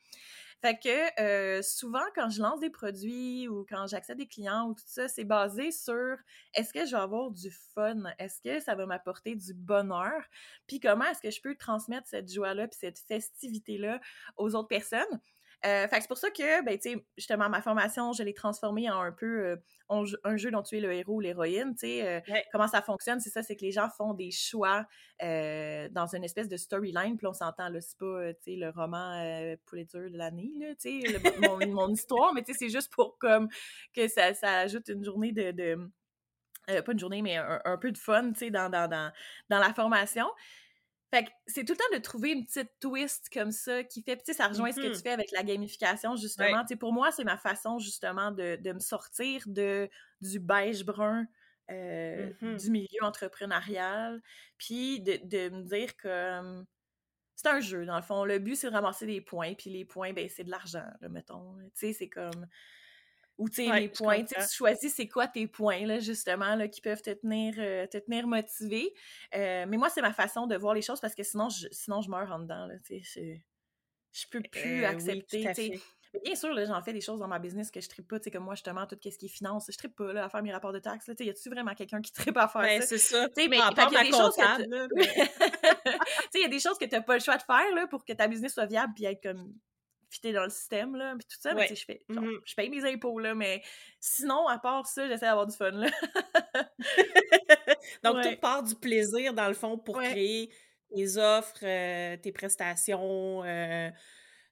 Fait 0.61 0.79
que 0.79 1.21
euh, 1.21 1.61
souvent, 1.61 2.03
quand 2.15 2.29
je 2.29 2.41
lance 2.41 2.59
des 2.59 2.69
produits 2.69 3.47
ou 3.47 3.65
quand 3.69 3.87
j'accède 3.87 4.17
des 4.17 4.27
clients 4.27 4.67
ou 4.69 4.73
tout 4.73 4.83
ça, 4.87 5.07
c'est 5.07 5.23
basé 5.23 5.71
sur 5.71 6.17
est-ce 6.55 6.73
que 6.73 6.85
je 6.85 6.91
vais 6.91 7.01
avoir 7.01 7.29
du 7.31 7.51
fun? 7.51 8.03
Est-ce 8.17 8.41
que 8.41 8.59
ça 8.59 8.73
va 8.75 8.85
m'apporter 8.87 9.35
du 9.35 9.53
bonheur? 9.53 10.23
Puis 10.67 10.79
comment 10.79 11.05
est-ce 11.05 11.21
que 11.21 11.29
je 11.31 11.41
peux 11.41 11.55
transmettre 11.55 12.07
cette 12.07 12.31
joie-là 12.33 12.67
puis 12.67 12.79
cette 12.79 12.99
festivité-là 12.99 13.99
aux 14.37 14.55
autres 14.55 14.67
personnes? 14.69 15.19
Euh, 15.65 15.87
fait 15.87 16.01
c'est 16.01 16.07
pour 16.07 16.17
ça 16.17 16.29
que, 16.29 16.63
ben, 16.63 16.77
tu 16.77 16.91
sais, 16.91 17.05
justement, 17.17 17.49
ma 17.49 17.61
formation, 17.61 18.13
je 18.13 18.23
l'ai 18.23 18.33
transformée 18.33 18.89
en 18.89 18.99
un 19.01 19.11
peu 19.11 19.57
euh, 19.89 20.05
un 20.23 20.37
jeu 20.37 20.51
dont 20.51 20.61
tu 20.61 20.77
es 20.77 20.79
le 20.79 20.93
héros 20.93 21.15
ou 21.15 21.19
l'héroïne, 21.19 21.73
tu 21.73 21.87
sais. 21.87 22.07
Euh, 22.07 22.41
comment 22.51 22.67
ça 22.67 22.81
fonctionne, 22.81 23.19
c'est 23.19 23.29
ça, 23.29 23.41
c'est 23.41 23.55
que 23.55 23.63
les 23.63 23.71
gens 23.71 23.89
font 23.89 24.13
des 24.13 24.31
choix 24.31 24.85
dans 25.21 26.07
une 26.13 26.23
espèce 26.23 26.49
de 26.49 26.57
storyline, 26.57 27.17
puis 27.17 27.27
on 27.27 27.33
s'entend, 27.33 27.69
là, 27.69 27.81
c'est 27.81 27.97
pas, 27.97 28.33
tu 28.33 28.41
sais, 28.43 28.55
le 28.55 28.69
roman 28.69 29.55
Pulitzer 29.65 30.09
de 30.09 30.17
l'année, 30.17 30.51
là, 30.59 30.75
tu 30.75 31.01
sais, 31.01 31.19
mon, 31.41 31.57
mon, 31.67 31.89
histoire, 31.89 32.33
mais 32.33 32.43
tu 32.43 32.53
sais, 32.53 32.59
c'est 32.59 32.69
juste 32.69 32.91
pour, 32.93 33.17
comme, 33.17 33.47
que 33.93 34.07
ça, 34.07 34.33
ça 34.33 34.59
ajoute 34.59 34.87
une 34.89 35.03
journée 35.03 35.31
de... 35.31 35.51
de 35.51 35.89
pas 36.67 36.91
une 36.91 36.99
journée, 36.99 37.21
mais 37.21 37.37
un, 37.37 37.61
un 37.63 37.77
peu 37.77 37.91
de 37.91 37.97
fun, 37.97 38.31
tu 38.33 38.39
sais, 38.39 38.49
dans, 38.51 38.69
dans, 38.69 38.89
dans, 38.89 39.11
dans 39.49 39.59
la 39.59 39.73
formation. 39.73 40.27
Fait 41.11 41.23
que 41.23 41.29
c'est 41.45 41.63
tout 41.63 41.73
le 41.73 41.77
temps 41.77 41.97
de 41.97 42.01
trouver 42.01 42.31
une 42.31 42.45
petite 42.45 42.71
twist 42.79 43.29
comme 43.31 43.51
ça 43.51 43.83
qui 43.83 44.01
fait, 44.01 44.17
tu 44.17 44.23
sais, 44.25 44.33
ça 44.33 44.47
rejoint 44.47 44.71
ce 44.71 44.77
que 44.77 44.87
tu 44.87 44.97
mmh 44.97 45.01
fais 45.01 45.11
avec 45.11 45.31
la 45.31 45.43
gamification, 45.43 46.15
justement. 46.15 46.61
Tu 46.61 46.69
sais, 46.69 46.75
pour 46.75 46.93
moi, 46.93 47.11
c'est 47.11 47.23
ma 47.23 47.37
façon, 47.37 47.79
justement, 47.79 48.31
de, 48.31 48.73
me 48.73 48.79
sortir 48.79 49.43
de, 49.45 49.89
du 50.21 50.39
beige-brun 50.39 51.27
euh, 51.71 52.31
mmh 52.41 52.57
du 52.57 52.71
milieu 52.71 53.03
entrepreneurial, 53.03 54.21
puis 54.57 55.01
de, 55.01 55.49
me 55.49 55.63
dire 55.63 55.95
que 55.95 56.63
c'est 57.35 57.47
un 57.47 57.59
jeu, 57.59 57.85
dans 57.85 57.97
le 57.97 58.01
fond. 58.01 58.25
Le 58.25 58.39
but, 58.39 58.55
c'est 58.55 58.67
de 58.67 58.73
ramasser 58.73 59.05
des 59.05 59.21
points, 59.21 59.53
puis 59.53 59.69
les 59.69 59.85
points, 59.85 60.13
ben, 60.13 60.27
c'est 60.27 60.43
de 60.43 60.51
l'argent, 60.51 60.87
mettons. 61.09 61.55
Tu 61.75 61.87
sais, 61.87 61.93
c'est 61.93 62.09
comme 62.09 62.47
ou 63.37 63.49
tu 63.49 63.65
sais, 63.65 63.79
les 63.79 63.89
points, 63.89 64.23
tu 64.23 64.35
choisis 64.51 64.93
c'est 64.93 65.07
quoi 65.07 65.27
tes 65.27 65.47
points, 65.47 65.85
là, 65.85 65.99
justement, 65.99 66.55
là, 66.55 66.67
qui 66.67 66.81
peuvent 66.81 67.01
te 67.01 67.11
tenir, 67.11 67.55
euh, 67.57 67.85
te 67.87 67.97
tenir 67.97 68.27
motivé. 68.27 68.93
Euh, 69.33 69.65
mais 69.67 69.77
moi, 69.77 69.89
c'est 69.89 70.01
ma 70.01 70.13
façon 70.13 70.47
de 70.47 70.55
voir 70.55 70.73
les 70.73 70.81
choses 70.81 71.01
parce 71.01 71.15
que 71.15 71.23
sinon, 71.23 71.49
je, 71.49 71.67
sinon, 71.71 72.01
je 72.01 72.09
meurs 72.09 72.31
en 72.31 72.39
dedans, 72.39 72.65
là, 72.65 72.75
tu 72.85 73.03
sais. 73.03 73.43
Je 74.13 74.25
peux 74.31 74.41
plus 74.41 74.83
euh, 74.83 74.87
accepter, 74.87 75.53
oui, 75.59 75.81
Bien 76.23 76.35
sûr, 76.35 76.55
j'en 76.65 76.81
fais 76.81 76.93
des 76.93 77.01
choses 77.01 77.19
dans 77.19 77.27
ma 77.27 77.39
business 77.39 77.69
que 77.69 77.81
je 77.81 77.89
tripe 77.89 78.07
pas, 78.07 78.19
tu 78.19 78.25
sais, 78.25 78.31
comme 78.31 78.45
moi, 78.45 78.55
justement, 78.55 78.87
tout 78.87 78.97
ce 79.03 79.17
qui 79.17 79.25
est 79.25 79.29
finance, 79.29 79.69
je 79.69 79.77
tripe 79.77 79.97
pas, 79.97 80.13
là, 80.13 80.23
à 80.23 80.29
faire 80.29 80.41
mes 80.41 80.53
rapports 80.53 80.71
de 80.71 80.79
taxes, 80.79 81.07
là, 81.07 81.15
tu 81.15 81.23
sais, 81.23 81.27
y 81.27 81.29
a-tu 81.29 81.49
vraiment 81.49 81.75
quelqu'un 81.75 82.01
qui 82.01 82.13
tripe 82.13 82.37
à 82.37 82.47
faire 82.47 82.61
ben, 82.61 82.79
ça? 82.79 82.87
c'est 82.87 82.97
ça. 82.97 83.27
Tu 83.27 83.41
sais, 83.41 83.47
mais 83.49 83.57
il 83.57 83.59
y 83.59 83.97
a 83.97 84.03
des 84.03 84.11
choses 84.11 84.35
que 84.35 84.95
il 86.35 86.41
y 86.41 86.45
a 86.45 86.47
des 86.47 86.59
choses 86.59 86.77
que 86.77 86.85
t'as 86.85 87.01
pas 87.01 87.15
le 87.15 87.19
choix 87.19 87.35
de 87.35 87.43
faire, 87.43 87.75
là, 87.75 87.87
pour 87.87 88.05
que 88.05 88.13
ta 88.13 88.29
business 88.29 88.53
soit 88.53 88.65
viable 88.65 88.93
puis 88.95 89.03
être 89.03 89.21
comme 89.21 89.53
fitter 90.15 90.33
dans 90.33 90.43
le 90.43 90.49
système, 90.49 90.95
là, 90.95 91.15
puis 91.17 91.27
tout 91.27 91.37
ça, 91.39 91.53
mais 91.53 91.67
je 91.67 91.85
fais, 91.85 92.03
mmh 92.09 92.29
je 92.45 92.55
paye 92.55 92.69
mes 92.69 92.85
impôts, 92.85 93.19
là, 93.19 93.35
mais 93.35 93.61
sinon, 93.99 94.47
à 94.47 94.57
part 94.57 94.87
ça, 94.87 95.07
j'essaie 95.07 95.25
d'avoir 95.25 95.47
du 95.47 95.55
fun, 95.55 95.71
là. 95.71 95.89
Donc, 98.03 98.23
tout 98.23 98.35
part 98.41 98.63
du 98.63 98.75
plaisir, 98.75 99.33
dans 99.33 99.47
le 99.47 99.53
fond, 99.53 99.77
pour 99.77 99.99
créer 99.99 100.51
tes 100.93 101.17
offres, 101.17 101.63
euh, 101.63 102.17
tes 102.17 102.31
prestations, 102.31 103.43
euh, 103.43 103.89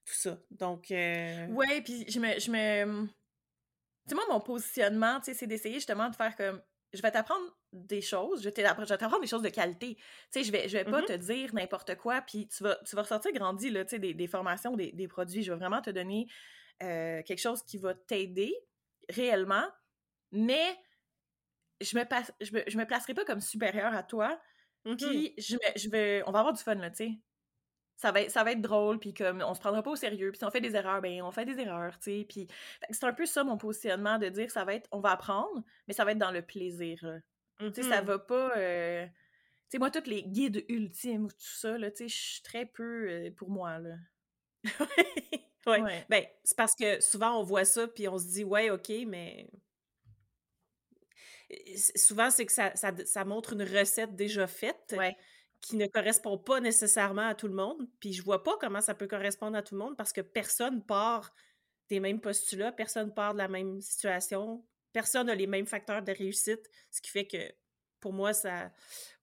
tout 0.05 0.13
ça. 0.13 0.37
Donc... 0.51 0.91
Euh 0.91 1.47
ouais, 1.47 1.81
puis 1.81 2.05
je 2.09 2.19
me... 2.19 2.39
Je 2.39 2.51
me... 2.51 3.05
Tu 3.05 4.09
sais, 4.09 4.15
moi, 4.15 4.25
mon 4.29 4.41
positionnement, 4.41 5.19
tu 5.19 5.25
sais, 5.25 5.33
c'est 5.33 5.47
d'essayer 5.47 5.75
justement 5.75 6.09
de 6.09 6.15
faire 6.15 6.35
comme 6.35 6.61
je 6.91 7.01
vais 7.01 7.11
t'apprendre 7.11 7.45
des 7.73 8.01
choses, 8.01 8.39
je 8.41 8.49
vais 8.49 8.51
t'apprendre 8.51 9.21
des 9.21 9.27
choses 9.27 9.41
de 9.41 9.49
qualité. 9.49 9.95
Tu 9.95 10.03
sais, 10.31 10.43
je 10.43 10.51
vais, 10.51 10.67
je 10.67 10.77
vais 10.77 10.85
pas 10.85 11.01
mmh 11.01 11.05
te 11.05 11.13
dire 11.13 11.53
n'importe 11.53 11.95
quoi, 11.95 12.21
puis 12.21 12.47
tu 12.47 12.63
vas, 12.63 12.77
tu 12.85 12.95
vas 12.95 13.01
ressortir 13.01 13.31
grandi, 13.33 13.69
là, 13.69 13.83
tu 13.83 13.91
sais, 13.91 13.99
des, 13.99 14.13
des, 14.13 14.27
formations, 14.27 14.75
des, 14.75 14.91
des, 14.91 15.07
produits. 15.07 15.43
Je 15.43 15.51
vais 15.51 15.57
vraiment 15.57 15.81
te 15.81 15.89
donner 15.89 16.27
euh, 16.83 17.21
quelque 17.23 17.39
chose 17.39 17.63
qui 17.63 17.77
va 17.77 17.93
t'aider 17.93 18.53
réellement, 19.09 19.67
mais 20.31 20.77
je 21.81 21.97
me, 21.97 22.05
passe, 22.05 22.31
je 22.39 22.53
me, 22.53 22.63
je 22.67 22.77
me 22.77 22.85
placerai 22.85 23.13
pas 23.13 23.25
comme 23.25 23.41
supérieur 23.41 23.93
à 23.93 24.03
toi, 24.03 24.39
mmh 24.85 24.95
puis 24.95 25.33
je, 25.37 25.57
je 25.75 25.89
vais, 25.89 26.23
on 26.27 26.31
va 26.31 26.39
avoir 26.39 26.53
du 26.53 26.61
fun, 26.61 26.75
là, 26.75 26.89
tu 26.89 26.97
sais 26.97 27.19
ça 27.95 28.11
va, 28.11 28.21
être, 28.21 28.31
ça 28.31 28.43
va 28.43 28.51
être 28.51 28.61
drôle, 28.61 28.99
puis 28.99 29.13
comme 29.13 29.41
on 29.41 29.53
se 29.53 29.59
prendra 29.59 29.81
pas 29.81 29.91
au 29.91 29.95
sérieux, 29.95 30.31
puis 30.31 30.39
si 30.39 30.45
on 30.45 30.51
fait 30.51 30.61
des 30.61 30.75
erreurs, 30.75 31.01
ben 31.01 31.21
on 31.21 31.31
fait 31.31 31.45
des 31.45 31.59
erreurs, 31.59 31.97
tu 31.99 32.11
sais, 32.19 32.25
puis 32.27 32.47
c'est 32.89 33.05
un 33.05 33.13
peu 33.13 33.25
ça 33.25 33.43
mon 33.43 33.57
positionnement 33.57 34.17
de 34.17 34.29
dire 34.29 34.51
ça 34.51 34.65
va 34.65 34.73
être, 34.73 34.89
on 34.91 34.99
va 34.99 35.11
apprendre, 35.11 35.63
mais 35.87 35.93
ça 35.93 36.03
va 36.03 36.11
être 36.11 36.17
dans 36.17 36.31
le 36.31 36.41
plaisir, 36.41 36.99
tu 37.59 37.73
sais, 37.73 37.83
ça 37.83 38.01
mmh 38.01 38.05
va 38.05 38.19
pas, 38.19 38.57
euh, 38.57 39.05
tu 39.05 39.11
sais, 39.69 39.77
moi, 39.79 39.91
tous 39.91 40.09
les 40.09 40.23
guides 40.23 40.65
ultimes 40.69 41.25
ou 41.25 41.29
tout 41.29 41.37
ça, 41.37 41.77
là, 41.77 41.91
tu 41.91 41.97
sais, 41.97 42.07
je 42.07 42.15
suis 42.15 42.41
très 42.41 42.65
peu 42.65 43.09
euh, 43.09 43.31
pour 43.31 43.49
moi, 43.49 43.79
là. 43.79 43.95
oui. 45.67 45.81
Ouais. 45.81 46.05
Ben, 46.09 46.25
c'est 46.43 46.57
parce 46.57 46.75
que 46.75 47.01
souvent, 47.01 47.39
on 47.39 47.43
voit 47.43 47.65
ça, 47.65 47.87
puis 47.87 48.07
on 48.07 48.17
se 48.17 48.27
dit, 48.27 48.43
ouais, 48.43 48.69
OK, 48.69 48.91
mais 49.07 49.49
souvent, 51.95 52.29
c'est 52.29 52.45
que 52.45 52.51
ça, 52.51 52.73
ça, 52.75 53.25
montre 53.25 53.53
une 53.53 53.63
recette 53.63 54.15
déjà 54.15 54.47
faite 54.47 54.95
qui 55.61 55.77
ne 55.77 55.87
correspond 55.87 56.37
pas 56.37 56.59
nécessairement 56.59 57.27
à 57.27 57.35
tout 57.35 57.47
le 57.47 57.53
monde. 57.53 57.87
Puis 57.99 58.13
je 58.13 58.21
vois 58.21 58.43
pas 58.43 58.57
comment 58.59 58.81
ça 58.81 58.93
peut 58.93 59.07
correspondre 59.07 59.57
à 59.57 59.63
tout 59.63 59.75
le 59.75 59.79
monde 59.79 59.95
parce 59.95 60.11
que 60.11 60.21
personne 60.21 60.83
part 60.83 61.33
des 61.89 61.99
mêmes 61.99 62.19
postulats, 62.19 62.71
personne 62.71 63.13
part 63.13 63.33
de 63.33 63.37
la 63.37 63.47
même 63.47 63.79
situation, 63.81 64.65
personne 64.93 65.27
n'a 65.27 65.35
les 65.35 65.47
mêmes 65.47 65.65
facteurs 65.65 66.01
de 66.01 66.11
réussite, 66.11 66.69
ce 66.91 67.01
qui 67.01 67.09
fait 67.09 67.27
que 67.27 67.51
pour 67.99 68.13
moi, 68.13 68.33
ça, 68.33 68.71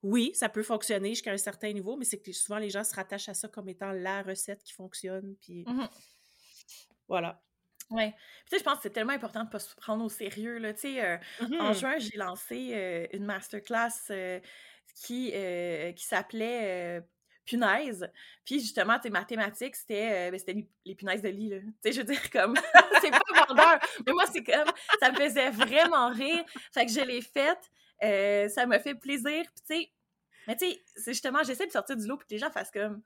oui, 0.03 0.33
ça 0.35 0.49
peut 0.49 0.63
fonctionner 0.63 1.11
jusqu'à 1.11 1.33
un 1.33 1.37
certain 1.37 1.71
niveau, 1.73 1.97
mais 1.97 2.07
c'est 2.07 2.19
que 2.19 2.33
souvent 2.33 2.59
les 2.59 2.71
gens 2.71 2.83
se 2.83 2.95
rattachent 2.95 3.29
à 3.29 3.35
ça 3.35 3.47
comme 3.47 3.69
étant 3.69 3.93
la 3.93 4.23
recette 4.23 4.63
qui 4.63 4.73
fonctionne. 4.73 5.37
Puis 5.41 5.65
mmh 5.67 5.89
voilà. 7.09 7.43
Oui. 7.91 8.11
Tu 8.13 8.17
sais, 8.51 8.59
je 8.59 8.65
pense 8.65 8.77
que 8.77 8.83
c'est 8.85 8.91
tellement 8.91 9.13
important 9.13 9.41
de 9.41 9.47
ne 9.47 9.51
pas 9.51 9.59
se 9.59 9.75
prendre 9.75 10.05
au 10.05 10.09
sérieux. 10.09 10.59
Là. 10.59 10.73
Tu 10.73 10.81
sais, 10.81 11.05
euh, 11.05 11.19
en 11.61 11.71
mmh 11.71 11.75
juin, 11.75 11.99
j'ai 11.99 12.17
lancé 12.17 12.71
euh, 12.73 13.07
une 13.13 13.25
masterclass 13.25 14.11
euh, 14.11 14.41
qui, 14.95 15.33
qui 15.97 16.05
s'appelait 16.05 17.03
punaise. 17.51 18.09
Puis 18.45 18.61
justement, 18.61 18.99
tes 18.99 19.11
mathématiques, 19.11 19.77
c'était 19.77 20.31
ben, 20.31 20.39
c'était 20.39 20.67
les, 20.85 20.95
punaises 20.95 21.23
de 21.23 21.29
lit. 21.29 21.51
Tu 21.51 21.73
sais, 21.83 21.93
je 21.93 21.99
veux 21.99 22.13
dire, 22.13 22.31
comme, 22.31 22.55
c'est 23.01 23.11
pas 23.11 23.47
vendeur, 23.49 23.79
mais 24.07 24.13
moi, 24.13 24.25
c'est 24.33 24.45
comme, 24.45 24.73
ça 25.01 25.11
me 25.11 25.17
faisait 25.17 25.51
vraiment 25.51 26.11
rire. 26.11 26.45
Fait 26.73 26.87
que 26.87 26.93
je 26.93 27.01
l'ai 27.01 27.23
faite. 27.23 27.71
ça 28.53 28.67
me 28.67 28.79
fait 28.79 28.95
plaisir. 28.95 29.45
Puis 29.45 29.65
tu 29.67 29.75
sais, 29.75 29.91
mais 30.47 30.57
tu 30.57 30.69
sais, 30.69 30.83
c'est 30.97 31.13
justement, 31.13 31.43
j'essaie 31.43 31.67
de 31.67 31.73
sortir 31.73 31.97
du 31.97 32.07
lot 32.07 32.17
pour 32.17 32.27
que 32.27 32.33
les 32.33 32.39
gens 32.39 32.51
fassent 32.51 32.71
comme, 32.71 33.03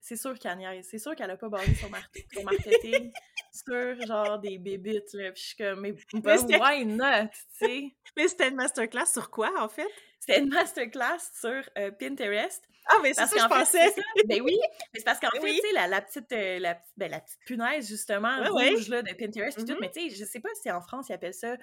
c'est 0.00 0.16
sûr 0.16 0.38
qu'elle 0.38 0.58
niaise. 0.58 0.86
C'est 0.90 0.98
sûr 0.98 1.14
qu'elle 1.14 1.30
a 1.30 1.36
pas 1.36 1.48
basé 1.48 1.74
son, 1.74 1.88
son 2.34 2.44
marketing 2.44 3.12
sur 3.52 4.06
genre 4.06 4.38
des 4.38 4.58
bébites. 4.58 5.12
Là. 5.12 5.32
Puis 5.32 5.42
je 5.42 5.46
suis 5.48 5.56
comme, 5.56 5.80
mais, 5.80 5.94
why 6.60 6.86
not? 6.86 7.30
sais? 7.52 7.94
mais 8.16 8.28
c'était 8.28 8.48
une 8.48 8.56
masterclass 8.56 9.06
sur 9.06 9.30
quoi 9.30 9.50
en 9.60 9.68
fait? 9.68 9.88
C'était 10.20 10.40
une 10.40 10.48
masterclass 10.48 11.18
sur 11.40 11.62
euh, 11.78 11.90
Pinterest. 11.90 12.68
Ah, 12.88 12.96
mais 13.02 13.12
c'est 13.12 13.26
ça 13.26 13.36
que 13.36 13.42
je 13.42 13.46
pensais. 13.46 13.94
ben 14.24 14.40
oui, 14.40 14.58
mais 14.92 15.00
c'est 15.00 15.04
parce 15.04 15.20
qu'en 15.20 15.28
ben 15.34 15.42
fait, 15.42 15.54
tu 15.54 15.60
sais, 15.60 15.72
la, 15.74 15.86
la, 15.86 16.00
petite, 16.00 16.32
euh, 16.32 16.58
la, 16.58 16.78
ben, 16.96 17.10
la 17.10 17.20
petite 17.20 17.38
punaise, 17.46 17.88
justement, 17.88 18.42
rouge 18.50 18.88
Là, 18.88 19.02
de 19.02 19.12
Pinterest 19.12 19.58
et 19.58 19.64
tout, 19.64 19.72
mm-hmm. 19.72 19.76
mais 19.80 19.90
tu 19.90 20.08
sais, 20.08 20.16
je 20.16 20.24
sais 20.24 20.40
pas 20.40 20.48
si 20.60 20.70
en 20.70 20.80
France, 20.80 21.06
ils 21.10 21.12
appellent 21.12 21.34
ça 21.34 21.56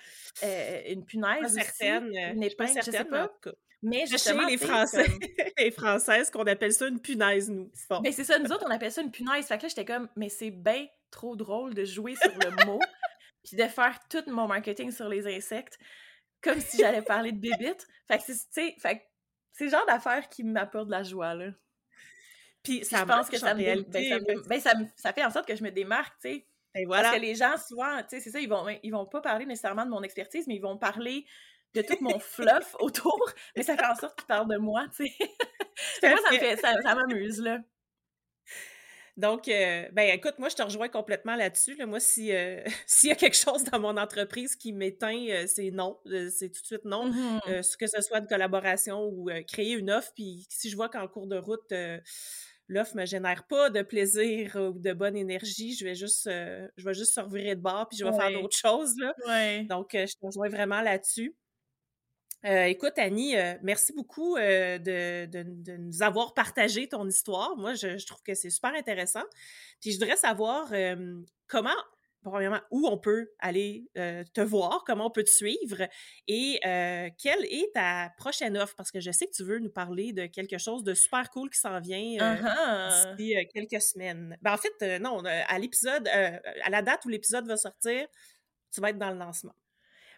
euh, 0.44 0.82
une 0.88 1.06
punaise. 1.06 1.42
Pas 1.42 1.64
certaine. 1.64 2.16
Une 2.16 2.44
épingle, 2.44 2.80
je 2.86 2.92
sais 2.92 3.06
pas. 3.06 3.32
Mais 3.82 4.06
justement, 4.08 4.48
les 4.48 4.58
Français, 4.58 5.06
les 5.60 5.72
Françaises, 5.72 6.32
qu'on 6.32 6.44
appelle 6.44 6.74
ça 6.74 6.88
une 6.88 7.00
punaise, 7.00 7.50
nous. 7.50 7.72
Bon. 7.90 8.02
Ben 8.02 8.12
c'est 8.12 8.24
ça, 8.24 8.40
nous 8.40 8.52
autres, 8.52 8.66
on 8.66 8.72
appelle 8.72 8.92
ça 8.92 9.02
une 9.02 9.12
punaise. 9.12 9.46
Fait 9.46 9.58
que 9.58 9.64
là, 9.64 9.70
j'étais 9.70 9.86
comme, 9.86 10.10
mais 10.16 10.30
c'est 10.30 10.50
bien 10.50 10.88
trop 11.12 11.36
drôle 11.36 11.76
de 11.76 11.86
jouer 11.86 12.16
sur 12.16 12.32
le 12.32 12.66
mot, 12.66 12.80
puis 13.44 13.58
de 13.58 13.64
faire 13.64 14.00
tout 14.10 14.24
mon 14.28 14.48
marketing 14.48 14.92
sur 14.92 15.08
les 15.08 15.28
insectes, 15.28 15.78
comme 16.42 16.60
si 16.60 16.78
j'allais 16.78 17.04
parler 17.04 17.32
de 17.32 17.38
bébites. 17.38 17.88
Fait 18.08 18.18
que, 18.18 18.26
tu 18.26 18.34
sais, 18.50 18.76
c'est 19.56 19.66
le 19.66 19.72
genre 19.72 19.86
d'affaires 19.86 20.28
qui 20.30 20.44
m'apporte 20.44 20.88
de 20.88 20.92
la 20.92 21.04
joie, 21.04 21.34
là. 21.34 21.52
Puis 22.62 22.84
ça 22.84 23.00
je 23.00 23.06
pense 23.06 23.30
que 23.30 23.38
ça 23.38 23.54
me, 23.54 23.82
ben, 23.84 24.44
ben, 24.48 24.60
ça, 24.60 24.74
ça, 24.96 25.14
fait 25.14 25.24
en 25.24 25.30
sorte 25.30 25.48
que 25.48 25.56
je 25.56 25.64
me 25.64 25.72
démarque, 25.72 26.14
tu 26.22 26.30
sais. 26.30 26.48
Ben, 26.74 26.86
voilà. 26.88 27.04
Parce 27.04 27.16
que 27.16 27.22
les 27.22 27.36
gens, 27.36 27.56
souvent, 27.58 27.98
tu 28.00 28.10
sais, 28.10 28.20
c'est 28.20 28.32
ça, 28.32 28.40
ils 28.40 28.50
vont, 28.50 28.66
ils 28.84 28.92
vont 28.92 29.06
pas 29.06 29.22
parler 29.22 29.46
nécessairement 29.46 29.86
de 29.86 29.92
mon 29.92 30.04
expertise, 30.04 30.46
mais 30.48 30.56
ils 30.56 30.62
vont 30.62 30.78
parler 30.78 31.26
de 31.74 31.82
tout 31.82 31.98
mon 32.02 32.20
fluff 32.20 32.76
autour, 32.80 33.32
mais 33.56 33.64
ça 33.64 33.78
fait 33.78 33.86
en 33.86 33.96
sorte 33.96 34.18
qu'il 34.18 34.28
parle 34.28 34.50
de 34.50 34.58
moi, 34.58 34.86
tu 34.96 35.08
sais. 35.08 35.14
moi, 36.04 36.18
ça, 36.58 36.74
me 36.74 36.82
ça, 36.82 36.96
m'amuse, 36.96 37.40
là. 37.40 37.60
Donc, 39.18 39.48
euh, 39.48 39.88
ben 39.94 40.14
écoute, 40.14 40.36
moi, 40.40 40.50
je 40.50 40.56
te 40.56 40.62
rejoins 40.62 40.90
complètement 40.90 41.36
là-dessus. 41.36 41.78
Moi, 41.86 42.00
si 42.02 42.34
euh, 42.34 42.62
s'il 42.86 43.10
y 43.10 43.12
a 43.14 43.16
quelque 43.16 43.38
chose 43.38 43.64
dans 43.64 43.80
mon 43.80 43.96
entreprise 43.98 44.56
qui 44.56 44.74
m'éteint, 44.74 45.26
euh, 45.30 45.46
c'est 45.48 45.72
non. 45.72 46.00
c'est 46.06 46.50
tout 46.50 46.62
de 46.62 46.66
suite 46.66 46.86
non. 46.86 47.10
Mm-hmm. 47.10 47.78
que 47.78 47.88
ce 47.88 48.02
soit 48.02 48.20
une 48.20 48.28
collaboration 48.28 49.06
ou 49.06 49.30
créer 49.48 49.74
une 49.74 49.90
offre. 49.90 50.12
Puis 50.16 50.46
si 50.50 50.70
je 50.70 50.76
vois 50.76 50.90
qu'en 50.90 51.08
cours 51.08 51.28
de 51.28 51.38
route, 51.38 51.74
l'offre 52.68 52.96
me 52.96 53.06
génère 53.06 53.48
pas 53.48 53.70
de 53.70 53.82
plaisir 53.84 54.56
ou 54.56 54.80
de 54.80 54.92
bonne 54.92 55.16
énergie, 55.16 55.76
je 55.76 55.86
vais 55.86 55.96
juste, 55.96 56.26
je 56.28 56.86
vais 56.86 56.94
juste 56.94 57.14
se 57.14 57.22
revirer 57.22 57.56
de 57.56 57.62
bord 57.62 57.88
puis 57.88 57.98
je 57.98 58.06
vais 58.06 58.14
faire 58.14 58.32
d'autres 58.32 58.58
choses. 58.62 58.96
Là. 58.98 59.64
Donc, 59.64 59.92
je 59.94 60.14
te 60.14 60.26
rejoins 60.26 60.50
vraiment 60.50 60.82
là-dessus. 60.82 61.36
Euh, 62.46 62.66
écoute, 62.66 62.94
Annie, 62.98 63.36
euh, 63.36 63.56
merci 63.64 63.92
beaucoup 63.94 64.38
euh, 64.38 64.78
de, 64.78 65.78
nous 65.78 66.04
avoir 66.04 66.34
partagé 66.34 66.88
ton 66.88 67.08
histoire. 67.08 67.56
Moi, 67.58 67.74
je, 67.74 68.06
trouve 68.06 68.22
que 68.22 68.36
c'est 68.36 68.50
super 68.52 68.74
intéressant. 68.76 69.24
Puis 69.82 69.92
je 69.92 70.00
voudrais 70.00 70.16
savoir 70.16 70.72
comment, 71.48 71.76
premièrement, 72.24 72.62
où 72.70 72.88
on 72.88 72.98
peut 72.98 73.32
aller 73.40 73.86
te 73.96 74.42
voir, 74.42 74.84
comment 74.86 75.08
on 75.08 75.12
peut 75.12 75.24
te 75.24 75.30
suivre 75.30 75.88
et 76.28 76.60
quelle 76.62 77.46
est 77.46 77.72
ta 77.74 78.12
prochaine 78.18 78.58
offre? 78.58 78.76
Parce 78.76 78.92
que 78.92 79.00
je 79.00 79.12
sais 79.12 79.26
que 79.26 79.34
tu 79.34 79.44
veux 79.44 79.60
nous 79.60 79.72
parler 79.72 80.14
de 80.14 80.28
quelque 80.28 80.58
chose 80.58 80.84
de 80.84 80.94
super 80.94 81.30
cool 81.32 81.50
qui 81.50 81.60
s'en 81.60 81.80
vient 81.80 82.00
uh-huh. 82.00 83.16
d'ici 83.16 83.36
quelques 83.54 83.82
semaines. 83.82 84.38
Ben, 84.42 84.54
en 84.54 84.58
fait, 84.58 85.00
non, 85.00 85.24
à 85.26 85.60
l'épisode, 85.60 86.08
à 86.08 86.70
la 86.70 86.82
date 86.82 87.06
où 87.06 87.10
l'épisode 87.10 87.48
va 87.48 87.58
sortir, 87.58 88.08
tu 88.72 88.82
vas 88.82 88.90
être 88.90 89.00
dans 89.00 89.12
le 89.12 89.18
lancement. 89.18 89.56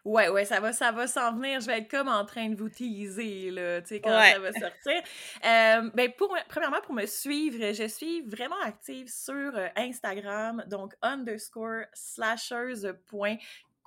Ouais, 0.08 0.30
ouais, 0.30 0.46
ça 0.46 0.62
va, 0.62 0.72
ça 0.72 0.94
va 0.94 1.06
s'en 1.06 1.34
venir. 1.34 1.60
Je 1.60 1.66
vais 1.68 1.80
être 1.80 1.92
comme 1.92 2.08
en 2.08 2.24
train 2.24 2.48
de 2.50 2.56
vous 2.56 2.70
teaser, 2.70 3.52
là, 3.52 3.82
tu 3.82 3.90
sais, 3.90 4.00
quand 4.00 4.10
ça 4.10 4.40
va 4.40 4.54
sortir. 4.54 5.02
Euh, 5.44 5.92
ben, 5.94 6.10
pour, 6.18 6.34
premièrement, 6.48 6.80
pour 6.82 6.94
me 6.94 7.06
suivre, 7.06 7.74
je 7.74 7.88
suis 7.90 8.22
vraiment 8.22 8.56
active 8.64 9.10
sur 9.10 9.34
euh, 9.34 9.68
Instagram, 9.76 10.64
donc 10.68 10.94
underscore 11.02 11.84
slashers 11.94 12.94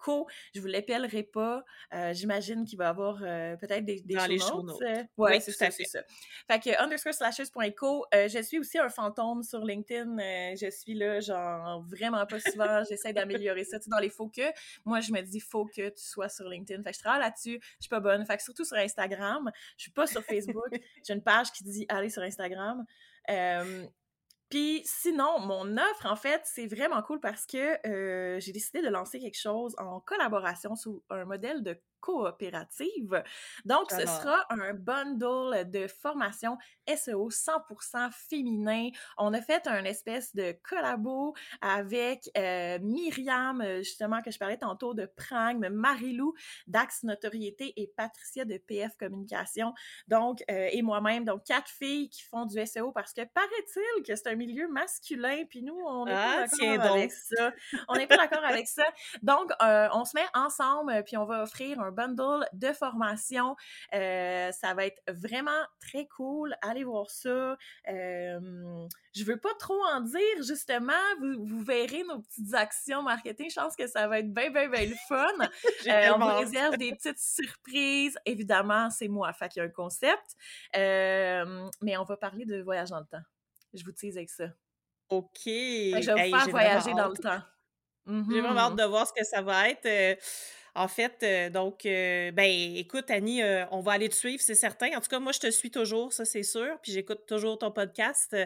co. 0.00 0.26
Je 0.54 0.60
vous 0.60 0.66
l'appellerai 0.66 1.22
pas. 1.22 1.64
Euh, 1.94 2.12
j'imagine 2.12 2.64
qu'il 2.64 2.78
va 2.78 2.86
y 2.86 2.88
avoir 2.88 3.20
euh, 3.22 3.56
peut-être 3.56 3.84
des, 3.84 4.00
des 4.00 4.14
Dans 4.14 4.26
les 4.26 4.38
show 4.38 4.66
euh, 4.82 5.04
oui, 5.16 5.40
c'est 5.40 5.52
ça, 5.52 5.70
c'est 5.70 5.84
ça. 5.84 6.00
Fait 6.50 6.60
que 6.60 6.82
underscore 6.82 7.14
slashers.co. 7.14 8.06
je 8.12 8.42
suis 8.42 8.58
aussi 8.58 8.78
un 8.78 8.88
fantôme 8.88 9.42
sur 9.42 9.64
LinkedIn. 9.64 10.16
je 10.56 10.70
suis 10.70 10.94
là, 10.94 11.20
genre, 11.20 11.82
vraiment 11.82 12.24
pas 12.26 12.40
souvent. 12.40 12.82
J'essaie 12.88 13.12
d'améliorer 13.12 13.64
ça. 13.64 13.78
Tu 13.78 13.84
sais, 13.84 13.90
dans 13.90 13.98
les 13.98 14.10
faux 14.10 14.28
que, 14.28 14.50
moi, 14.84 15.00
je 15.00 15.12
me 15.12 15.20
dis, 15.20 15.40
faut 15.40 15.66
que 15.66 15.88
tu 15.88 16.02
sois 16.02 16.28
sur 16.28 16.48
LinkedIn. 16.48 16.82
Fait 16.82 16.90
que 16.90 16.96
je 16.96 17.02
travaille 17.02 17.20
là-dessus. 17.20 17.58
Je 17.62 17.82
suis 17.82 17.88
pas 17.88 18.00
bonne. 18.00 18.24
Fait 18.24 18.36
que 18.36 18.42
surtout 18.42 18.64
sur 18.64 18.76
Instagram. 18.76 19.50
Je 19.76 19.82
suis 19.82 19.92
pas 19.92 20.06
sur 20.06 20.22
Facebook. 20.22 20.70
J'ai 21.06 21.14
une 21.14 21.22
page 21.22 21.52
qui 21.52 21.64
dit, 21.64 21.86
allez 21.88 22.10
sur 22.10 22.22
Instagram. 22.22 22.84
Puis 24.50 24.82
sinon, 24.84 25.38
mon 25.38 25.76
offre, 25.76 26.06
en 26.06 26.16
fait, 26.16 26.42
c'est 26.44 26.66
vraiment 26.66 27.00
cool 27.02 27.20
parce 27.20 27.46
que 27.46 27.86
euh, 27.86 28.40
j'ai 28.40 28.52
décidé 28.52 28.82
de 28.82 28.88
lancer 28.88 29.20
quelque 29.20 29.38
chose 29.38 29.76
en 29.78 30.00
collaboration 30.00 30.74
sous 30.74 31.04
un 31.08 31.24
modèle 31.24 31.62
de 31.62 31.80
coopérative. 32.00 33.22
Donc, 33.64 33.90
ce 33.90 34.06
sera 34.06 34.46
un 34.50 34.74
bundle 34.74 35.70
de 35.70 35.86
formation 35.86 36.56
SEO 36.96 37.30
100% 37.30 38.10
féminin. 38.12 38.88
On 39.18 39.32
a 39.32 39.40
fait 39.40 39.66
un 39.66 39.84
espèce 39.84 40.34
de 40.34 40.54
collabo 40.62 41.34
avec 41.60 42.30
euh, 42.36 42.78
Myriam, 42.80 43.60
euh, 43.60 43.78
justement, 43.78 44.22
que 44.22 44.30
je 44.30 44.38
parlais 44.38 44.56
tantôt 44.56 44.94
de 44.94 45.06
Prang, 45.06 45.58
Marilou 45.70 46.34
d'Axe 46.66 47.02
Notoriété 47.02 47.72
et 47.76 47.92
Patricia 47.96 48.44
de 48.44 48.56
PF 48.58 48.96
Communication. 48.96 49.72
Donc, 50.08 50.42
euh, 50.50 50.68
et 50.72 50.82
moi-même, 50.82 51.24
donc 51.24 51.44
quatre 51.44 51.70
filles 51.70 52.08
qui 52.10 52.22
font 52.22 52.46
du 52.46 52.64
SEO 52.66 52.92
parce 52.92 53.12
que 53.12 53.22
paraît-il 53.22 54.02
que 54.02 54.14
c'est 54.14 54.28
un 54.28 54.36
milieu 54.36 54.68
masculin, 54.68 55.44
puis 55.48 55.62
nous, 55.62 55.78
on 55.86 56.04
n'est 56.04 56.12
pas 56.12 56.44
ah, 56.44 56.46
d'accord 56.46 56.92
avec 56.92 57.12
ça. 57.12 57.52
On 57.88 57.94
n'est 57.94 58.06
pas 58.06 58.16
d'accord 58.16 58.44
avec 58.44 58.66
ça. 58.66 58.84
Donc, 59.22 59.50
on 59.60 60.04
se 60.04 60.16
met 60.16 60.26
ensemble, 60.34 61.02
puis 61.04 61.16
on 61.16 61.24
va 61.24 61.42
offrir 61.42 61.80
un 61.80 61.89
bundle 61.90 62.46
de 62.52 62.72
formation. 62.72 63.56
Euh, 63.94 64.50
ça 64.52 64.74
va 64.74 64.86
être 64.86 65.00
vraiment 65.08 65.64
très 65.80 66.06
cool. 66.06 66.54
Allez 66.62 66.84
voir 66.84 67.10
ça. 67.10 67.56
Euh, 67.88 68.86
je 69.14 69.24
veux 69.24 69.38
pas 69.38 69.54
trop 69.58 69.80
en 69.92 70.00
dire, 70.00 70.42
justement. 70.42 70.92
Vous, 71.20 71.62
verrez 71.62 72.02
nos 72.04 72.20
petites 72.20 72.54
actions 72.54 73.02
marketing. 73.02 73.50
Je 73.50 73.60
pense 73.60 73.76
que 73.76 73.86
ça 73.86 74.08
va 74.08 74.20
être 74.20 74.32
bien, 74.32 74.50
bien, 74.50 74.68
bien 74.68 74.86
le 74.86 74.96
fun. 75.08 75.26
Euh, 75.86 76.12
on 76.14 76.18
vous 76.18 76.38
réserve 76.38 76.76
des 76.76 76.92
petites 76.92 77.18
surprises. 77.18 78.16
Évidemment, 78.26 78.90
c'est 78.90 79.08
moi. 79.08 79.32
Fait 79.32 79.48
qu'il 79.48 79.60
y 79.60 79.64
a 79.64 79.68
un 79.68 79.72
concept. 79.72 80.36
mais 80.74 81.96
on 81.96 82.04
va 82.04 82.16
parler 82.16 82.44
de 82.44 82.60
voyage 82.62 82.90
dans 82.90 83.00
le 83.00 83.06
temps. 83.06 83.22
Je 83.72 83.84
vous 83.84 83.92
tease 83.92 84.16
avec 84.16 84.30
ça. 84.30 84.44
OK. 85.08 85.40
je 85.44 86.14
vais 86.14 86.30
vous 86.30 86.36
faire 86.36 86.48
voyager 86.48 86.92
dans 86.92 87.08
le 87.08 87.16
temps. 87.16 87.40
J'ai 88.06 88.40
vraiment 88.40 88.58
hâte 88.58 88.72
mm-hmm. 88.72 88.76
de 88.76 88.84
voir 88.84 89.06
ce 89.06 89.12
que 89.12 89.24
ça 89.24 89.42
va 89.42 89.68
être. 89.68 90.18
En 90.74 90.88
fait, 90.88 91.22
euh, 91.22 91.50
donc, 91.50 91.84
euh, 91.84 92.30
ben, 92.32 92.50
écoute, 92.76 93.10
Annie, 93.10 93.42
euh, 93.42 93.64
on 93.70 93.80
va 93.80 93.92
aller 93.92 94.08
te 94.08 94.14
suivre, 94.14 94.40
c'est 94.42 94.54
certain. 94.54 94.96
En 94.96 95.00
tout 95.00 95.08
cas, 95.08 95.18
moi, 95.18 95.32
je 95.32 95.40
te 95.40 95.50
suis 95.50 95.70
toujours, 95.70 96.12
ça, 96.12 96.24
c'est 96.24 96.42
sûr. 96.42 96.78
Puis 96.82 96.92
j'écoute 96.92 97.26
toujours 97.26 97.58
ton 97.58 97.70
podcast. 97.70 98.36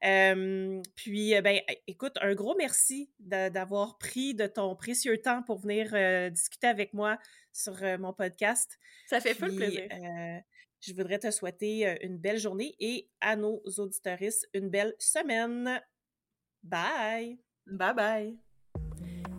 puis, 0.00 1.40
ben, 1.42 1.60
écoute, 1.86 2.16
un 2.20 2.34
gros 2.34 2.54
merci 2.56 3.10
d'avoir 3.18 3.98
pris 3.98 4.34
de 4.34 4.46
ton 4.46 4.76
précieux 4.76 5.18
temps 5.18 5.42
pour 5.42 5.58
venir 5.58 6.30
discuter 6.30 6.66
avec 6.66 6.94
moi 6.94 7.18
sur 7.52 7.74
mon 7.98 8.12
podcast. 8.12 8.78
Ça 9.06 9.20
fait 9.20 9.34
full 9.34 9.54
plaisir 9.54 9.88
Je 10.80 10.92
voudrais 10.92 11.18
te 11.18 11.30
souhaiter 11.30 11.96
une 12.02 12.18
belle 12.18 12.38
journée 12.38 12.74
et 12.78 13.08
à 13.20 13.36
nos 13.36 13.62
auditoristes 13.78 14.48
une 14.52 14.68
belle 14.68 14.94
semaine. 14.98 15.80
Bye! 16.62 17.38
Bye 17.66 17.94
bye! 17.94 18.43